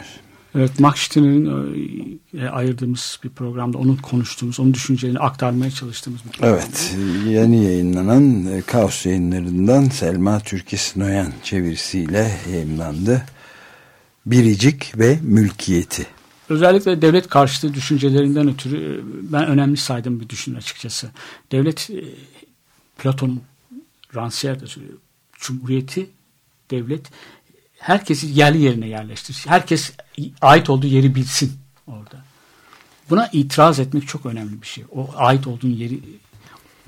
Evet, 0.56 0.80
Max 0.80 0.96
Stirner'in 1.00 2.22
e, 2.34 2.48
ayırdığımız 2.48 3.20
bir 3.24 3.30
programda 3.30 3.78
onun 3.78 3.96
konuştuğumuz, 3.96 4.60
onun 4.60 4.74
düşüncelerini 4.74 5.20
aktarmaya 5.20 5.72
çalıştığımız 5.72 6.22
bir 6.26 6.30
program. 6.32 6.54
Evet, 6.54 6.96
yeni 7.28 7.66
yayınlanan 7.66 8.46
e, 8.46 8.62
Kaos 8.62 9.06
yayınlarından 9.06 9.84
Selma 9.84 10.40
Türkis 10.40 10.96
Noyan 10.98 11.34
çevirisiyle 11.44 12.32
yayınlandı. 12.52 13.26
biricik 14.26 15.00
ve 15.00 15.20
mülkiyeti. 15.22 16.06
Özellikle 16.52 17.02
devlet 17.02 17.28
karşıtı 17.30 17.74
düşüncelerinden 17.74 18.50
ötürü 18.50 18.78
e, 18.78 19.00
ben 19.32 19.48
önemli 19.48 19.78
saydığım 19.78 20.20
bir 20.20 20.30
düşün 20.30 20.56
açıkçası. 20.56 21.12
Devlet 21.52 21.90
e, 21.90 22.04
Platon'un 22.98 23.42
Rancière 24.16 24.60
de 24.60 24.68
söylüyor. 24.68 24.98
Cumhuriyeti 25.34 26.10
devlet 26.72 27.06
herkesi 27.78 28.28
yerli 28.28 28.62
yerine 28.62 28.88
yerleştir. 28.88 29.44
Herkes 29.48 29.92
ait 30.42 30.70
olduğu 30.70 30.88
yeri 30.88 31.16
bilsin 31.16 31.54
orada. 31.88 32.24
Buna 33.10 33.30
itiraz 33.34 33.80
etmek 33.80 34.08
çok 34.08 34.26
önemli 34.26 34.62
bir 34.62 34.68
şey. 34.68 34.84
O 34.92 35.10
ait 35.16 35.48
olduğun 35.48 35.70
yeri 35.70 36.00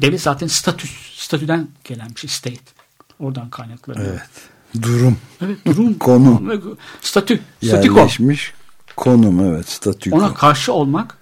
devlet 0.02 0.22
zaten 0.22 0.48
statü 0.48 0.88
statüden 1.16 1.68
gelen 1.84 2.10
bir 2.10 2.20
şey 2.20 2.30
state. 2.30 2.72
Oradan 3.20 3.50
kaynaklanıyor. 3.50 4.06
Evet. 4.06 4.82
Durum. 4.82 5.18
Evet, 5.42 5.58
durum 5.66 5.94
Konum. 6.00 6.62
statü 7.02 7.40
statiko. 7.62 7.98
Yerleşmiş 7.98 8.54
konum 8.96 9.40
evet 9.40 9.70
statüko. 9.70 10.18
Ona 10.18 10.34
karşı 10.34 10.74
olmak 10.74 11.18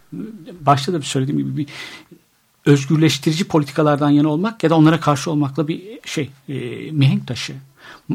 başta 0.61 0.93
da 0.93 0.99
bir 0.99 1.05
söylediğim 1.05 1.39
gibi 1.39 1.57
bir 1.57 1.67
özgürleştirici 2.65 3.43
politikalardan 3.43 4.09
yana 4.09 4.29
olmak 4.29 4.63
ya 4.63 4.69
da 4.69 4.75
onlara 4.75 4.99
karşı 4.99 5.31
olmakla 5.31 5.67
bir 5.67 5.99
şey 6.05 6.29
e, 6.49 6.53
mihenk 6.91 7.27
taşı. 7.27 7.53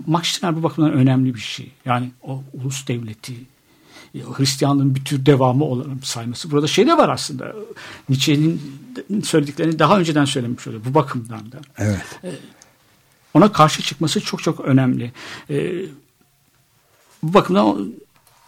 Max 0.07 0.42
bu 0.42 0.62
bakımdan 0.62 0.92
önemli 0.92 1.34
bir 1.34 1.40
şey. 1.40 1.72
Yani 1.84 2.11
o 2.22 2.42
ulus 2.52 2.88
devleti 2.88 3.34
e, 4.14 4.18
Hristiyanlığın 4.18 4.94
bir 4.94 5.04
tür 5.04 5.26
devamı 5.26 5.64
olarak 5.64 6.07
sayması. 6.07 6.50
Burada 6.50 6.66
şey 6.66 6.86
de 6.86 6.96
var 6.96 7.09
aslında. 7.09 7.52
Nietzsche'nin 8.09 8.61
söylediklerini 9.24 9.78
daha 9.78 9.98
önceden 9.98 10.24
söylemiş 10.24 10.66
oluyor 10.66 10.82
bu 10.84 10.94
bakımdan 10.94 11.52
da. 11.52 11.59
Evet. 11.78 12.20
Ona 13.34 13.52
karşı 13.52 13.82
çıkması 13.82 14.20
çok 14.20 14.42
çok 14.42 14.61
önemli. 14.61 15.12
E, 15.50 15.72
bu 17.22 17.34
bakımdan 17.34 17.92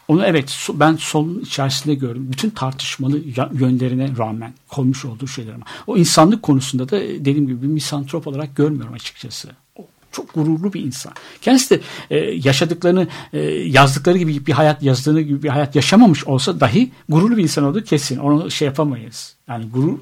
onu 0.08 0.24
evet 0.24 0.68
ben 0.74 0.96
solun 0.96 1.40
içerisinde 1.40 1.94
gördüm. 1.94 2.26
Bütün 2.32 2.50
tartışmalı 2.50 3.20
yönlerine 3.52 4.10
rağmen 4.18 4.52
koymuş 4.68 5.04
olduğu 5.04 5.26
şeyler 5.26 5.54
ama 5.54 5.64
o 5.86 5.96
insanlık 5.96 6.42
konusunda 6.42 6.88
da 6.88 7.02
e, 7.02 7.08
dediğim 7.08 7.46
gibi 7.46 7.62
bir 7.62 7.66
misantrop 7.66 8.26
olarak 8.26 8.56
görmüyorum 8.56 8.94
açıkçası. 8.94 9.48
O 9.76 9.86
çok 10.12 10.34
gururlu 10.34 10.72
bir 10.72 10.80
insan. 10.80 11.12
Kendisi 11.42 11.70
de 11.70 11.80
e, 12.10 12.16
yaşadıklarını 12.18 13.08
e, 13.32 13.40
yazdıkları 13.50 14.18
gibi 14.18 14.46
bir 14.46 14.52
hayat 14.52 14.82
yazdığını 14.82 15.20
gibi 15.20 15.42
bir 15.42 15.48
hayat 15.48 15.76
yaşamamış 15.76 16.24
olsa 16.24 16.60
dahi 16.60 16.90
gururlu 17.08 17.36
bir 17.36 17.42
insan 17.42 17.64
olduğu 17.64 17.84
kesin. 17.84 18.18
Onu 18.18 18.50
şey 18.50 18.66
yapamayız. 18.66 19.37
Yani 19.48 19.68
gurur 19.70 19.98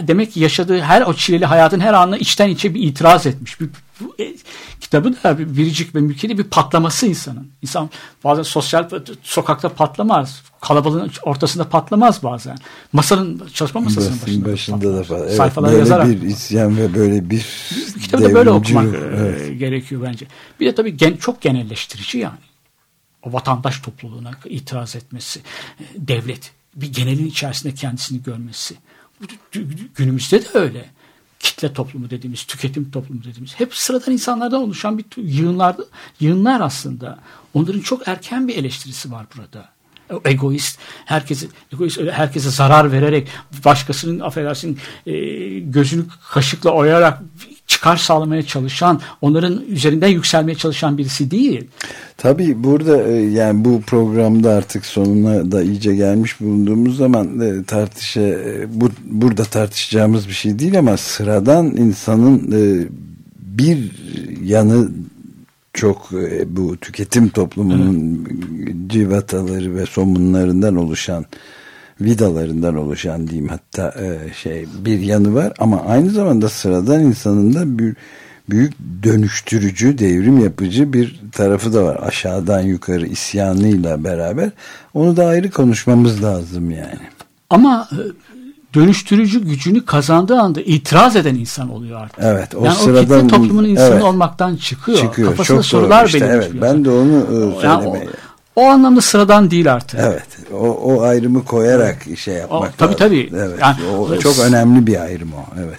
demek 0.00 0.32
ki 0.32 0.40
yaşadığı 0.40 0.80
her 0.80 1.02
o 1.02 1.14
çileli 1.14 1.46
hayatın 1.46 1.80
her 1.80 1.94
anına 1.94 2.16
içten 2.16 2.48
içe 2.48 2.74
bir 2.74 2.80
itiraz 2.82 3.26
etmiş. 3.26 3.60
Bir, 3.60 3.68
bu, 4.00 4.14
e, 4.22 4.34
kitabı 4.80 5.14
da 5.24 5.38
bir 5.38 5.56
biricik 5.56 5.94
ve 5.94 6.00
mülkiyeti 6.00 6.38
bir 6.38 6.44
patlaması 6.44 7.06
insanın. 7.06 7.48
İnsan 7.62 7.90
bazen 8.24 8.42
sosyal 8.42 8.88
sokakta 9.22 9.68
patlamaz. 9.68 10.42
Kalabalığın 10.60 11.10
ortasında 11.22 11.68
patlamaz 11.68 12.22
bazen. 12.22 12.56
Masanın 12.92 13.42
çalışma 13.54 13.80
masasının 13.80 14.20
başında, 14.22 14.52
başında 14.52 14.94
da 14.94 15.02
patlamaz. 15.02 15.06
falan. 15.08 15.22
Evet, 15.22 15.36
Sayfalara 15.36 15.70
böyle 15.70 15.80
yazarak. 15.80 16.08
bir 16.08 16.22
isyan 16.22 16.76
ve 16.76 16.94
böyle 16.94 17.30
bir 17.30 17.46
Kitabı 18.02 18.22
da 18.24 18.34
böyle 18.34 18.50
okumak 18.50 18.94
e, 18.94 18.98
Evet. 18.98 19.58
gerekiyor 19.58 20.02
bence. 20.02 20.26
Bir 20.60 20.66
de 20.66 20.74
tabii 20.74 20.96
gen, 20.96 21.16
çok 21.16 21.40
genelleştirici 21.40 22.18
yani. 22.18 22.38
O 23.22 23.32
vatandaş 23.32 23.80
topluluğuna 23.80 24.30
itiraz 24.44 24.96
etmesi, 24.96 25.40
e, 25.80 25.84
devlet 25.96 26.50
bir 26.74 26.92
genelin 26.92 27.26
içerisinde 27.26 27.74
kendisini 27.74 28.22
görmesi. 28.22 28.74
Günümüzde 29.94 30.42
de 30.42 30.48
öyle. 30.54 30.90
Kitle 31.38 31.72
toplumu 31.72 32.10
dediğimiz, 32.10 32.44
tüketim 32.44 32.90
toplumu 32.90 33.24
dediğimiz 33.24 33.60
hep 33.60 33.74
sıradan 33.74 34.12
insanlardan 34.12 34.62
oluşan 34.62 34.98
bir 34.98 35.04
yığınlar, 35.16 35.76
yığınlar 36.20 36.60
aslında. 36.60 37.18
Onların 37.54 37.80
çok 37.80 38.08
erken 38.08 38.48
bir 38.48 38.56
eleştirisi 38.56 39.12
var 39.12 39.26
burada. 39.36 39.72
Egoist, 40.24 40.78
herkese 41.04 41.46
egoist 41.72 41.98
öyle 41.98 42.12
herkese 42.12 42.50
zarar 42.50 42.92
vererek 42.92 43.28
başkasının 43.64 44.20
affedersin 44.20 44.78
e, 45.06 45.12
gözünü 45.58 46.04
kaşıkla 46.32 46.70
oyarak 46.70 47.22
çıkar 47.82 47.96
sağlamaya 47.96 48.42
çalışan, 48.42 49.00
onların 49.20 49.60
üzerinden 49.68 50.08
yükselmeye 50.08 50.54
çalışan 50.54 50.98
birisi 50.98 51.30
değil. 51.30 51.68
Tabii 52.16 52.64
burada 52.64 53.02
e, 53.02 53.12
yani 53.12 53.64
bu 53.64 53.80
programda 53.80 54.50
artık 54.50 54.86
sonuna 54.86 55.52
da 55.52 55.62
iyice 55.62 55.94
gelmiş 55.94 56.40
bulunduğumuz 56.40 56.96
zaman 56.96 57.40
e, 57.40 57.64
tartışa 57.64 58.20
e, 58.20 58.66
bu, 58.68 58.90
burada 59.04 59.44
tartışacağımız 59.44 60.28
bir 60.28 60.32
şey 60.32 60.58
değil 60.58 60.78
ama 60.78 60.96
sıradan 60.96 61.66
insanın 61.66 62.54
bir 63.38 63.90
yanı 64.44 64.88
çok 65.72 66.10
bu 66.46 66.76
tüketim 66.76 67.28
toplumunun 67.28 68.28
civataları 68.86 69.74
ve 69.74 69.86
somunlarından 69.86 70.76
oluşan 70.76 71.24
vidalarından 72.04 72.76
oluşan 72.76 73.28
diyeyim 73.28 73.48
hatta 73.48 73.94
e, 74.00 74.34
şey 74.34 74.66
bir 74.84 75.00
yanı 75.00 75.34
var 75.34 75.52
ama 75.58 75.82
aynı 75.88 76.10
zamanda 76.10 76.48
sıradan 76.48 77.00
insanın 77.00 77.54
da 77.54 77.78
bir 77.78 77.94
büyük 78.50 78.72
dönüştürücü, 79.02 79.98
devrim 79.98 80.38
yapıcı 80.38 80.92
bir 80.92 81.20
tarafı 81.32 81.74
da 81.74 81.84
var. 81.84 81.98
Aşağıdan 82.02 82.60
yukarı 82.60 83.06
isyanıyla 83.06 84.04
beraber. 84.04 84.50
Onu 84.94 85.16
da 85.16 85.26
ayrı 85.26 85.50
konuşmamız 85.50 86.22
lazım 86.24 86.70
yani. 86.70 87.00
Ama 87.50 87.88
e, 87.92 88.00
dönüştürücü 88.74 89.44
gücünü 89.44 89.84
kazandığı 89.84 90.40
anda 90.40 90.60
itiraz 90.60 91.16
eden 91.16 91.34
insan 91.34 91.70
oluyor 91.70 92.00
artık. 92.00 92.24
Evet, 92.24 92.54
o 92.54 92.64
yani 92.64 92.76
sıradan- 92.76 93.24
o 93.24 93.28
toplumun 93.28 93.64
insanı 93.64 93.94
evet. 93.94 94.04
olmaktan 94.04 94.56
çıkıyor. 94.56 94.98
Çıkıyor. 94.98 95.30
Kafasında 95.30 95.56
Çok 95.56 95.66
sorular. 95.66 96.06
İşte 96.06 96.20
belirtiyor. 96.20 96.42
evet, 96.42 96.62
ben 96.62 96.84
de 96.84 96.90
onu 96.90 97.26
e, 97.62 97.66
Yani 97.66 98.08
o, 98.56 98.62
anlamda 98.64 99.00
sıradan 99.00 99.50
değil 99.50 99.72
artık. 99.72 100.00
Evet. 100.02 100.26
O, 100.52 100.56
o 100.68 101.02
ayrımı 101.02 101.44
koyarak 101.44 101.96
şey 102.18 102.34
yapmak 102.34 102.60
O- 102.62 102.76
tabii, 102.78 102.92
lazım. 102.92 102.96
tabii. 102.98 103.30
Evet. 103.36 103.58
Yani- 103.60 103.76
o, 103.98 104.18
çok 104.18 104.38
önemli 104.38 104.86
bir 104.86 105.00
ayrım 105.02 105.32
o. 105.32 105.44
Evet. 105.60 105.78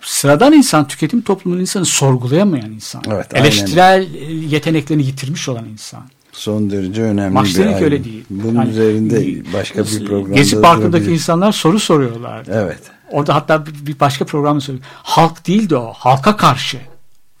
Sıradan 0.00 0.52
insan 0.52 0.88
tüketim 0.88 1.20
toplumunun 1.22 1.60
insanı 1.60 1.84
sorgulayamayan 1.84 2.70
insan. 2.72 3.02
Evet, 3.08 3.26
aynen. 3.34 3.44
Eleştirel 3.44 4.06
e, 4.14 4.32
yeteneklerini 4.32 5.04
yitirmiş 5.06 5.48
olan 5.48 5.64
insan. 5.64 6.02
Son 6.32 6.70
derece 6.70 7.02
önemli 7.02 7.34
Max 7.34 7.58
bir 7.58 7.66
ayrım. 7.66 7.84
öyle 7.84 8.04
değil. 8.04 8.24
Bunun 8.30 8.54
Yani, 8.54 8.70
üzerinde 8.70 9.30
e, 9.30 9.52
başka 9.52 9.84
bir 9.84 10.04
programda 10.06 10.34
Gezi 10.36 10.60
Parkı'ndaki 10.60 11.12
insanlar 11.12 11.52
soru 11.52 11.80
soruyorlar. 11.80 12.46
Evet. 12.52 12.78
Orada 13.10 13.34
hatta 13.34 13.64
bir- 13.66 14.00
başka 14.00 14.24
programda 14.24 14.60
söylüyor. 14.60 14.84
Halk 15.02 15.46
değildi 15.46 15.76
o. 15.76 15.92
Halka 15.96 16.36
karşı. 16.36 16.78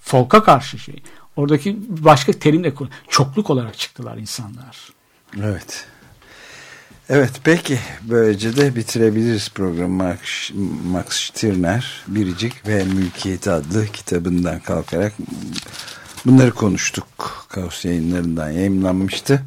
Folka 0.00 0.42
karşı 0.42 0.78
şey. 0.78 1.02
Oradaki 1.36 1.78
başka 1.88 2.32
terimle 2.32 2.72
çokluk 3.08 3.50
olarak 3.50 3.78
çıktılar 3.78 4.16
insanlar. 4.16 4.92
Evet. 5.42 5.86
Evet 7.08 7.30
peki 7.44 7.78
böylece 8.02 8.56
de 8.56 8.76
bitirebiliriz 8.76 9.48
programı 9.48 10.04
Max, 10.04 10.50
Max 10.84 11.06
Stirner 11.08 12.04
Biricik 12.08 12.66
ve 12.66 12.84
Mülkiyeti 12.84 13.50
adlı 13.50 13.86
kitabından 13.86 14.60
kalkarak 14.60 15.12
bunları 16.26 16.50
konuştuk. 16.50 17.46
Kaos 17.48 17.84
yayınlarından 17.84 18.50
yayınlanmıştı 18.50 19.42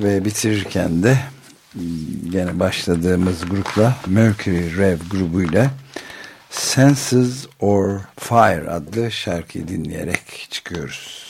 ve 0.00 0.24
bitirirken 0.24 1.02
de 1.02 1.18
gene 2.30 2.60
başladığımız 2.60 3.48
grupla 3.48 3.96
Mercury 4.06 4.76
Rev 4.76 4.98
grubuyla 5.10 5.70
Senses 6.54 7.46
or 7.60 8.00
Fire 8.18 8.70
adlı 8.70 9.10
şarkıyı 9.12 9.68
dinleyerek 9.68 10.46
çıkıyoruz. 10.50 11.26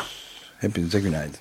Hepinize 0.60 1.00
günaydın. 1.00 1.40